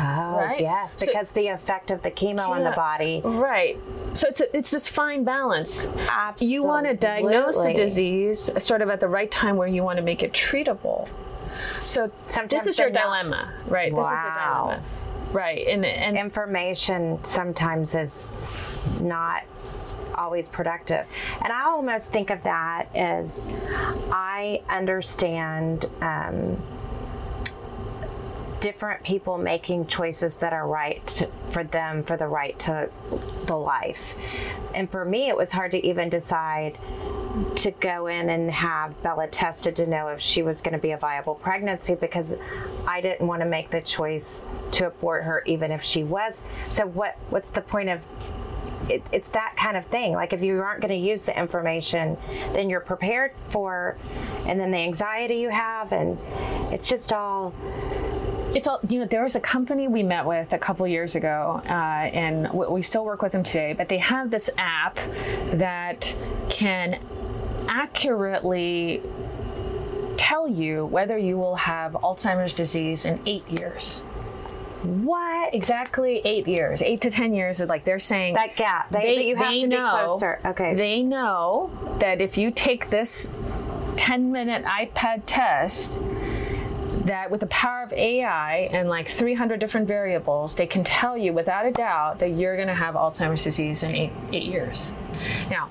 Oh, 0.00 0.36
Right? 0.36 0.60
yes, 0.60 0.94
So- 0.96 1.06
because 1.06 1.32
the 1.32 1.48
effect 1.48 1.90
of 1.90 2.02
the 2.02 2.10
chemo 2.10 2.48
on 2.48 2.62
the 2.64 2.70
body. 2.70 3.20
Right. 3.24 3.78
So 4.14 4.28
it's 4.28 4.40
a, 4.40 4.56
it's 4.56 4.70
this 4.70 4.88
fine 4.88 5.24
balance. 5.24 5.86
Absolutely. 6.08 6.54
You 6.54 6.64
want 6.64 6.86
to 6.86 6.94
diagnose 6.94 7.64
a 7.64 7.72
disease 7.74 8.50
sort 8.58 8.80
of 8.82 8.90
at 8.90 9.00
the 9.00 9.08
right 9.08 9.30
time 9.30 9.56
where 9.56 9.66
you 9.68 9.82
want 9.84 9.96
to 9.98 10.02
make 10.04 10.22
it 10.22 10.32
treatable. 10.32 11.08
So 11.82 12.10
Sometimes 12.26 12.64
this 12.64 12.66
is 12.74 12.78
your 12.78 12.90
not- 12.90 13.02
dilemma, 13.02 13.52
right? 13.66 13.94
This 13.94 14.06
is 14.06 14.10
the 14.12 14.16
Wow. 14.28 14.64
dilemma. 14.66 14.82
Right. 15.32 15.66
And 15.66 15.84
and 15.84 16.16
Information 16.16 17.22
sometimes 17.24 17.94
is 17.94 18.32
not 19.00 19.42
always 20.14 20.48
productive. 20.48 21.06
And 21.42 21.52
I 21.52 21.64
almost 21.64 22.12
think 22.12 22.30
of 22.30 22.42
that 22.42 22.86
as 22.94 23.52
I 24.10 24.62
understand 24.68 25.86
um, 26.00 26.60
different 28.60 29.02
people 29.02 29.38
making 29.38 29.86
choices 29.86 30.36
that 30.36 30.52
are 30.52 30.66
right 30.66 31.06
to, 31.06 31.28
for 31.50 31.64
them 31.64 32.02
for 32.02 32.16
the 32.16 32.26
right 32.26 32.58
to 32.60 32.90
the 33.46 33.56
life. 33.56 34.14
And 34.74 34.90
for 34.90 35.04
me, 35.04 35.28
it 35.28 35.36
was 35.36 35.52
hard 35.52 35.72
to 35.72 35.86
even 35.86 36.08
decide 36.08 36.78
to 37.56 37.70
go 37.72 38.06
in 38.06 38.30
and 38.30 38.50
have 38.50 39.00
Bella 39.02 39.28
tested 39.28 39.76
to 39.76 39.86
know 39.86 40.08
if 40.08 40.20
she 40.20 40.42
was 40.42 40.60
going 40.60 40.72
to 40.72 40.78
be 40.78 40.90
a 40.90 40.96
viable 40.96 41.36
pregnancy 41.36 41.94
because 41.94 42.34
I 42.86 43.00
didn't 43.00 43.26
want 43.26 43.42
to 43.42 43.46
make 43.46 43.70
the 43.70 43.80
choice 43.80 44.44
to 44.72 44.88
abort 44.88 45.24
her 45.24 45.42
even 45.46 45.70
if 45.70 45.82
she 45.82 46.02
was. 46.02 46.42
So 46.68 46.86
what 46.86 47.16
what's 47.30 47.50
the 47.50 47.60
point 47.60 47.90
of 47.90 48.04
it, 48.88 49.02
it's 49.12 49.28
that 49.30 49.54
kind 49.56 49.76
of 49.76 49.84
thing. 49.86 50.12
Like 50.14 50.32
if 50.32 50.42
you 50.42 50.60
aren't 50.60 50.80
going 50.80 50.90
to 50.90 51.08
use 51.08 51.22
the 51.22 51.38
information, 51.38 52.16
then 52.52 52.70
you're 52.70 52.80
prepared 52.80 53.32
for, 53.48 53.96
and 54.46 54.58
then 54.58 54.70
the 54.70 54.78
anxiety 54.78 55.36
you 55.36 55.50
have, 55.50 55.92
and 55.92 56.18
it's 56.72 56.88
just 56.88 57.12
all. 57.12 57.54
It's 58.58 58.66
all 58.66 58.80
you 58.88 58.98
know 58.98 59.06
there 59.06 59.22
was 59.22 59.36
a 59.36 59.40
company 59.40 59.86
we 59.86 60.02
met 60.02 60.26
with 60.26 60.52
a 60.52 60.58
couple 60.58 60.84
years 60.88 61.14
ago 61.14 61.62
uh, 61.66 61.70
and 62.24 62.50
we, 62.52 62.66
we 62.66 62.82
still 62.82 63.04
work 63.04 63.22
with 63.22 63.30
them 63.30 63.44
today 63.44 63.72
but 63.72 63.88
they 63.88 63.98
have 63.98 64.32
this 64.32 64.50
app 64.58 64.98
that 65.52 66.12
can 66.50 66.98
accurately 67.68 69.00
tell 70.16 70.48
you 70.48 70.84
whether 70.86 71.16
you 71.16 71.38
will 71.38 71.54
have 71.54 71.92
alzheimer's 71.92 72.52
disease 72.52 73.04
in 73.04 73.20
eight 73.26 73.48
years 73.48 74.00
What? 74.82 75.54
exactly 75.54 76.20
eight 76.24 76.48
years 76.48 76.82
eight 76.82 77.00
to 77.02 77.12
ten 77.12 77.32
years 77.34 77.60
is 77.60 77.68
like 77.68 77.84
they're 77.84 78.00
saying 78.00 78.34
That 78.34 78.56
gap. 78.56 78.90
They, 78.90 79.14
but 79.14 79.24
you 79.24 79.36
have 79.36 79.60
to 79.60 79.68
be 79.68 79.76
closer. 79.76 80.40
Okay. 80.44 80.74
they 80.74 81.04
know 81.04 81.70
that 82.00 82.20
if 82.20 82.36
you 82.36 82.50
take 82.50 82.90
this 82.90 83.28
10 83.96 84.32
minute 84.32 84.64
iPad 84.64 85.22
test 85.26 86.00
that 87.08 87.30
with 87.30 87.40
the 87.40 87.46
power 87.46 87.82
of 87.82 87.92
AI 87.92 88.68
and 88.72 88.88
like 88.88 89.08
300 89.08 89.58
different 89.58 89.88
variables, 89.88 90.54
they 90.54 90.66
can 90.66 90.84
tell 90.84 91.16
you 91.18 91.32
without 91.32 91.66
a 91.66 91.72
doubt 91.72 92.18
that 92.20 92.30
you're 92.30 92.54
going 92.56 92.68
to 92.68 92.74
have 92.74 92.94
Alzheimer's 92.94 93.42
disease 93.44 93.82
in 93.82 93.94
eight, 93.94 94.12
eight 94.32 94.44
years. 94.44 94.92
Now, 95.50 95.68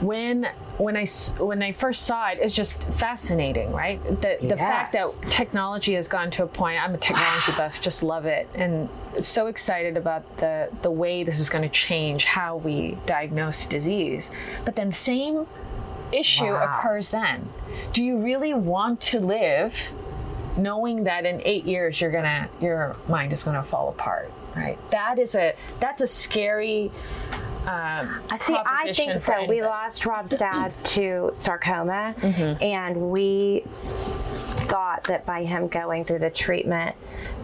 when 0.00 0.48
when 0.78 0.96
I 0.96 1.06
when 1.38 1.62
I 1.62 1.70
first 1.72 2.02
saw 2.02 2.28
it, 2.30 2.38
it's 2.40 2.54
just 2.54 2.82
fascinating, 2.82 3.72
right? 3.72 4.02
The 4.04 4.38
the 4.40 4.56
fact 4.56 4.94
that 4.94 5.08
technology 5.30 5.94
has 5.94 6.08
gone 6.08 6.30
to 6.32 6.42
a 6.42 6.46
point. 6.46 6.82
I'm 6.82 6.94
a 6.94 6.98
technology 6.98 7.52
buff, 7.56 7.80
just 7.80 8.02
love 8.02 8.26
it, 8.26 8.48
and 8.54 8.88
so 9.20 9.46
excited 9.46 9.96
about 9.96 10.38
the 10.38 10.68
the 10.82 10.90
way 10.90 11.22
this 11.24 11.38
is 11.40 11.50
going 11.50 11.62
to 11.62 11.68
change 11.68 12.24
how 12.24 12.56
we 12.56 12.98
diagnose 13.06 13.66
disease. 13.66 14.30
But 14.64 14.76
then 14.76 14.92
same 14.92 15.46
issue 16.12 16.52
Wow. 16.52 16.64
occurs 16.78 17.10
then. 17.10 17.48
Do 17.92 18.04
you 18.04 18.18
really 18.18 18.52
want 18.54 19.00
to 19.12 19.20
live 19.20 19.92
knowing 20.56 21.04
that 21.04 21.24
in 21.26 21.40
eight 21.44 21.64
years 21.64 22.00
you're 22.00 22.10
gonna 22.12 22.48
your 22.60 22.96
mind 23.08 23.32
is 23.32 23.42
gonna 23.42 23.62
fall 23.62 23.88
apart? 23.88 24.30
Right. 24.54 24.78
That 24.90 25.18
is 25.18 25.34
a 25.34 25.54
that's 25.80 26.00
a 26.02 26.06
scary. 26.06 26.90
Um, 27.62 28.20
I 28.30 28.38
see. 28.40 28.56
I 28.58 28.92
think 28.92 29.18
so. 29.18 29.44
We 29.46 29.62
lost 29.62 30.04
Rob's 30.04 30.32
dad 30.36 30.72
to 30.84 31.30
sarcoma, 31.32 32.14
Mm-hmm. 32.18 32.62
and 32.62 32.96
we 33.12 33.62
thought 34.66 35.04
that 35.04 35.24
by 35.26 35.44
him 35.44 35.68
going 35.68 36.04
through 36.04 36.18
the 36.20 36.30
treatment 36.30 36.96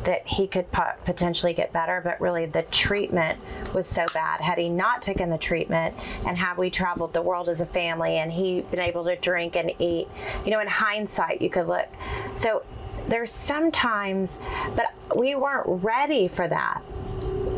that 0.04 0.26
he 0.26 0.46
could 0.46 0.70
po- 0.72 0.92
potentially 1.04 1.52
get 1.52 1.72
better 1.72 2.00
but 2.02 2.18
really 2.20 2.46
the 2.46 2.62
treatment 2.62 3.38
was 3.74 3.86
so 3.86 4.06
bad 4.14 4.40
had 4.40 4.56
he 4.56 4.68
not 4.68 5.02
taken 5.02 5.28
the 5.28 5.36
treatment 5.36 5.94
and 6.26 6.38
had 6.38 6.56
we 6.56 6.70
traveled 6.70 7.12
the 7.12 7.20
world 7.20 7.48
as 7.48 7.60
a 7.60 7.66
family 7.66 8.16
and 8.18 8.32
he 8.32 8.60
been 8.70 8.78
able 8.80 9.04
to 9.04 9.16
drink 9.16 9.56
and 9.56 9.70
eat 9.80 10.06
you 10.44 10.50
know 10.50 10.60
in 10.60 10.68
hindsight 10.68 11.42
you 11.42 11.50
could 11.50 11.66
look 11.66 11.86
so 12.34 12.62
there's 13.08 13.32
sometimes 13.32 14.38
but 14.76 14.92
we 15.16 15.34
weren't 15.34 15.82
ready 15.82 16.28
for 16.28 16.46
that 16.46 16.82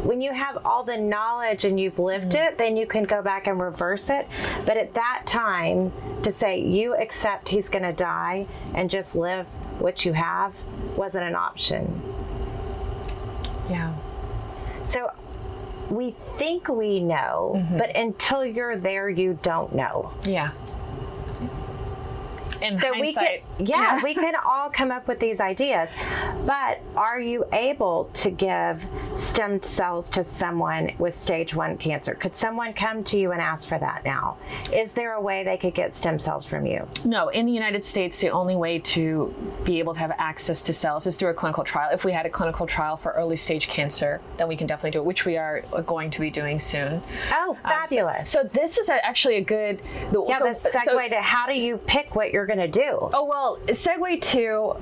when 0.02 0.20
you 0.20 0.32
have 0.32 0.58
all 0.64 0.82
the 0.82 0.96
knowledge 0.96 1.64
and 1.64 1.78
you've 1.78 1.98
lived 1.98 2.32
mm-hmm. 2.32 2.52
it, 2.52 2.58
then 2.58 2.76
you 2.76 2.86
can 2.86 3.04
go 3.04 3.22
back 3.22 3.46
and 3.46 3.60
reverse 3.60 4.08
it. 4.10 4.26
But 4.64 4.76
at 4.76 4.94
that 4.94 5.22
time, 5.26 5.92
to 6.22 6.30
say 6.30 6.60
you 6.60 6.96
accept 6.96 7.48
he's 7.48 7.68
going 7.68 7.82
to 7.82 7.92
die 7.92 8.46
and 8.74 8.90
just 8.90 9.14
live 9.14 9.46
what 9.78 10.04
you 10.04 10.12
have 10.12 10.54
wasn't 10.96 11.24
an 11.24 11.34
option. 11.34 12.02
Yeah. 13.68 13.94
So 14.84 15.10
we 15.90 16.14
think 16.38 16.68
we 16.68 17.00
know, 17.00 17.54
mm-hmm. 17.56 17.78
but 17.78 17.94
until 17.94 18.44
you're 18.44 18.76
there, 18.76 19.08
you 19.08 19.38
don't 19.42 19.74
know. 19.74 20.12
Yeah. 20.24 20.52
In 22.62 22.76
So 22.76 22.92
we 22.92 23.12
can, 23.12 23.24
hindsight, 23.24 23.44
yeah, 23.58 24.02
we 24.02 24.14
can 24.14 24.34
all 24.44 24.68
come 24.70 24.90
up 24.90 25.08
with 25.08 25.18
these 25.18 25.40
ideas, 25.40 25.90
but 26.46 26.80
are 26.96 27.20
you 27.20 27.44
able 27.52 28.10
to 28.14 28.30
give 28.30 28.86
stem 29.16 29.62
cells 29.62 30.10
to 30.10 30.22
someone 30.22 30.92
with 30.98 31.14
stage 31.14 31.54
one 31.54 31.76
cancer? 31.76 32.14
Could 32.14 32.36
someone 32.36 32.72
come 32.72 33.02
to 33.04 33.18
you 33.18 33.32
and 33.32 33.40
ask 33.40 33.68
for 33.68 33.78
that 33.78 34.04
now? 34.04 34.36
Is 34.72 34.92
there 34.92 35.14
a 35.14 35.20
way 35.20 35.44
they 35.44 35.56
could 35.56 35.74
get 35.74 35.94
stem 35.94 36.18
cells 36.18 36.44
from 36.44 36.66
you? 36.66 36.86
No, 37.04 37.28
in 37.28 37.46
the 37.46 37.52
United 37.52 37.84
States, 37.84 38.20
the 38.20 38.30
only 38.30 38.56
way 38.56 38.78
to 38.78 39.34
be 39.64 39.78
able 39.78 39.94
to 39.94 40.00
have 40.00 40.12
access 40.18 40.62
to 40.62 40.72
cells 40.72 41.06
is 41.06 41.16
through 41.16 41.30
a 41.30 41.34
clinical 41.34 41.64
trial. 41.64 41.90
If 41.92 42.04
we 42.04 42.12
had 42.12 42.26
a 42.26 42.30
clinical 42.30 42.66
trial 42.66 42.96
for 42.96 43.12
early 43.12 43.36
stage 43.36 43.68
cancer, 43.68 44.20
then 44.36 44.48
we 44.48 44.56
can 44.56 44.66
definitely 44.66 44.92
do 44.92 44.98
it, 45.00 45.04
which 45.04 45.24
we 45.24 45.36
are 45.36 45.62
going 45.86 46.10
to 46.10 46.20
be 46.20 46.30
doing 46.30 46.58
soon. 46.58 47.02
Oh, 47.32 47.56
um, 47.64 47.70
fabulous! 47.70 48.30
So 48.30 48.44
this 48.44 48.78
is 48.78 48.88
a, 48.88 49.04
actually 49.04 49.36
a 49.36 49.44
good. 49.44 49.80
The, 50.12 50.24
yeah, 50.28 50.38
so, 50.38 50.44
the 50.44 50.78
segue 50.78 50.84
so- 50.84 51.08
to 51.08 51.20
how 51.20 51.46
do 51.46 51.54
you 51.54 51.76
pick 51.78 52.14
what 52.16 52.32
you're 52.32 52.46
going 52.54 52.70
to 52.70 52.80
do? 52.80 53.08
Oh 53.12 53.24
well, 53.24 53.58
segue 53.66 54.20
to 54.32 54.74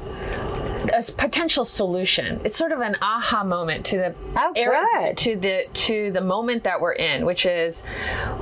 a 0.97 1.03
potential 1.19 1.65
solution. 1.65 2.41
It's 2.45 2.57
sort 2.57 2.73
of 2.73 2.81
an 2.81 2.97
aha 3.03 3.45
moment 3.45 3.85
to 3.87 3.97
the 3.99 4.15
Oh, 4.37 4.53
good. 4.55 5.17
to 5.19 5.37
the 5.37 5.67
to 5.87 6.11
the 6.13 6.21
moment 6.21 6.65
that 6.65 6.81
we're 6.81 6.93
in, 6.93 7.25
which 7.27 7.45
is 7.47 7.83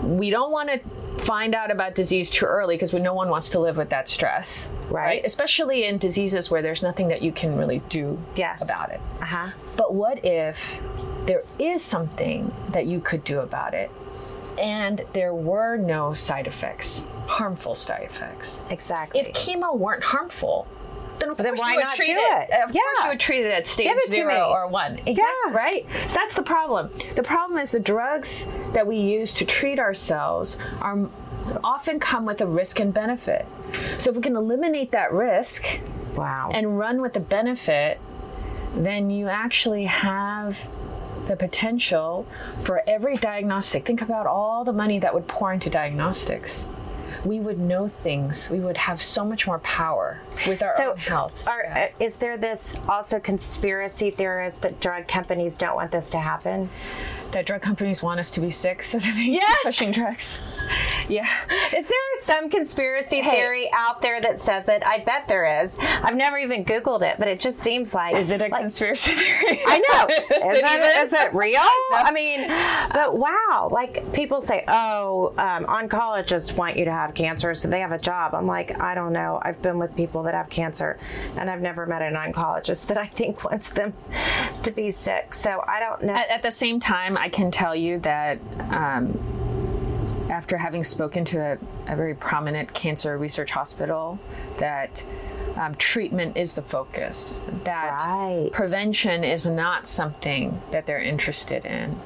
we 0.02 0.30
don't 0.30 0.52
want 0.52 0.68
to 0.70 0.78
find 1.24 1.54
out 1.54 1.70
about 1.70 1.94
disease 1.94 2.30
too 2.30 2.44
early 2.44 2.76
because 2.76 2.92
no 2.92 3.14
one 3.14 3.28
wants 3.30 3.48
to 3.50 3.58
live 3.58 3.76
with 3.76 3.88
that 3.90 4.08
stress, 4.08 4.68
Right. 4.90 5.24
Especially 5.24 5.84
in 5.84 5.98
diseases 5.98 6.50
where 6.50 6.62
there's 6.62 6.82
nothing 6.82 7.08
that 7.08 7.22
you 7.22 7.32
can 7.32 7.56
really 7.56 7.80
do 7.88 8.18
Yes. 8.36 8.62
about 8.62 8.90
it. 8.90 9.00
Uh 9.20 9.24
huh. 9.24 9.46
But 9.76 9.94
what 9.94 10.24
if 10.24 10.78
there 11.24 11.42
is 11.58 11.82
something 11.82 12.52
that 12.70 12.86
you 12.86 13.00
could 13.00 13.24
do 13.24 13.40
about 13.40 13.74
it, 13.74 13.90
and 14.58 15.04
there 15.14 15.34
were 15.34 15.76
no 15.78 16.14
side 16.14 16.46
effects, 16.46 17.02
harmful 17.26 17.74
side 17.74 18.02
effects? 18.02 18.62
Exactly. 18.70 19.20
if 19.20 19.32
chemo 19.32 19.76
weren't 19.76 20.02
harmful, 20.04 20.66
then 21.18 21.30
of 21.30 21.36
then 21.38 21.46
course 21.46 21.60
why 21.60 21.70
you 21.70 21.76
would 21.76 21.84
not 21.84 21.96
treat 21.96 22.06
do 22.08 22.12
it. 22.12 22.48
it? 22.50 22.62
Of 22.64 22.72
course 22.72 22.84
Yeah. 22.98 23.04
you 23.04 23.08
would 23.10 23.20
treat 23.20 23.44
it 23.46 23.50
at 23.52 23.66
stage 23.66 23.86
it 23.88 24.08
zero 24.08 24.50
or 24.50 24.66
one. 24.68 24.92
Exactly, 24.92 25.14
Yeah. 25.46 25.52
right? 25.56 25.86
So 26.08 26.14
that's 26.14 26.36
the 26.36 26.42
problem. 26.42 26.90
The 27.14 27.22
problem 27.22 27.58
is 27.58 27.70
the 27.70 27.80
drugs 27.80 28.46
that 28.72 28.86
we 28.86 28.96
use 28.96 29.32
to 29.34 29.44
treat 29.46 29.78
ourselves 29.78 30.56
are 30.82 30.98
often 31.64 31.98
come 32.00 32.26
with 32.26 32.40
a 32.40 32.46
risk 32.46 32.80
and 32.80 32.92
benefit. 32.92 33.46
So 33.98 34.10
if 34.10 34.16
we 34.16 34.22
can 34.22 34.36
eliminate 34.36 34.92
that 34.92 35.12
risk 35.12 35.64
wow. 36.16 36.50
and 36.52 36.78
run 36.78 37.00
with 37.00 37.14
the 37.14 37.20
benefit, 37.20 37.98
then 38.74 39.08
you 39.10 39.28
actually 39.28 39.84
have 39.86 40.68
the 41.26 41.36
potential 41.36 42.26
for 42.62 42.82
every 42.86 43.16
diagnostic. 43.16 43.84
Think 43.86 44.02
about 44.02 44.26
all 44.26 44.64
the 44.64 44.72
money 44.72 44.98
that 44.98 45.14
would 45.14 45.26
pour 45.26 45.52
into 45.52 45.70
diagnostics. 45.70 46.68
We 47.24 47.40
would 47.40 47.58
know 47.58 47.88
things. 47.88 48.48
We 48.50 48.60
would 48.60 48.76
have 48.76 49.02
so 49.02 49.24
much 49.24 49.46
more 49.46 49.58
power 49.60 50.20
with 50.46 50.62
our 50.62 50.76
So, 50.76 50.90
own 50.92 50.96
health. 50.98 51.46
Are, 51.48 51.62
Yeah. 51.64 51.88
uh, 52.00 52.04
is 52.04 52.16
there 52.18 52.36
this 52.36 52.76
also 52.88 53.18
conspiracy 53.20 54.10
theorist 54.10 54.62
that 54.62 54.80
drug 54.80 55.08
companies 55.08 55.56
don't 55.58 55.74
want 55.76 55.90
this 55.90 56.10
to 56.10 56.18
happen? 56.18 56.68
that 57.32 57.44
drug 57.44 57.60
companies 57.60 58.02
want 58.02 58.18
us 58.20 58.30
to 58.30 58.40
be 58.40 58.48
sick, 58.48 58.82
so 58.82 58.98
that 58.98 59.14
they 59.14 59.24
keep 59.24 59.32
Yes! 59.34 59.56
pushing 59.64 59.90
drugs. 59.90 60.40
Yeah. 61.08 61.28
Is 61.76 61.86
there 61.86 61.96
some 62.20 62.50
conspiracy 62.50 63.20
Hey. 63.20 63.30
theory 63.30 63.70
out 63.74 64.00
there 64.02 64.20
that 64.20 64.40
says 64.40 64.68
it? 64.68 64.82
I 64.84 64.98
bet 64.98 65.28
there 65.28 65.62
is. 65.62 65.76
I've 65.80 66.16
never 66.16 66.36
even 66.38 66.64
Googled 66.64 67.02
it, 67.02 67.16
but 67.18 67.28
it 67.28 67.40
just 67.40 67.58
seems 67.60 67.94
like. 67.94 68.16
Is 68.16 68.30
it 68.30 68.40
a 68.42 68.48
like, 68.48 68.60
conspiracy 68.60 69.12
theory? 69.12 69.60
I 69.66 69.78
know. 69.78 70.06
Is 70.48 70.52
Is, 70.54 70.58
it 70.58 70.64
it, 70.64 70.72
even? 70.74 71.06
is 71.06 71.12
it 71.12 71.34
real? 71.34 71.60
I 71.92 72.10
mean, 72.12 72.48
but 72.92 73.16
wow. 73.16 73.68
Like 73.70 74.12
people 74.12 74.40
say, 74.42 74.64
oh, 74.68 75.32
um, 75.38 75.64
oncologists 75.66 76.56
want 76.56 76.76
you 76.76 76.84
to 76.86 76.92
have 76.92 77.14
cancer, 77.14 77.54
so 77.54 77.68
they 77.68 77.80
have 77.80 77.92
a 77.92 77.98
job. 77.98 78.34
I'm 78.34 78.46
like, 78.46 78.80
I 78.80 78.94
don't 78.94 79.12
know. 79.12 79.40
I've 79.42 79.60
been 79.62 79.78
with 79.78 79.94
people 79.96 80.22
that 80.24 80.34
have 80.34 80.48
cancer, 80.50 80.98
and 81.36 81.50
I've 81.50 81.60
never 81.60 81.86
met 81.86 82.02
an 82.02 82.14
oncologist 82.14 82.86
that 82.86 82.98
I 82.98 83.06
think 83.06 83.44
wants 83.50 83.70
them 83.70 83.94
to 84.62 84.70
be 84.70 84.90
sick. 84.90 85.34
So 85.34 85.62
I 85.66 85.80
don't 85.80 86.02
know. 86.04 86.14
At, 86.14 86.30
at 86.30 86.42
the 86.42 86.50
same 86.50 86.80
time, 86.80 87.16
I 87.16 87.28
can 87.28 87.50
tell 87.50 87.74
you 87.74 87.98
that 88.00 88.38
um, 88.70 89.18
after 90.30 90.56
having 90.58 90.82
spoken 90.84 91.24
to 91.26 91.38
a, 91.40 91.58
a 91.92 91.96
very 91.96 92.14
prominent 92.14 92.72
cancer 92.74 93.16
research 93.18 93.50
hospital, 93.50 94.18
that 94.58 95.04
um, 95.56 95.74
treatment 95.76 96.36
is 96.36 96.54
the 96.54 96.62
focus. 96.62 97.40
That 97.64 97.98
Right. 98.06 98.50
prevention 98.52 99.24
is 99.24 99.46
not 99.46 99.86
something 99.88 100.60
that 100.70 100.86
they're 100.86 101.02
interested 101.02 101.64
in, 101.64 101.98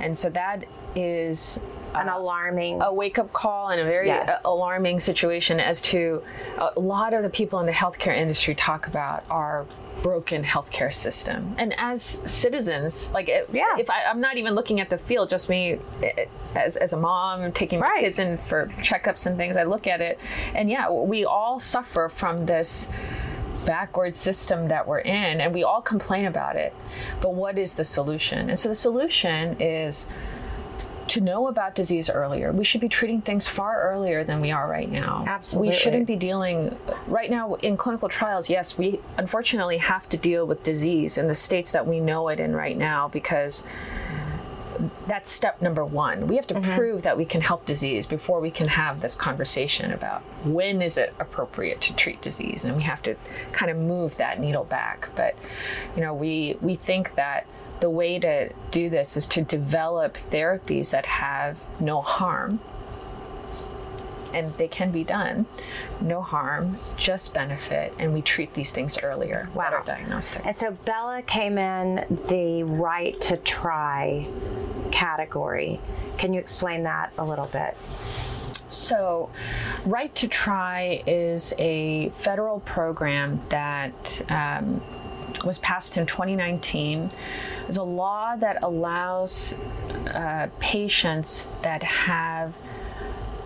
and 0.00 0.16
so 0.16 0.30
that 0.30 0.64
is 0.94 1.60
an 1.94 2.08
alarming. 2.08 2.82
a 2.82 2.92
wake 2.92 3.18
up 3.18 3.32
call 3.32 3.68
and 3.70 3.80
a 3.80 3.84
very 3.84 4.08
Yes. 4.08 4.28
uh, 4.28 4.38
alarming 4.48 5.00
situation 5.00 5.58
as 5.58 5.80
to 5.80 6.22
a 6.58 6.78
lot 6.78 7.14
of 7.14 7.22
the 7.22 7.30
people 7.30 7.58
in 7.60 7.66
the 7.66 7.72
healthcare 7.72 8.14
industry 8.16 8.54
talk 8.54 8.86
about 8.86 9.24
our 9.30 9.64
broken 10.02 10.44
healthcare 10.44 10.92
system. 10.92 11.54
And 11.58 11.74
as 11.78 12.02
citizens, 12.02 13.10
like 13.12 13.28
if, 13.28 13.46
Yeah. 13.52 13.76
if 13.78 13.90
I, 13.90 14.04
I'm 14.04 14.20
not 14.20 14.36
even 14.36 14.54
looking 14.54 14.80
at 14.80 14.90
the 14.90 14.98
field, 14.98 15.30
just 15.30 15.48
me 15.48 15.78
eh, 16.02 16.26
as, 16.54 16.76
as 16.76 16.92
a 16.92 16.96
mom 16.96 17.50
taking 17.52 17.80
my 17.80 17.86
Right. 17.86 18.00
kids 18.00 18.18
in 18.18 18.38
for 18.38 18.66
checkups 18.78 19.26
and 19.26 19.36
things, 19.36 19.56
I 19.56 19.64
look 19.64 19.86
at 19.86 20.00
it 20.00 20.18
and 20.54 20.70
yeah, 20.70 20.90
we 20.90 21.24
all 21.24 21.58
suffer 21.58 22.08
from 22.08 22.46
this 22.46 22.90
backward 23.66 24.14
system 24.14 24.68
that 24.68 24.86
we're 24.86 25.00
in 25.00 25.40
and 25.40 25.52
we 25.52 25.64
all 25.64 25.80
complain 25.82 26.26
about 26.26 26.56
it. 26.56 26.72
But 27.20 27.34
what 27.34 27.58
is 27.58 27.74
the 27.74 27.84
solution? 27.84 28.48
And 28.50 28.58
so 28.58 28.68
the 28.68 28.74
solution 28.74 29.56
is 29.60 30.08
to 31.08 31.20
know 31.20 31.48
about 31.48 31.74
disease 31.74 32.10
earlier. 32.10 32.52
We 32.52 32.64
should 32.64 32.80
be 32.80 32.88
treating 32.88 33.20
things 33.20 33.46
far 33.46 33.80
earlier 33.82 34.24
than 34.24 34.40
we 34.40 34.50
are 34.50 34.68
right 34.68 34.90
now. 34.90 35.24
Absolutely. 35.26 35.68
We 35.68 35.74
shouldn't 35.74 36.06
be 36.06 36.16
dealing 36.16 36.76
right 37.06 37.30
now 37.30 37.54
in 37.54 37.76
clinical 37.76 38.08
trials. 38.08 38.50
Yes, 38.50 38.76
we 38.76 39.00
unfortunately 39.18 39.78
have 39.78 40.08
to 40.10 40.16
deal 40.16 40.46
with 40.46 40.62
disease 40.62 41.18
in 41.18 41.28
the 41.28 41.34
states 41.34 41.72
that 41.72 41.86
we 41.86 42.00
know 42.00 42.28
it 42.28 42.40
in 42.40 42.54
right 42.54 42.76
now 42.76 43.08
because 43.08 43.66
that's 45.06 45.30
step 45.30 45.62
number 45.62 45.84
one. 45.84 46.26
We 46.26 46.36
have 46.36 46.46
to 46.48 46.54
Mm-hmm. 46.56 46.74
prove 46.74 47.02
that 47.02 47.16
we 47.16 47.24
can 47.24 47.40
help 47.42 47.66
disease 47.66 48.06
before 48.06 48.40
we 48.40 48.50
can 48.50 48.68
have 48.68 49.00
this 49.00 49.14
conversation 49.14 49.92
about 49.92 50.22
when 50.44 50.80
is 50.82 50.96
it 50.96 51.14
appropriate 51.18 51.80
to 51.82 51.94
treat 51.96 52.20
disease, 52.22 52.64
and 52.64 52.76
we 52.76 52.82
have 52.82 53.02
to 53.02 53.14
kind 53.52 53.70
of 53.70 53.76
move 53.76 54.16
that 54.16 54.40
needle 54.40 54.64
back. 54.64 55.10
But 55.14 55.34
you 55.94 56.02
know, 56.02 56.14
we 56.14 56.56
we 56.60 56.76
think 56.76 57.14
that 57.14 57.46
the 57.80 57.90
way 57.90 58.18
to 58.18 58.50
do 58.70 58.88
this 58.90 59.16
is 59.16 59.26
to 59.28 59.42
develop 59.42 60.14
therapies 60.14 60.90
that 60.90 61.06
have 61.06 61.58
no 61.80 62.00
harm 62.00 62.60
and 64.36 64.50
they 64.52 64.68
can 64.68 64.90
be 64.90 65.02
done. 65.02 65.46
No 66.00 66.20
harm, 66.20 66.76
just 66.96 67.32
benefit, 67.32 67.94
and 67.98 68.12
we 68.12 68.20
treat 68.20 68.52
these 68.52 68.70
things 68.70 68.98
earlier. 69.02 69.48
Wow. 69.54 69.70
Better 69.70 69.82
diagnostic. 69.86 70.44
And 70.44 70.56
so 70.56 70.72
Bella 70.72 71.22
came 71.22 71.56
in 71.56 72.04
the 72.28 72.62
right 72.64 73.18
to 73.22 73.38
try 73.38 74.26
category. 74.90 75.80
Can 76.18 76.34
you 76.34 76.40
explain 76.40 76.82
that 76.82 77.12
a 77.16 77.24
little 77.24 77.46
bit? 77.46 77.76
So, 78.68 79.30
Right 79.84 80.14
to 80.16 80.28
Try 80.28 81.02
is 81.06 81.54
a 81.58 82.10
federal 82.10 82.60
program 82.60 83.40
that 83.48 84.22
um, 84.28 84.82
was 85.44 85.58
passed 85.58 85.96
in 85.96 86.06
2019. 86.06 87.10
It's 87.68 87.76
a 87.76 87.82
law 87.82 88.36
that 88.36 88.62
allows 88.62 89.54
uh, 90.14 90.48
patients 90.60 91.48
that 91.62 91.82
have 91.82 92.54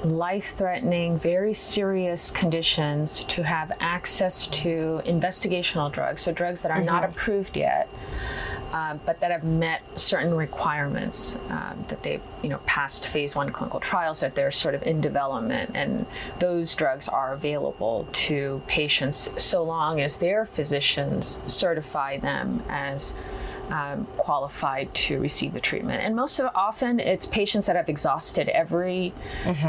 life 0.05 0.55
threatening, 0.57 1.19
very 1.19 1.53
serious 1.53 2.31
conditions 2.31 3.25
to 3.25 3.43
have 3.43 3.73
access 3.81 4.47
to 4.47 5.03
investigational 5.05 5.93
drugs, 5.93 6.23
so 6.23 6.33
drugs 6.33 6.63
that 6.63 6.71
are 6.71 6.83
not 6.83 7.05
approved 7.05 7.57
yet. 7.57 7.89
Uh, 8.73 8.95
but 9.05 9.19
that 9.21 9.33
have 9.33 9.43
met 9.43 9.83
certain 9.99 10.33
requirements 10.33 11.37
um, 11.49 11.85
that 11.89 12.03
they've 12.05 12.23
you 12.43 12.49
know 12.49 12.59
passed 12.67 13.09
phase 13.09 13.35
one 13.35 13.51
clinical 13.51 13.81
trials 13.81 14.21
that 14.21 14.37
they're 14.37 14.53
sort 14.53 14.77
of 14.77 14.83
in 14.85 15.01
development 15.01 15.73
and 15.75 16.07
those 16.39 16.73
drugs 16.77 17.09
are 17.09 17.33
available 17.35 18.07
to 18.13 18.63
patients 18.69 19.43
so 19.43 19.65
long 19.65 20.01
as 20.01 20.19
their 20.19 20.47
physicians 20.47 21.43
certify 21.47 22.17
them 22.19 22.63
as 22.69 23.17
um, 23.71 24.07
qualified 24.17 24.93
to 24.95 25.21
receive 25.21 25.53
the 25.53 25.61
treatment. 25.61 26.03
And 26.03 26.17
most 26.17 26.39
of 26.39 26.51
often, 26.55 26.99
it's 27.01 27.27
patients 27.27 27.67
that 27.67 27.77
have 27.77 27.89
exhausted 27.89 28.49
every 28.49 29.13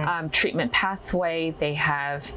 um, 0.07 0.29
treatment 0.29 0.71
pathway. 0.71 1.51
They 1.51 1.75
have 1.75 2.31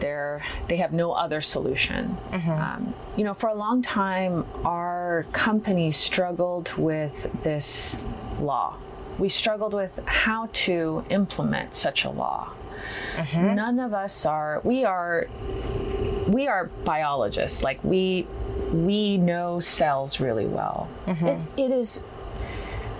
they're, 0.00 0.44
they 0.68 0.76
have 0.76 0.92
no 0.92 1.12
other 1.12 1.40
solution. 1.40 2.16
Mm-hmm. 2.30 2.50
Um, 2.50 2.94
you 3.16 3.24
know, 3.24 3.34
for 3.34 3.48
a 3.48 3.54
long 3.54 3.82
time, 3.82 4.46
our 4.64 5.26
company 5.32 5.92
struggled 5.92 6.72
with 6.76 7.30
this 7.42 7.96
law. 8.38 8.76
We 9.18 9.28
struggled 9.28 9.74
with 9.74 9.98
how 10.06 10.48
to 10.52 11.04
implement 11.08 11.74
such 11.74 12.04
a 12.04 12.10
law. 12.10 12.52
Mm-hmm. 13.16 13.54
None 13.54 13.78
of 13.78 13.94
us 13.94 14.26
are. 14.26 14.60
We 14.64 14.84
are. 14.84 15.28
We 16.26 16.48
are 16.48 16.66
biologists. 16.84 17.62
Like 17.62 17.84
we, 17.84 18.26
we 18.72 19.18
know 19.18 19.60
cells 19.60 20.20
really 20.20 20.46
well. 20.46 20.88
Mm-hmm. 21.06 21.26
It, 21.26 21.40
it 21.56 21.70
is 21.70 22.04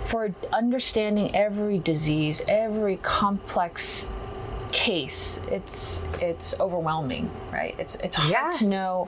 for 0.05 0.33
understanding 0.53 1.35
every 1.35 1.79
disease, 1.79 2.43
every 2.47 2.97
complex 2.97 4.07
case, 4.75 5.39
it's 5.49 6.01
it's 6.21 6.59
overwhelming, 6.59 7.31
right? 7.51 7.73
It's 7.79 7.95
it's 7.95 8.17
hard 8.17 8.29
Yes. 8.31 8.59
to 8.59 8.67
know, 8.67 9.07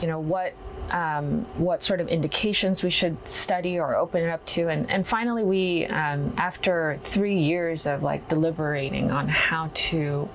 you 0.00 0.06
know, 0.06 0.18
what 0.18 0.54
um, 0.90 1.44
what 1.58 1.82
sort 1.82 2.00
of 2.00 2.08
indications 2.08 2.82
we 2.82 2.88
should 2.88 3.16
study 3.28 3.78
or 3.78 3.94
open 3.94 4.22
it 4.22 4.30
up 4.30 4.44
to, 4.46 4.68
and 4.68 4.90
and 4.90 5.06
finally, 5.06 5.44
we 5.44 5.84
um, 5.86 6.32
after 6.38 6.96
three 7.00 7.38
years 7.38 7.84
of 7.86 8.02
like 8.02 8.26
deliberating 8.28 9.10
on 9.10 9.28
how 9.28 9.70
to 9.74 10.28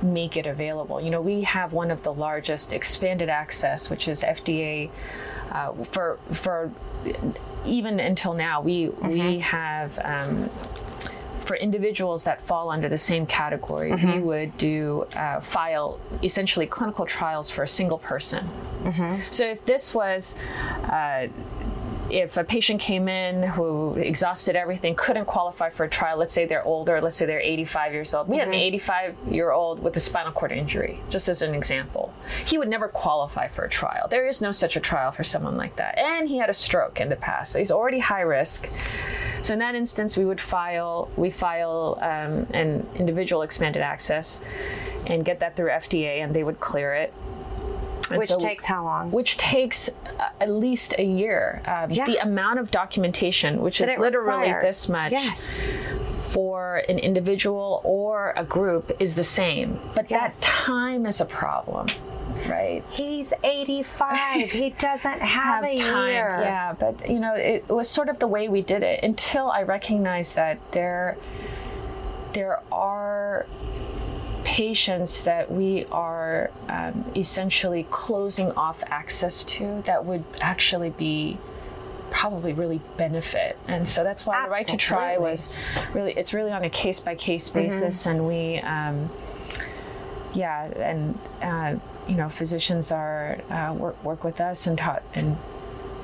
make 0.00 0.38
it 0.38 0.46
available. 0.46 1.00
You 1.02 1.10
know, 1.10 1.20
we 1.20 1.42
have 1.42 1.74
one 1.74 1.90
of 1.90 2.02
the 2.02 2.14
largest 2.14 2.72
expanded 2.72 3.28
access, 3.28 3.90
which 3.90 4.08
is 4.08 4.22
FDA 4.22 4.90
uh, 5.52 5.72
for 5.84 6.18
for 6.32 6.72
even 7.66 8.00
until 8.00 8.32
now. 8.32 8.62
We 8.62 8.88
we 8.88 9.38
have. 9.40 9.98
Um, 10.02 10.48
for 11.50 11.56
individuals 11.56 12.22
that 12.22 12.40
fall 12.40 12.70
under 12.70 12.88
the 12.88 12.96
same 12.96 13.26
category, 13.26 13.90
we 14.14 14.20
would 14.20 14.56
do 14.56 15.04
uh, 15.16 15.40
file 15.40 15.98
essentially 16.22 16.64
clinical 16.64 17.04
trials 17.04 17.50
for 17.50 17.64
a 17.64 17.68
single 17.68 17.98
person. 17.98 18.44
So 19.30 19.42
if 19.46 19.64
this 19.64 19.92
was 19.92 20.36
uh, 20.84 21.26
if 22.10 22.36
a 22.36 22.44
patient 22.44 22.80
came 22.80 23.08
in 23.08 23.42
who 23.42 23.94
exhausted 23.94 24.56
everything, 24.56 24.94
couldn't 24.94 25.26
qualify 25.26 25.70
for 25.70 25.84
a 25.84 25.88
trial, 25.88 26.18
let's 26.18 26.32
say 26.32 26.44
they're 26.44 26.64
older, 26.64 27.00
let's 27.00 27.16
say 27.16 27.26
they're 27.26 27.40
85 27.40 27.92
years 27.92 28.14
old. 28.14 28.28
We 28.28 28.38
had 28.38 28.48
an 28.48 28.54
85 28.54 29.16
year 29.30 29.50
old 29.52 29.82
with 29.82 29.96
a 29.96 30.00
spinal 30.00 30.32
cord 30.32 30.52
injury, 30.52 31.00
just 31.08 31.28
as 31.28 31.42
an 31.42 31.54
example. 31.54 32.12
He 32.44 32.58
would 32.58 32.68
never 32.68 32.88
qualify 32.88 33.48
for 33.48 33.64
a 33.64 33.68
trial. 33.68 34.08
There 34.08 34.26
is 34.26 34.40
no 34.40 34.52
such 34.52 34.76
a 34.76 34.80
trial 34.80 35.12
for 35.12 35.24
someone 35.24 35.56
like 35.56 35.76
that. 35.76 35.98
And 35.98 36.28
he 36.28 36.38
had 36.38 36.50
a 36.50 36.54
stroke 36.54 37.00
in 37.00 37.08
the 37.08 37.16
past, 37.16 37.52
so 37.52 37.58
he's 37.58 37.70
already 37.70 37.98
high 37.98 38.22
risk. 38.22 38.68
So 39.42 39.54
in 39.54 39.60
that 39.60 39.74
instance, 39.74 40.16
we 40.16 40.24
would 40.24 40.40
file, 40.40 41.10
we 41.16 41.30
file 41.30 41.98
um, 42.02 42.46
an 42.52 42.86
individual 42.94 43.42
expanded 43.42 43.82
access 43.82 44.40
and 45.06 45.24
get 45.24 45.40
that 45.40 45.56
through 45.56 45.70
FDA 45.70 46.22
and 46.22 46.34
they 46.34 46.44
would 46.44 46.60
clear 46.60 46.94
it. 46.94 47.12
Which 48.18 48.28
so- 48.30 48.38
takes 48.38 48.64
how 48.64 48.84
long? 48.84 49.10
which 49.10 49.36
takes 49.38 49.88
uh, 49.88 50.28
at 50.40 50.50
least 50.50 50.94
a 50.98 51.04
year. 51.04 51.62
Um, 51.66 51.90
Yeah. 51.90 52.06
The 52.06 52.16
amount 52.18 52.58
of 52.58 52.70
documentation, 52.70 53.60
which 53.62 53.80
is 53.80 53.88
literally 53.98 54.48
requires. 54.48 54.62
this 54.64 54.88
much 54.88 55.12
Yes. 55.12 55.40
for 56.32 56.82
an 56.88 56.98
individual 56.98 57.80
or 57.84 58.32
a 58.36 58.44
group, 58.44 58.90
is 59.00 59.14
the 59.14 59.24
same. 59.24 59.78
But 59.94 60.10
Yes. 60.10 60.38
that 60.40 60.42
time 60.46 61.06
is 61.06 61.20
a 61.20 61.24
problem, 61.24 61.86
right? 62.48 62.82
He's 62.90 63.32
85. 63.42 64.50
he 64.50 64.70
doesn't 64.78 65.20
have, 65.20 65.64
a 65.64 65.76
time. 65.76 66.08
year. 66.08 66.38
Yeah, 66.42 66.72
but 66.78 67.08
you 67.08 67.18
know, 67.20 67.34
it 67.34 67.68
was 67.68 67.88
sort 67.88 68.08
of 68.08 68.18
the 68.18 68.28
way 68.28 68.48
we 68.48 68.62
did 68.62 68.82
it 68.82 69.02
until 69.02 69.50
I 69.50 69.62
recognized 69.62 70.36
that 70.36 70.58
there 70.72 71.16
there 72.32 72.60
are 72.70 73.46
patients 74.50 75.20
that 75.20 75.48
we 75.48 75.84
are 75.92 76.50
um, 76.68 77.04
essentially 77.14 77.86
closing 77.88 78.50
off 78.52 78.82
access 78.88 79.44
to 79.44 79.80
that 79.86 80.04
would 80.04 80.24
actually 80.40 80.90
be 80.90 81.38
probably 82.10 82.52
really 82.52 82.80
benefit. 82.96 83.56
And 83.68 83.86
so 83.88 84.02
that's 84.02 84.26
why 84.26 84.42
the 84.42 84.50
right 84.50 84.66
to 84.66 84.76
try 84.76 85.18
was 85.18 85.54
really 85.94 86.14
it's 86.14 86.34
really 86.34 86.50
on 86.50 86.64
a 86.64 86.68
case 86.68 86.98
by 86.98 87.14
case 87.14 87.48
basis. 87.48 88.06
And 88.06 88.26
we 88.26 88.58
um, 88.58 89.08
yeah 90.34 90.64
and 90.64 91.16
uh, 91.40 91.76
you 92.08 92.16
know 92.16 92.28
physicians 92.28 92.90
are 92.90 93.38
uh, 93.50 93.72
work, 93.72 94.02
work 94.02 94.24
with 94.24 94.40
us 94.40 94.66
and 94.66 94.76
taught 94.76 95.04
and 95.14 95.36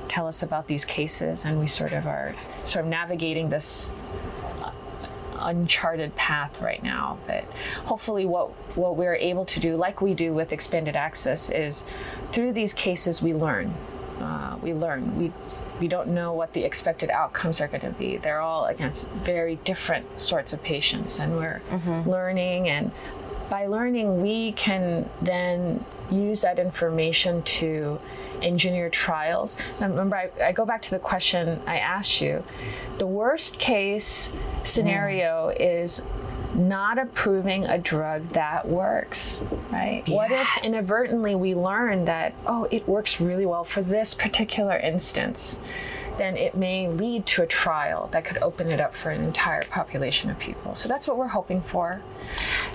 tell 0.07 0.25
us 0.25 0.41
about 0.41 0.67
these 0.67 0.85
cases. 0.85 1.43
And 1.43 1.59
we 1.59 1.67
sort 1.67 1.91
of 1.91 2.07
are 2.07 2.33
sort 2.63 2.85
of 2.85 2.89
navigating 2.89 3.49
this 3.49 3.91
uncharted 5.39 6.15
path 6.15 6.61
right 6.61 6.83
now 6.83 7.17
but 7.27 7.43
hopefully 7.85 8.25
what 8.25 8.49
what 8.77 8.95
we're 8.95 9.15
able 9.15 9.45
to 9.45 9.59
do 9.59 9.75
like 9.75 10.01
we 10.01 10.13
do 10.13 10.33
with 10.33 10.51
expanded 10.51 10.95
access 10.95 11.49
is 11.49 11.85
through 12.31 12.51
these 12.53 12.73
cases 12.73 13.21
we 13.21 13.33
learn. 13.33 13.73
Uh, 14.19 14.57
we 14.63 14.73
learn. 14.73 15.15
We 15.19 15.31
we 15.79 15.87
don't 15.87 16.07
know 16.09 16.33
what 16.33 16.53
the 16.53 16.63
expected 16.63 17.11
outcomes 17.11 17.61
are 17.61 17.67
going 17.67 17.81
to 17.81 17.91
be. 17.91 18.17
They're 18.17 18.41
all 18.41 18.65
against 18.65 19.09
very 19.11 19.57
different 19.57 20.19
sorts 20.19 20.53
of 20.53 20.63
patients 20.63 21.19
and 21.19 21.37
we're 21.37 21.61
learning 22.05 22.67
and 22.67 22.91
by 23.49 23.65
learning 23.65 24.21
we 24.21 24.51
can 24.53 25.09
then 25.21 25.83
use 26.11 26.41
that 26.41 26.59
information 26.59 27.41
to 27.43 27.99
engineer 28.41 28.89
trials 28.89 29.57
Now, 29.81 29.87
remember 29.87 30.15
I, 30.15 30.29
I 30.43 30.51
go 30.51 30.65
back 30.65 30.81
to 30.83 30.91
the 30.91 30.99
question 30.99 31.59
i 31.65 31.79
asked 31.79 32.21
you 32.21 32.43
the 32.97 33.07
worst 33.07 33.59
case 33.59 34.31
scenario 34.63 35.49
is 35.49 36.03
not 36.55 36.97
approving 36.97 37.65
a 37.65 37.77
drug 37.77 38.27
that 38.29 38.67
works, 38.67 39.43
right? 39.71 40.03
What 40.07 40.31
if 40.31 40.49
inadvertently 40.63 41.35
we 41.35 41.53
learn 41.53 42.05
that, 42.05 42.33
oh, 42.45 42.67
it 42.71 42.87
works 42.87 43.21
really 43.21 43.45
well 43.45 43.63
for 43.63 43.81
this 43.81 44.13
particular 44.13 44.77
instance? 44.77 45.59
Then 46.17 46.35
it 46.35 46.55
may 46.55 46.87
lead 46.87 47.25
to 47.27 47.43
a 47.43 47.47
trial 47.47 48.09
that 48.11 48.25
could 48.25 48.41
open 48.41 48.71
it 48.71 48.79
up 48.79 48.95
for 48.95 49.11
an 49.11 49.23
entire 49.23 49.63
population 49.63 50.29
of 50.29 50.39
people. 50.39 50.75
So 50.75 50.89
that's 50.89 51.07
what 51.07 51.17
we're 51.17 51.27
hoping 51.27 51.61
for. 51.61 52.01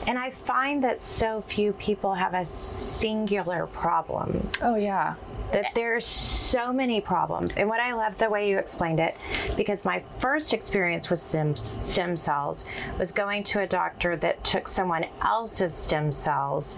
And 0.07 0.18
I 0.18 0.30
find 0.30 0.82
that 0.84 1.03
so 1.03 1.43
few 1.43 1.72
people 1.74 2.14
have 2.14 2.34
a 2.34 2.45
singular 2.45 3.66
problem. 3.66 4.49
Oh, 4.61 4.76
yeah. 4.76 5.14
That 5.53 5.74
there's 5.74 6.07
so 6.07 6.72
many 6.72 7.00
problems. 7.00 7.57
And 7.57 7.68
what 7.68 7.80
I 7.80 7.92
love 7.92 8.18
the 8.18 8.28
way 8.28 8.48
you 8.48 8.59
explained 8.59 9.00
it, 9.00 9.16
because 9.57 9.84
my 9.84 10.03
first 10.18 10.53
experience 10.53 11.11
with 11.11 11.20
stem, 11.20 11.55
stem 11.57 12.16
cells 12.16 12.64
was 12.98 13.12
going 13.12 13.44
to 13.44 13.61
a 13.61 13.66
doctor 13.66 14.16
that 14.16 14.42
took 14.44 14.66
someone 14.66 15.07
else's 15.22 15.74
stem 15.74 16.11
cells 16.11 16.76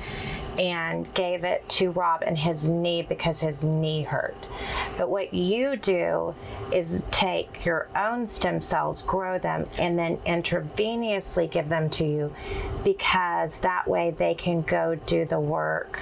and 0.58 1.12
gave 1.14 1.44
it 1.44 1.68
to 1.68 1.90
Rob 1.90 2.22
in 2.22 2.36
his 2.36 2.68
knee 2.68 3.02
because 3.02 3.40
his 3.40 3.64
knee 3.64 4.02
hurt. 4.02 4.36
But 4.96 5.10
what 5.10 5.34
you 5.34 5.76
do 5.76 6.34
is 6.72 7.06
take 7.10 7.64
your 7.64 7.88
own 7.96 8.26
stem 8.28 8.62
cells, 8.62 9.02
grow 9.02 9.38
them, 9.38 9.66
and 9.78 9.98
then 9.98 10.18
intravenously 10.18 11.50
give 11.50 11.68
them 11.68 11.90
to 11.90 12.04
you 12.04 12.34
because 12.84 13.58
that 13.58 13.86
way 13.88 14.12
they 14.16 14.34
can 14.34 14.62
go 14.62 14.94
do 15.06 15.24
the 15.24 15.40
work 15.40 16.00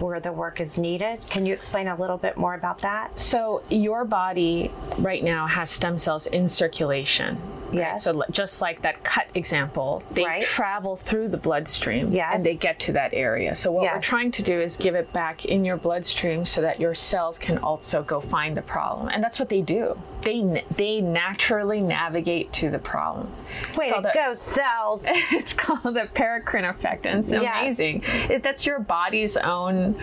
where 0.00 0.20
the 0.20 0.32
work 0.32 0.60
is 0.60 0.78
needed. 0.78 1.26
Can 1.28 1.46
you 1.46 1.54
explain 1.54 1.88
a 1.88 1.96
little 1.96 2.18
bit 2.18 2.36
more 2.36 2.54
about 2.54 2.78
that? 2.82 3.18
So 3.18 3.62
your 3.68 4.04
body 4.04 4.70
right 4.98 5.22
now 5.22 5.46
has 5.46 5.70
stem 5.70 5.98
cells 5.98 6.26
in 6.26 6.48
circulation. 6.48 7.38
Yes. 7.72 8.04
So 8.04 8.22
just 8.30 8.60
like 8.60 8.82
that 8.82 9.02
cut 9.04 9.26
example, 9.34 10.02
they 10.10 10.24
Right. 10.24 10.42
travel 10.42 10.96
through 10.96 11.28
the 11.28 11.36
bloodstream 11.36 12.12
Yes. 12.12 12.34
and 12.34 12.42
they 12.44 12.54
get 12.54 12.78
to 12.80 12.92
that 12.92 13.12
area. 13.12 13.54
So 13.54 13.72
what 13.72 13.84
we're 13.84 14.00
trying 14.00 14.30
to 14.32 14.42
do 14.42 14.60
is 14.60 14.76
give 14.76 14.94
it 14.94 15.12
back 15.12 15.44
in 15.44 15.64
your 15.64 15.76
bloodstream 15.76 16.44
so 16.46 16.60
that 16.62 16.80
your 16.80 16.94
cells 16.94 17.38
can 17.38 17.58
also 17.58 18.02
go 18.02 18.20
find 18.20 18.56
the 18.56 18.62
problem. 18.62 19.08
And 19.08 19.22
that's 19.22 19.38
what 19.38 19.48
they 19.48 19.60
do. 19.62 19.98
They 20.22 20.64
they 20.76 21.00
naturally 21.00 21.80
navigate 21.80 22.52
to 22.54 22.70
the 22.70 22.78
problem. 22.78 23.32
Way 23.76 23.90
to 23.92 24.00
the- 24.00 24.12
go, 24.14 24.34
cells. 24.34 25.06
it's 25.32 25.52
called 25.52 25.94
the 25.94 26.08
paracrine 26.14 26.68
effect 26.68 27.06
and 27.06 27.20
it's 27.20 27.32
Yes. 27.32 27.42
amazing 27.60 28.02
it, 28.30 28.42
that's 28.42 28.66
your 28.66 28.78
body's 28.80 29.36
own 29.36 29.96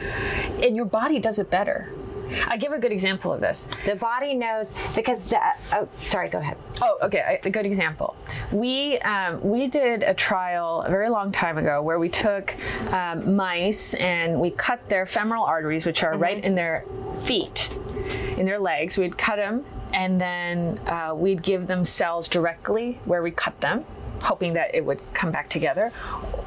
and 0.62 0.76
your 0.76 0.86
body 0.86 1.20
does 1.20 1.40
it 1.40 1.50
better 1.50 1.90
i 2.48 2.58
give 2.58 2.72
a 2.72 2.80
good 2.80 2.92
example 2.92 3.32
of 3.34 3.42
this 3.42 3.68
the 3.86 3.96
body 3.96 4.34
knows 4.34 4.74
because 4.96 5.30
the. 5.30 5.40
Oh, 5.72 5.88
sorry. 5.96 6.30
Go 6.30 6.40
ahead. 6.40 6.58
oh 6.82 6.98
okay 7.02 7.40
a 7.44 7.50
good 7.50 7.66
example 7.66 8.16
we 8.52 8.98
um, 9.00 9.42
we 9.42 9.68
did 9.68 10.04
a 10.04 10.14
trial 10.14 10.82
a 10.82 10.90
very 10.90 11.10
long 11.10 11.32
time 11.32 11.58
ago 11.58 11.82
where 11.82 12.00
we 12.00 12.10
took 12.10 12.56
um, 12.94 13.36
mice 13.36 13.94
and 13.96 14.40
we 14.40 14.50
cut 14.52 14.88
their 14.90 15.06
femoral 15.06 15.44
arteries 15.44 15.86
which 15.86 16.04
are 16.04 16.18
right 16.18 16.44
in 16.44 16.56
their 16.56 16.86
feet 17.24 17.70
in 18.38 18.46
their 18.46 18.60
legs 18.60 18.98
we'd 18.98 19.18
cut 19.18 19.36
them 19.36 19.64
and 19.94 20.20
then 20.20 20.80
uh, 20.88 21.14
we'd 21.16 21.44
give 21.44 21.68
them 21.68 21.84
cells 21.84 22.28
directly 22.28 23.00
where 23.06 23.22
we 23.22 23.30
cut 23.32 23.60
them 23.62 23.86
hoping 24.24 24.54
that 24.54 24.74
it 24.74 24.84
would 24.84 25.00
come 25.14 25.32
back 25.32 25.50
together 25.50 25.92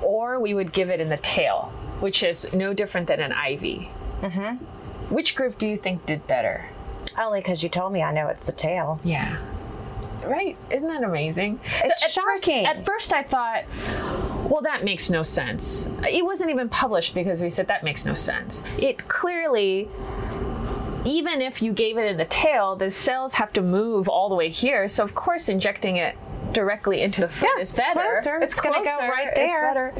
or 0.02 0.40
we 0.40 0.54
would 0.54 0.72
give 0.72 0.90
it 0.90 1.00
in 1.00 1.08
the 1.08 1.18
tail 1.18 1.72
which 2.00 2.22
is 2.22 2.52
no 2.54 2.72
different 2.72 3.06
than 3.06 3.20
an 3.20 3.32
iv 3.50 3.62
which 5.08 5.34
group 5.36 5.58
do 5.58 5.66
you 5.68 5.76
think 5.76 6.04
did 6.06 6.26
better 6.26 6.66
Only 7.18 7.40
because 7.40 7.62
you 7.62 7.68
told 7.68 7.92
me 7.92 8.02
I 8.02 8.12
know 8.12 8.28
it's 8.28 8.46
the 8.46 8.52
tail. 8.52 9.00
yeah. 9.04 9.38
Right? 10.24 10.56
Isn't 10.70 10.88
that 10.88 11.04
amazing? 11.04 11.60
It's 11.84 12.02
at 12.02 12.10
shocking. 12.10 12.64
First, 12.66 12.78
at 12.78 12.86
first, 12.86 13.12
I 13.12 13.22
thought, 13.22 13.62
well, 14.50 14.60
that 14.62 14.82
makes 14.82 15.08
no 15.08 15.22
sense. 15.22 15.88
It 16.10 16.24
wasn't 16.24 16.50
even 16.50 16.68
published 16.68 17.14
because 17.14 17.40
we 17.40 17.48
said 17.50 17.68
that 17.68 17.84
makes 17.84 18.04
no 18.04 18.14
sense. 18.14 18.64
It 18.78 19.06
clearly. 19.06 19.88
Even 21.04 21.40
if 21.40 21.62
you 21.62 21.72
gave 21.72 21.96
it 21.96 22.06
in 22.06 22.16
the 22.16 22.24
tail, 22.24 22.74
the 22.74 22.90
cells 22.90 23.34
have 23.34 23.52
to 23.52 23.62
move 23.62 24.08
all 24.08 24.28
the 24.28 24.34
way 24.34 24.48
here. 24.50 24.88
So 24.88 25.04
of 25.04 25.14
course, 25.14 25.48
injecting 25.48 25.96
it 25.98 26.16
directly 26.52 27.02
into 27.02 27.20
the 27.20 27.28
foot 27.28 27.48
Yeah, 27.56 27.62
is 27.62 27.70
it's 27.70 27.78
better. 27.78 28.00
closer. 28.00 28.38
It's 28.40 28.60
gonna 28.60 28.78
go 28.84 28.96
closer. 28.96 29.08
right 29.08 29.28
It's 29.28 29.36
there. 29.36 29.62
better. 29.62 29.94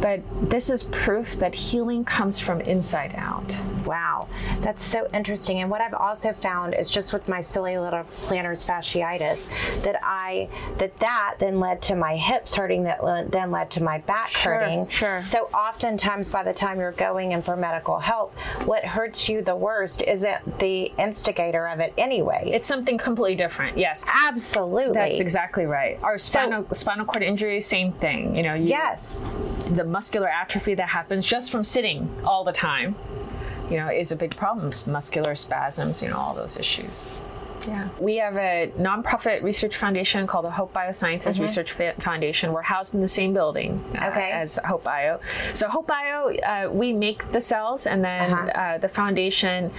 But 0.00 0.20
this 0.48 0.70
is 0.70 0.84
proof 0.84 1.34
that 1.40 1.54
healing 1.54 2.04
comes 2.04 2.40
from 2.40 2.60
inside 2.62 3.14
out. 3.18 3.54
Wow, 3.84 4.28
that's 4.60 4.82
so 4.84 5.08
interesting. 5.12 5.60
And 5.60 5.70
what 5.70 5.80
I've 5.82 5.92
also 5.94 6.32
found 6.32 6.74
is 6.74 6.88
just 6.88 7.12
with 7.12 7.28
my 7.28 7.40
silly 7.40 7.76
little 7.78 8.04
plantar's 8.22 8.64
fasciitis 8.64 9.50
that 9.82 10.00
I 10.02 10.48
that 10.78 10.98
that 11.00 11.34
then 11.38 11.60
led 11.60 11.82
to 11.82 11.96
my 11.96 12.16
hips 12.16 12.54
hurting, 12.54 12.84
that 12.84 13.00
then 13.30 13.50
led 13.50 13.70
to 13.72 13.82
my 13.82 13.98
back 13.98 14.28
Sure, 14.28 14.54
hurting. 14.54 14.88
sure. 14.88 15.22
So 15.22 15.44
oftentimes, 15.54 16.28
by 16.30 16.44
the 16.44 16.52
time 16.54 16.78
you're 16.78 16.92
going 16.92 17.32
in 17.32 17.42
for 17.42 17.56
medical 17.56 17.98
help, 17.98 18.34
what 18.64 18.84
hurts 18.84 19.28
you 19.28 19.42
the 19.42 19.56
worst 19.56 20.02
isn't 20.02 20.58
the 20.60 20.92
instigator 20.98 21.66
of 21.66 21.80
it 21.80 21.92
anyway. 21.98 22.50
It's 22.54 22.66
something 22.66 22.96
completely 22.96 23.36
different. 23.36 23.76
Yes. 23.76 24.04
absolutely 24.26 24.94
That's 24.94 25.20
exactly 25.20 25.66
right. 25.66 25.79
Our 26.02 26.18
spinal, 26.18 26.66
spinal 26.72 27.06
cord 27.06 27.22
injury, 27.22 27.60
same 27.60 27.92
thing. 27.92 28.36
You 28.36 28.42
know, 28.42 28.54
you, 28.54 28.68
yes. 28.68 29.22
the 29.70 29.84
muscular 29.84 30.28
atrophy 30.28 30.74
that 30.74 30.88
happens 30.88 31.24
just 31.24 31.50
from 31.50 31.64
sitting 31.64 32.08
all 32.24 32.44
the 32.44 32.52
time, 32.52 32.94
you 33.70 33.76
know, 33.76 33.88
is 33.88 34.12
a 34.12 34.16
big 34.16 34.36
problem. 34.36 34.70
Muscular 34.86 35.34
spasms, 35.34 36.02
you 36.02 36.08
know, 36.08 36.16
all 36.16 36.34
those 36.34 36.56
issues. 36.56 37.22
Yeah. 37.66 37.88
We 37.98 38.16
have 38.16 38.36
a 38.36 38.72
nonprofit 38.78 39.42
research 39.42 39.76
foundation 39.76 40.26
called 40.26 40.44
the 40.44 40.50
Hope 40.50 40.72
Biosciences 40.72 41.40
Research 41.40 41.72
Fa- 41.72 41.94
Foundation. 41.98 42.52
We're 42.52 42.62
housed 42.62 42.94
in 42.94 43.00
the 43.00 43.08
same 43.08 43.32
building 43.34 43.82
uh, 44.00 44.06
Okay. 44.08 44.30
as 44.30 44.58
Hope 44.64 44.84
Bio. 44.84 45.20
So 45.52 45.68
Hope 45.68 45.86
Bio, 45.86 46.30
uh, 46.36 46.68
we 46.72 46.92
make 46.92 47.28
the 47.30 47.40
cells, 47.40 47.86
and 47.86 48.04
then 48.04 48.32
Uh-huh. 48.32 48.60
uh, 48.60 48.78
the 48.78 48.88
foundation, 48.88 49.70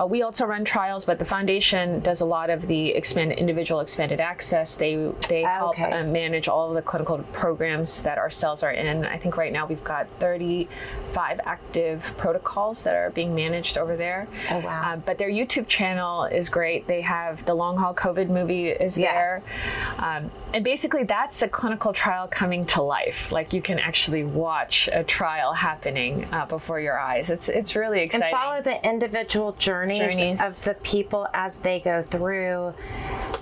uh, 0.00 0.06
we 0.06 0.22
also 0.22 0.46
run 0.46 0.64
trials, 0.64 1.04
but 1.04 1.18
the 1.18 1.24
foundation 1.24 2.00
does 2.00 2.20
a 2.20 2.24
lot 2.26 2.50
of 2.50 2.66
the 2.66 2.90
expanded 2.94 3.38
individual 3.38 3.80
expanded 3.80 4.20
access. 4.20 4.76
They 4.76 4.94
they 5.28 5.42
help 5.42 5.70
Okay. 5.78 5.90
um, 5.92 6.12
manage 6.12 6.48
all 6.48 6.68
of 6.68 6.74
the 6.74 6.82
clinical 6.82 7.18
programs 7.32 8.02
that 8.02 8.18
our 8.18 8.30
cells 8.30 8.62
are 8.62 8.72
in. 8.72 9.04
I 9.04 9.16
think 9.18 9.36
right 9.36 9.52
now 9.52 9.66
we've 9.66 9.84
got 9.84 10.06
35 10.20 11.40
active 11.44 12.14
protocols 12.16 12.82
that 12.84 12.94
are 12.96 13.10
being 13.10 13.34
managed 13.34 13.76
over 13.78 13.96
there. 13.96 14.26
Oh, 14.50 14.58
wow. 14.60 14.82
Uh, 14.92 14.96
but 14.96 15.18
their 15.18 15.30
YouTube 15.30 15.66
channel 15.68 16.24
is 16.24 16.48
great. 16.48 16.86
They 16.86 17.00
have 17.02 17.23
the 17.46 17.54
long 17.54 17.76
haul 17.76 17.94
COVID 17.94 18.28
movie 18.28 18.68
is 18.68 18.96
Yes. 18.98 19.46
there. 19.46 19.54
Um, 19.98 20.30
and 20.52 20.64
basically, 20.64 21.04
that's 21.04 21.42
a 21.42 21.48
clinical 21.48 21.92
trial 21.92 22.28
coming 22.28 22.64
to 22.66 22.82
life. 22.82 23.30
Like 23.32 23.52
you 23.52 23.62
can 23.62 23.78
actually 23.78 24.24
watch 24.24 24.88
a 24.92 25.02
trial 25.04 25.52
happening 25.52 26.26
uh, 26.32 26.46
before 26.46 26.80
your 26.80 26.98
eyes. 26.98 27.30
It's 27.30 27.48
it's 27.48 27.74
really 27.76 28.00
exciting. 28.00 28.28
and 28.28 28.36
follow 28.36 28.62
the 28.62 28.84
individual 28.88 29.52
journeys, 29.58 29.98
Journeys. 29.98 30.40
of 30.40 30.62
the 30.64 30.74
people 30.74 31.26
as 31.34 31.56
they 31.56 31.80
go 31.80 32.02
through. 32.02 32.74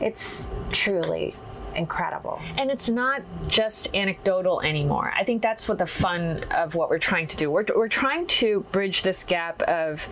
It's 0.01 0.49
truly 0.70 1.35
incredible. 1.77 2.41
and 2.57 2.70
it's 2.70 2.89
not 2.89 3.23
just 3.49 3.95
anecdotal 3.95 4.61
anymore. 4.62 5.12
I 5.16 5.25
think 5.25 5.43
that's 5.43 5.68
what 5.68 5.79
the 5.79 5.87
fun 5.87 6.45
of 6.51 6.75
what 6.75 6.91
we're 6.91 6.99
trying 6.99 7.27
to 7.29 7.37
do. 7.37 7.51
We're, 7.51 7.64
we're 7.75 7.89
trying 7.89 8.27
to 8.27 8.61
bridge 8.73 9.03
this 9.03 9.25
gap 9.25 9.62
of 9.62 10.07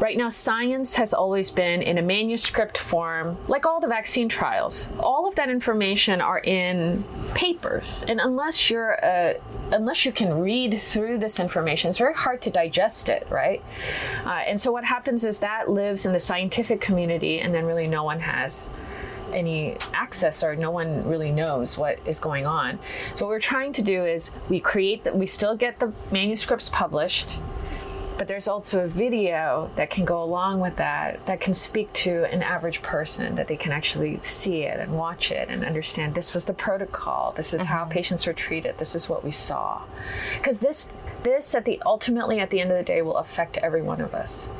right 0.00 0.16
now, 0.16 0.28
science 0.28 0.96
has 0.96 1.12
always 1.14 1.50
been 1.50 1.82
in 1.82 1.98
a 1.98 2.02
manuscript 2.02 2.78
form, 2.78 3.36
like 3.48 3.66
all 3.66 3.80
the 3.80 3.88
vaccine 3.88 4.28
trials. 4.28 4.88
All 4.98 5.26
of 5.28 5.34
that 5.36 5.48
information 5.48 6.20
are 6.20 6.40
in 6.40 7.04
papers. 7.34 8.04
And 8.08 8.20
unless 8.20 8.70
you're 8.70 8.92
a 9.02 9.36
unless 9.72 10.04
you 10.04 10.10
can 10.10 10.40
read 10.40 10.80
through 10.80 11.18
this 11.18 11.38
information, 11.38 11.90
it's 11.90 11.98
very 11.98 12.14
hard 12.14 12.42
to 12.42 12.50
digest 12.50 13.08
it, 13.08 13.26
right? 13.30 13.62
Uh, 14.24 14.42
and 14.46 14.60
so 14.60 14.72
what 14.72 14.84
happens 14.84 15.24
is 15.24 15.38
that 15.38 15.70
lives 15.70 16.06
in 16.06 16.12
the 16.12 16.18
scientific 16.18 16.80
community, 16.80 17.38
and 17.40 17.54
then 17.54 17.64
really 17.64 17.86
no 17.86 18.02
one 18.02 18.20
has 18.20 18.70
any 19.32 19.76
access 19.92 20.42
or 20.42 20.56
no 20.56 20.70
one 20.70 21.06
really 21.08 21.30
knows 21.30 21.78
what 21.78 21.98
is 22.04 22.20
going 22.20 22.46
on. 22.46 22.78
So 23.14 23.24
what 23.24 23.30
we're 23.30 23.40
trying 23.40 23.72
to 23.74 23.82
do 23.82 24.04
is 24.04 24.32
we 24.48 24.60
create 24.60 25.04
that 25.04 25.16
we 25.16 25.26
still 25.26 25.56
get 25.56 25.78
the 25.78 25.92
manuscripts 26.10 26.68
published, 26.68 27.38
but 28.20 28.28
there's 28.28 28.48
also 28.48 28.84
a 28.84 28.86
video 28.86 29.70
that 29.76 29.88
can 29.88 30.04
go 30.04 30.22
along 30.22 30.60
with 30.60 30.76
that 30.76 31.24
that 31.24 31.40
can 31.40 31.54
speak 31.54 31.90
to 31.94 32.30
an 32.30 32.42
average 32.42 32.82
person 32.82 33.34
that 33.34 33.48
they 33.48 33.56
can 33.56 33.72
actually 33.72 34.18
see 34.20 34.64
it 34.64 34.78
and 34.78 34.92
watch 34.92 35.32
it 35.32 35.48
and 35.48 35.64
understand 35.64 36.14
this 36.14 36.34
was 36.34 36.44
the 36.44 36.52
protocol, 36.52 37.32
this 37.34 37.54
is 37.54 37.62
how 37.62 37.82
mm-hmm. 37.82 37.92
patients 37.92 38.26
were 38.26 38.34
treated, 38.34 38.76
this 38.76 38.94
is 38.94 39.08
what 39.08 39.24
we 39.24 39.30
saw. 39.30 39.80
Because 40.36 40.58
this 40.58 40.98
this 41.22 41.54
at 41.54 41.64
the 41.64 41.80
ultimately 41.86 42.40
at 42.40 42.50
the 42.50 42.60
end 42.60 42.70
of 42.70 42.76
the 42.76 42.84
day 42.84 43.00
will 43.00 43.16
affect 43.16 43.56
every 43.56 43.80
one 43.80 44.02
of 44.02 44.12
us. 44.14 44.50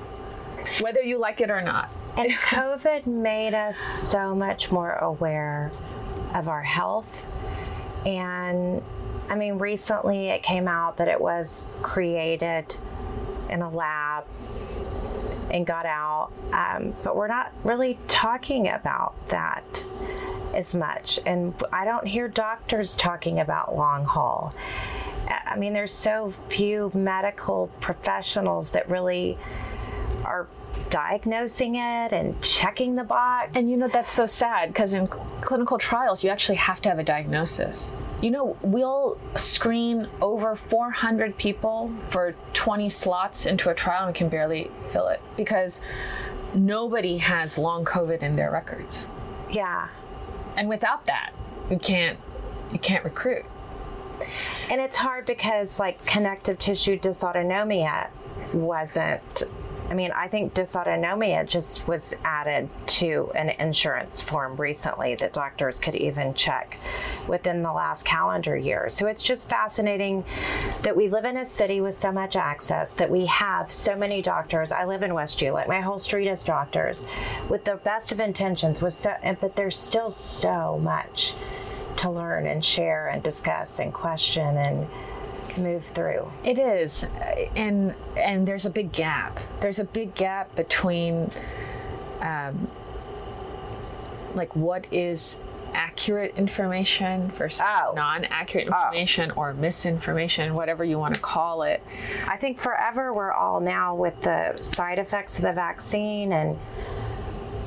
Whether 0.80 1.02
you 1.02 1.18
like 1.18 1.40
it 1.40 1.50
or 1.50 1.62
not. 1.62 1.90
And 2.16 2.30
COVID 2.30 3.06
made 3.06 3.54
us 3.54 3.78
so 3.78 4.34
much 4.34 4.70
more 4.70 4.92
aware 4.92 5.70
of 6.34 6.48
our 6.48 6.62
health. 6.62 7.24
And 8.04 8.82
I 9.28 9.36
mean, 9.36 9.58
recently 9.58 10.28
it 10.28 10.42
came 10.42 10.66
out 10.66 10.96
that 10.96 11.08
it 11.08 11.20
was 11.20 11.64
created 11.82 12.74
in 13.48 13.62
a 13.62 13.70
lab 13.70 14.24
and 15.50 15.66
got 15.66 15.86
out. 15.86 16.30
Um, 16.52 16.94
but 17.02 17.16
we're 17.16 17.28
not 17.28 17.52
really 17.64 17.98
talking 18.08 18.68
about 18.68 19.14
that 19.28 19.84
as 20.54 20.74
much. 20.74 21.20
And 21.26 21.54
I 21.72 21.84
don't 21.84 22.06
hear 22.06 22.28
doctors 22.28 22.96
talking 22.96 23.40
about 23.40 23.76
long 23.76 24.04
haul. 24.04 24.54
I 25.46 25.56
mean, 25.56 25.72
there's 25.72 25.92
so 25.92 26.32
few 26.48 26.90
medical 26.94 27.68
professionals 27.80 28.70
that 28.70 28.88
really 28.88 29.38
are 30.24 30.46
diagnosing 30.88 31.76
it 31.76 32.12
and 32.12 32.40
checking 32.42 32.94
the 32.96 33.04
box. 33.04 33.50
And 33.54 33.70
you 33.70 33.76
know, 33.76 33.88
that's 33.88 34.12
so 34.12 34.26
sad 34.26 34.68
because 34.68 34.94
in 34.94 35.06
cl- 35.06 35.26
clinical 35.40 35.78
trials, 35.78 36.22
you 36.24 36.30
actually 36.30 36.56
have 36.56 36.80
to 36.82 36.88
have 36.88 36.98
a 36.98 37.04
diagnosis. 37.04 37.92
You 38.20 38.30
know, 38.30 38.56
we'll 38.62 39.18
screen 39.36 40.08
over 40.20 40.54
400 40.54 41.36
people 41.38 41.92
for 42.06 42.34
20 42.52 42.88
slots 42.90 43.46
into 43.46 43.70
a 43.70 43.74
trial 43.74 44.06
and 44.06 44.14
can 44.14 44.28
barely 44.28 44.70
fill 44.88 45.08
it 45.08 45.20
because 45.36 45.80
nobody 46.54 47.16
has 47.18 47.56
long 47.56 47.84
COVID 47.84 48.22
in 48.22 48.36
their 48.36 48.50
records. 48.50 49.06
yeah. 49.50 49.88
And 50.56 50.68
without 50.68 51.06
that, 51.06 51.32
you 51.70 51.78
can't 51.78 52.18
you 52.72 52.78
can't 52.80 53.04
recruit. 53.04 53.44
And 54.68 54.80
it's 54.80 54.96
hard 54.96 55.26
because 55.26 55.78
like 55.78 56.04
connective 56.04 56.58
tissue 56.58 56.98
dysautonomia 56.98 58.08
wasn't 58.52 59.44
I 59.90 59.94
mean, 59.94 60.12
I 60.12 60.28
think 60.28 60.54
dysautonomia 60.54 61.44
just 61.48 61.88
was 61.88 62.14
added 62.22 62.68
to 62.86 63.32
an 63.34 63.48
insurance 63.48 64.20
form 64.20 64.54
recently 64.54 65.16
that 65.16 65.32
doctors 65.32 65.80
could 65.80 65.96
even 65.96 66.32
check 66.32 66.78
within 67.26 67.64
the 67.64 67.72
last 67.72 68.04
calendar 68.04 68.56
year. 68.56 68.88
So 68.88 69.08
it's 69.08 69.20
just 69.20 69.50
fascinating 69.50 70.24
that 70.82 70.96
we 70.96 71.08
live 71.08 71.24
in 71.24 71.38
a 71.38 71.44
city 71.44 71.80
with 71.80 71.94
so 71.94 72.12
much 72.12 72.36
access, 72.36 72.92
that 72.92 73.10
we 73.10 73.26
have 73.26 73.72
so 73.72 73.96
many 73.96 74.22
doctors. 74.22 74.70
I 74.70 74.84
live 74.84 75.02
in 75.02 75.12
West 75.12 75.38
Juliet. 75.38 75.66
My 75.66 75.80
whole 75.80 75.98
street 75.98 76.28
is 76.28 76.44
doctors 76.44 77.04
with 77.48 77.64
the 77.64 77.74
best 77.74 78.12
of 78.12 78.20
intentions, 78.20 78.80
with 78.80 78.94
so, 78.94 79.16
but 79.40 79.56
there's 79.56 79.76
still 79.76 80.10
so 80.10 80.78
much 80.78 81.34
to 81.96 82.08
learn 82.08 82.46
and 82.46 82.64
share 82.64 83.08
and 83.08 83.24
discuss 83.24 83.80
and 83.80 83.92
question 83.92 84.56
and 84.56 84.86
move 85.58 85.84
through. 85.84 86.30
It 86.44 86.58
is, 86.58 87.04
and 87.56 87.94
and 88.16 88.46
there's 88.46 88.66
a 88.66 88.70
big 88.70 88.92
gap. 88.92 89.40
There's 89.60 89.78
a 89.78 89.84
big 89.84 90.14
gap 90.14 90.54
between, 90.56 91.30
um, 92.20 92.68
like 94.34 94.54
what 94.54 94.86
is 94.92 95.38
accurate 95.72 96.34
information 96.36 97.30
versus 97.30 97.62
Oh. 97.64 97.92
non-accurate 97.94 98.66
information 98.66 99.30
or 99.32 99.52
misinformation, 99.54 100.54
whatever 100.54 100.84
you 100.84 100.98
want 100.98 101.14
to 101.14 101.20
call 101.20 101.62
it. 101.62 101.80
I 102.26 102.36
think 102.36 102.58
forever 102.58 103.14
we're 103.14 103.30
all 103.32 103.60
now 103.60 103.94
with 103.94 104.20
the 104.22 104.58
side 104.62 104.98
effects 104.98 105.38
of 105.38 105.44
the 105.44 105.52
vaccine 105.52 106.32
and 106.32 106.58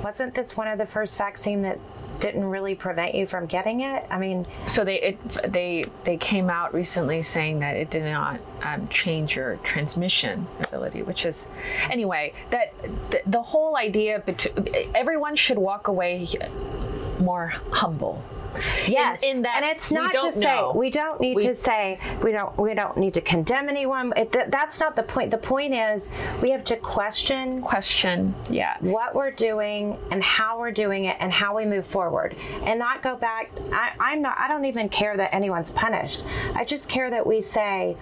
wasn't 0.03 0.35
this 0.35 0.57
one 0.57 0.67
of 0.67 0.77
the 0.77 0.85
first 0.85 1.17
vaccine 1.17 1.61
that 1.61 1.79
didn't 2.19 2.45
really 2.45 2.75
prevent 2.75 3.15
you 3.15 3.27
from 3.27 3.45
getting 3.45 3.81
it? 3.81 4.05
I 4.09 4.17
mean, 4.17 4.45
So 4.67 4.83
they 4.83 4.99
it, 5.01 5.51
they 5.51 5.83
they 6.03 6.17
came 6.17 6.49
out 6.49 6.73
recently 6.73 7.23
saying 7.23 7.59
that 7.59 7.75
it 7.75 7.89
did 7.89 8.03
not 8.03 8.39
um, 8.61 8.87
change 8.87 9.35
your 9.35 9.57
transmission 9.57 10.47
ability, 10.59 11.03
which 11.03 11.25
is 11.25 11.47
anyway 11.89 12.33
that 12.51 12.73
the, 13.09 13.21
the 13.25 13.41
whole 13.41 13.75
idea. 13.77 14.19
Bet- 14.25 14.47
everyone 14.95 15.35
should 15.35 15.57
walk 15.57 15.87
away 15.87 16.27
more 17.19 17.47
humble. 17.71 18.23
Yes, 18.87 19.23
in 19.23 19.41
that 19.43 19.55
and 19.57 19.65
it's 19.65 19.91
not 19.91 20.11
to 20.11 20.17
know. 20.23 20.31
say 20.31 20.61
we 20.75 20.89
don't 20.89 21.19
need 21.21 21.35
We- 21.35 21.47
to 21.47 21.53
say 21.55 21.99
we 22.23 22.31
don't 22.31 22.57
we 22.57 22.73
don't 22.73 22.97
need 22.97 23.13
to 23.15 23.21
condemn 23.21 23.69
anyone. 23.69 24.11
It, 24.15 24.31
th- 24.31 24.45
that's 24.49 24.79
not 24.79 24.95
the 24.95 25.03
point. 25.03 25.31
The 25.31 25.37
point 25.37 25.73
is 25.73 26.09
we 26.41 26.49
have 26.51 26.63
to 26.65 26.75
question 26.77 27.61
Question, 27.61 28.33
yeah. 28.49 28.77
what 28.79 29.15
we're 29.15 29.31
doing 29.31 29.97
and 30.11 30.23
how 30.23 30.59
we're 30.59 30.71
doing 30.71 31.05
it 31.05 31.17
and 31.19 31.31
how 31.31 31.55
we 31.55 31.65
move 31.65 31.85
forward 31.85 32.35
and 32.63 32.77
not 32.79 33.01
go 33.01 33.15
back 33.15 33.51
I, 33.71 33.91
i'm 33.99 34.21
not 34.21 34.35
i 34.37 34.47
don't 34.47 34.65
even 34.65 34.89
care 34.89 35.15
that 35.17 35.33
anyone's 35.33 35.71
punished 35.71 36.23
i 36.55 36.63
just 36.65 36.89
care 36.89 37.09
that 37.09 37.25
we 37.25 37.41
say 37.41 37.95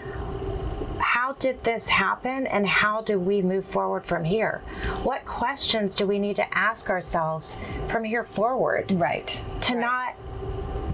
how 0.99 1.33
did 1.33 1.63
this 1.63 1.89
happen 1.89 2.45
and 2.47 2.65
how 2.67 3.01
do 3.01 3.19
we 3.19 3.41
move 3.41 3.65
forward 3.65 4.05
from 4.05 4.23
here 4.23 4.61
what 5.03 5.25
questions 5.25 5.95
do 5.95 6.05
we 6.05 6.19
need 6.19 6.35
to 6.35 6.57
ask 6.57 6.89
ourselves 6.89 7.57
from 7.87 8.03
here 8.03 8.23
forward 8.23 8.91
Right. 8.91 9.39
to 9.61 9.75
not 9.75 10.15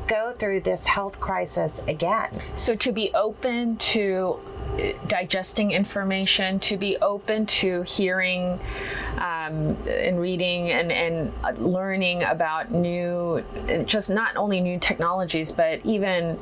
go 0.08 0.32
through 0.32 0.62
this 0.62 0.88
health 0.88 1.20
crisis 1.20 1.82
again. 1.88 2.42
So 2.56 2.76
to 2.76 2.92
be 2.92 3.12
open 3.14 3.78
to 3.78 4.40
uh, 4.78 4.92
digesting 5.08 5.72
information, 5.72 6.60
to 6.62 6.78
be 6.78 6.98
open 6.98 7.46
to 7.46 7.82
hearing 7.84 8.60
um, 9.18 9.78
and 9.88 10.20
reading 10.20 10.72
and, 10.72 10.92
and 10.92 11.34
uh, 11.44 11.52
learning 11.52 12.24
about 12.24 12.72
new, 12.72 13.44
just 13.86 14.10
not 14.10 14.36
only 14.36 14.62
new 14.62 14.80
technologies, 14.80 15.52
but 15.52 15.80
even 15.84 16.40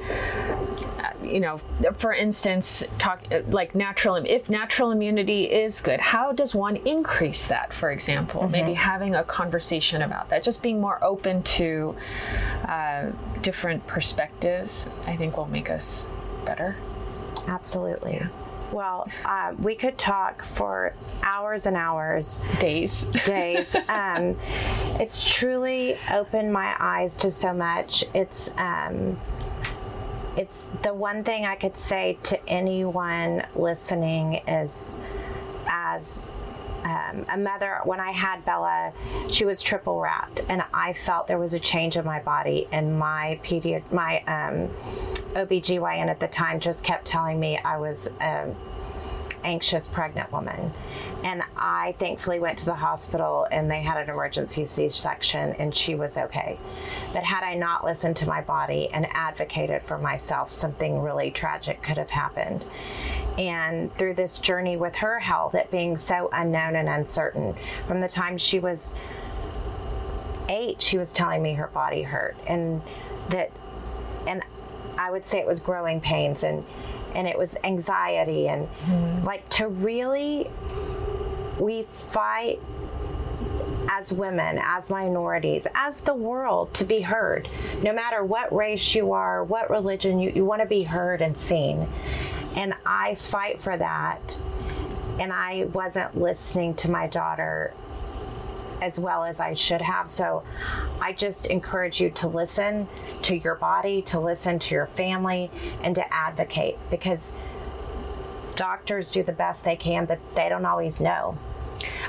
you 1.24 1.40
know, 1.40 1.58
for 1.96 2.14
instance, 2.14 2.84
talk 2.98 3.24
like 3.48 3.76
natural. 3.76 4.16
If 4.16 4.50
natural 4.50 4.92
immunity 4.92 5.44
is 5.46 5.82
good, 5.82 6.00
how 6.00 6.32
does 6.32 6.54
one 6.56 6.78
increase 6.78 7.48
that? 7.48 7.74
For 7.74 7.92
example, 7.92 8.48
maybe 8.48 8.74
having 8.74 9.16
a 9.16 9.24
conversation 9.24 10.02
about 10.02 10.30
that, 10.30 10.44
just 10.44 10.62
being 10.64 10.80
more 10.80 11.04
open 11.04 11.44
to 11.44 11.96
uh, 12.68 13.12
different 13.42 13.86
perspectives, 13.88 14.88
I 15.06 15.16
think 15.16 15.38
will 15.38 15.48
make 15.48 15.70
us 15.70 16.10
better. 16.46 16.76
absolutely 17.48 18.22
well 18.72 19.08
uh, 19.26 19.54
we 19.60 19.76
could 19.76 19.98
talk 19.98 20.44
for 20.44 20.94
hours 21.24 21.66
and 21.66 21.76
hours 21.78 22.40
Days. 22.60 23.04
days. 23.26 23.76
um, 23.90 24.38
it's 25.00 25.24
truly 25.24 25.98
opened 26.12 26.52
my 26.52 26.76
eyes 26.80 27.18
to 27.18 27.32
so 27.32 27.54
much. 27.54 28.04
It's 28.14 28.50
um, 28.58 29.20
it's 30.38 30.70
the 30.84 30.94
one 30.94 31.24
thing 31.24 31.46
I 31.46 31.56
could 31.56 31.78
say 31.78 32.18
to 32.24 32.50
anyone 32.50 33.46
listening 33.56 34.42
is 34.48 34.98
as 35.68 36.24
um, 36.86 37.26
a 37.30 37.38
mother, 37.38 37.80
when 37.84 38.00
I 38.00 38.12
had 38.12 38.46
Bella, 38.46 38.94
she 39.30 39.44
was 39.44 39.62
triple 39.62 40.00
wrapped, 40.00 40.42
and 40.50 40.64
I 40.72 40.94
felt 40.94 41.26
there 41.26 41.40
was 41.40 41.56
a 41.56 41.60
change 41.60 41.98
in 41.98 42.06
my 42.06 42.20
body. 42.20 42.68
And 42.72 43.00
my 43.00 43.40
pedi- 43.44 43.92
my 43.92 44.20
um, 44.28 44.70
OBGYN 45.34 46.08
at 46.08 46.20
the 46.20 46.28
time 46.28 46.60
just 46.60 46.84
kept 46.84 47.06
telling 47.06 47.40
me 47.40 47.58
I 47.58 47.78
was 47.78 48.10
um, 48.22 48.56
anxious 49.46 49.88
pregnant 49.88 50.32
woman. 50.32 50.74
And 51.24 51.44
I 51.56 51.96
thankfully 52.00 52.40
went 52.40 52.58
to 52.60 52.66
the 52.66 52.76
hospital 52.76 53.48
and 53.52 53.70
they 53.72 53.82
had 53.82 53.98
an 53.98 54.10
emergency 54.10 54.66
C 54.66 54.90
section 54.90 55.54
and 55.54 55.74
she 55.74 55.96
was 55.96 56.18
okay. 56.18 56.60
But 57.14 57.24
had 57.24 57.44
I 57.44 57.54
not 57.54 57.86
listened 57.86 58.18
to 58.18 58.28
my 58.28 58.42
body 58.42 58.90
and 58.90 59.08
advocated 59.14 59.84
for 59.84 59.98
myself, 59.98 60.52
something 60.52 61.02
really 61.02 61.32
tragic 61.32 61.82
could 61.82 61.98
have 61.98 62.10
happened. 62.10 62.66
And 63.38 63.96
through 63.98 64.16
this 64.16 64.40
journey 64.40 64.78
with 64.78 64.96
her 64.96 65.20
health, 65.20 65.56
it 65.56 65.70
being 65.72 65.96
so 65.96 66.30
unknown 66.34 66.76
and 66.76 66.90
uncertain, 66.90 67.56
from 67.88 68.02
the 68.02 68.10
time 68.10 68.38
she 68.38 68.60
was 68.60 68.96
eight, 70.50 70.82
she 70.82 70.98
was 70.98 71.14
telling 71.14 71.42
me 71.42 71.54
her 71.54 71.68
body 71.68 72.02
hurt 72.02 72.36
and 72.48 72.82
that, 73.30 73.52
and 74.28 74.44
I 74.98 75.12
would 75.12 75.26
say 75.26 75.40
it 75.40 75.48
was 75.48 75.60
growing 75.60 76.00
pains 76.00 76.44
and 76.44 76.66
and 77.16 77.28
it 77.28 77.38
was 77.38 77.58
anxiety 77.64 78.48
and 78.48 78.68
mm-hmm. 78.68 79.26
like 79.26 79.48
to 79.50 79.68
really 79.68 80.50
we 81.60 81.84
fight 81.84 82.60
as 83.90 84.12
women, 84.12 84.60
as 84.62 84.90
minorities, 84.90 85.68
as 85.74 86.02
the 86.02 86.14
world 86.14 86.74
to 86.74 86.84
be 86.84 87.02
heard. 87.02 87.48
No 87.82 87.94
matter 87.94 88.24
what 88.24 88.54
race 88.54 88.96
you 88.96 89.14
are, 89.14 89.44
what 89.44 89.70
religion 89.70 90.20
you, 90.20 90.32
you 90.36 90.44
want 90.44 90.62
to 90.62 90.68
be 90.68 90.84
heard 90.84 91.22
and 91.22 91.38
seen. 91.38 91.88
And 92.56 92.74
I 92.86 93.16
fight 93.16 93.62
for 93.62 93.78
that. 93.78 94.40
And 95.20 95.32
I 95.32 95.66
wasn't 95.72 96.18
listening 96.18 96.76
to 96.76 96.92
my 96.92 97.08
daughter 97.08 97.74
as 98.82 99.00
well 99.00 99.24
as 99.24 99.40
I 99.40 99.54
should 99.54 99.82
have. 99.82 100.10
So 100.10 100.44
I 101.02 101.14
just 101.14 101.46
encourage 101.48 102.02
you 102.02 102.10
to 102.12 102.28
listen 102.28 102.88
to 103.24 103.38
your 103.38 103.56
body, 103.56 104.02
to 104.04 104.20
listen 104.20 104.60
to 104.60 104.76
your 104.76 104.86
family, 104.86 105.52
and 105.82 105.96
to 105.96 106.14
advocate 106.14 106.78
because 106.90 107.34
doctors 108.56 109.12
do 109.12 109.24
the 109.24 109.32
best 109.32 109.64
they 109.64 109.76
can, 109.76 110.06
but 110.06 110.20
they 110.36 110.50
don't 110.50 110.66
always 110.66 111.00
know. 111.00 111.38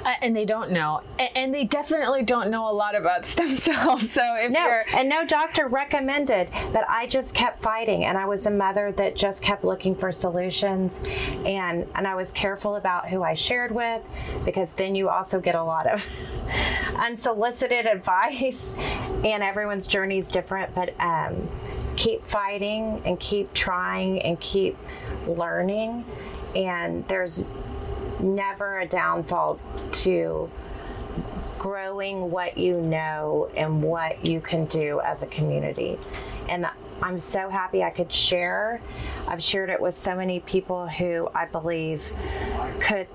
Uh, 0.05 0.13
and 0.23 0.37
they 0.37 0.45
don't 0.45 0.71
know. 0.71 1.03
A- 1.19 1.37
And 1.37 1.53
they 1.53 1.65
definitely 1.65 2.23
don't 2.23 2.51
know 2.51 2.71
a 2.71 2.73
lot 2.73 2.95
about 2.95 3.25
stem 3.33 3.49
cells. 3.55 4.09
So 4.11 4.23
if 4.37 4.51
No, 4.53 4.65
you're. 4.67 4.85
and 4.95 5.09
no 5.09 5.27
doctor 5.27 5.67
recommended, 5.69 6.51
but 6.73 6.85
I 6.89 7.07
just 7.07 7.35
kept 7.35 7.61
fighting, 7.63 8.05
and 8.05 8.17
I 8.17 8.27
was 8.27 8.47
a 8.47 8.51
mother 8.51 8.93
that 8.93 9.17
just 9.17 9.43
kept 9.43 9.65
looking 9.65 9.95
for 9.97 10.13
solutions, 10.13 11.03
and 11.45 11.87
and 11.95 12.07
I 12.07 12.15
was 12.15 12.31
careful 12.31 12.77
about 12.77 13.09
who 13.09 13.23
I 13.23 13.35
shared 13.35 13.73
with, 13.73 14.03
because 14.45 14.73
then 14.73 14.95
you 14.95 15.09
also 15.09 15.41
get 15.41 15.55
a 15.55 15.63
lot 15.65 15.87
of 15.87 16.07
unsolicited 16.99 17.87
advice, 17.87 18.75
and 19.25 19.43
everyone's 19.43 19.87
journey 19.87 20.19
is 20.19 20.29
different, 20.29 20.75
but 20.75 20.95
um, 21.01 21.49
keep 21.97 22.25
fighting 22.25 23.03
and 23.05 23.19
keep 23.19 23.53
trying 23.55 24.21
and 24.23 24.39
keep 24.41 24.77
learning, 25.27 26.05
and 26.55 27.07
there's 27.09 27.45
never 28.21 28.81
a 28.81 28.87
downfall 28.87 29.59
to 29.93 30.51
growing 31.59 32.31
what 32.31 32.59
you 32.59 32.81
know 32.81 33.51
and 33.57 33.83
what 33.83 34.25
you 34.25 34.41
can 34.41 34.67
do 34.67 35.01
as 35.01 35.23
a 35.23 35.27
community. 35.27 35.99
And 36.49 36.67
I'm 37.03 37.19
so 37.19 37.49
happy 37.49 37.83
I 37.83 37.91
could 37.91 38.13
share. 38.13 38.81
I've 39.29 39.43
shared 39.43 39.71
it 39.71 39.81
with 39.81 39.95
so 39.95 40.15
many 40.15 40.41
people 40.41 40.89
who 40.89 41.29
I 41.35 41.47
believe 41.47 42.09
could 42.81 43.07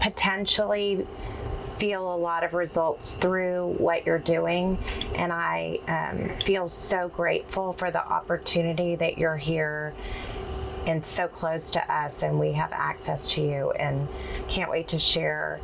potentially 0.00 1.06
feel 1.76 2.14
a 2.14 2.16
lot 2.16 2.44
of 2.44 2.54
results 2.54 3.14
through 3.14 3.74
what 3.78 4.06
you're 4.06 4.18
doing. 4.18 4.78
And 5.14 5.32
I 5.32 5.80
um, 5.88 6.38
feel 6.44 6.68
so 6.68 7.08
grateful 7.08 7.72
for 7.72 7.90
the 7.90 8.04
opportunity 8.04 8.94
that 8.96 9.18
you're 9.18 9.36
here 9.36 9.94
and 10.86 11.04
so 11.04 11.28
close 11.28 11.70
to 11.70 11.92
us, 11.92 12.22
and 12.22 12.38
we 12.38 12.52
have 12.52 12.72
access 12.72 13.26
to 13.34 13.40
you, 13.40 13.70
and 13.72 14.08
can't 14.48 14.70
wait 14.70 14.88
to 14.88 14.98
share 14.98 15.60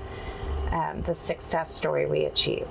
um, 0.70 1.02
the 1.02 1.14
success 1.14 1.72
story 1.74 2.06
we 2.06 2.24
achieve. 2.24 2.66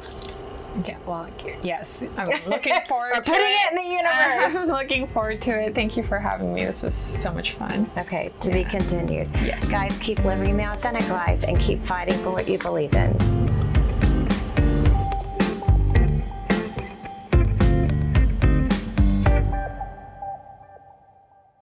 Yeah, 0.86 0.98
well, 1.08 1.28
yes, 1.64 2.04
I'm 2.18 2.28
looking 2.48 2.76
forward 2.88 3.12
We're 3.16 3.22
to 3.22 3.32
putting 3.32 3.46
it. 3.46 3.56
it 3.56 3.72
in 3.72 3.78
the 3.78 3.90
universe. 3.96 4.56
I'm 4.56 4.68
looking 4.68 5.08
forward 5.08 5.42
to 5.44 5.62
it. 5.66 5.74
Thank 5.74 5.98
you 5.98 6.04
for 6.04 6.20
having 6.20 6.54
me. 6.54 6.66
This 6.66 6.84
was 6.84 6.94
so 6.94 7.32
much 7.32 7.54
fun. 7.54 7.90
Okay, 7.98 8.32
to 8.42 8.52
be 8.52 8.64
continued. 8.64 9.30
Yes. 9.44 9.68
Guys, 9.70 9.98
keep 10.00 10.24
living 10.24 10.56
the 10.56 10.72
authentic 10.72 11.08
life 11.10 11.44
and 11.44 11.60
keep 11.60 11.82
fighting 11.82 12.18
for 12.20 12.32
what 12.32 12.48
you 12.48 12.60
believe 12.60 12.94
in. 12.94 13.57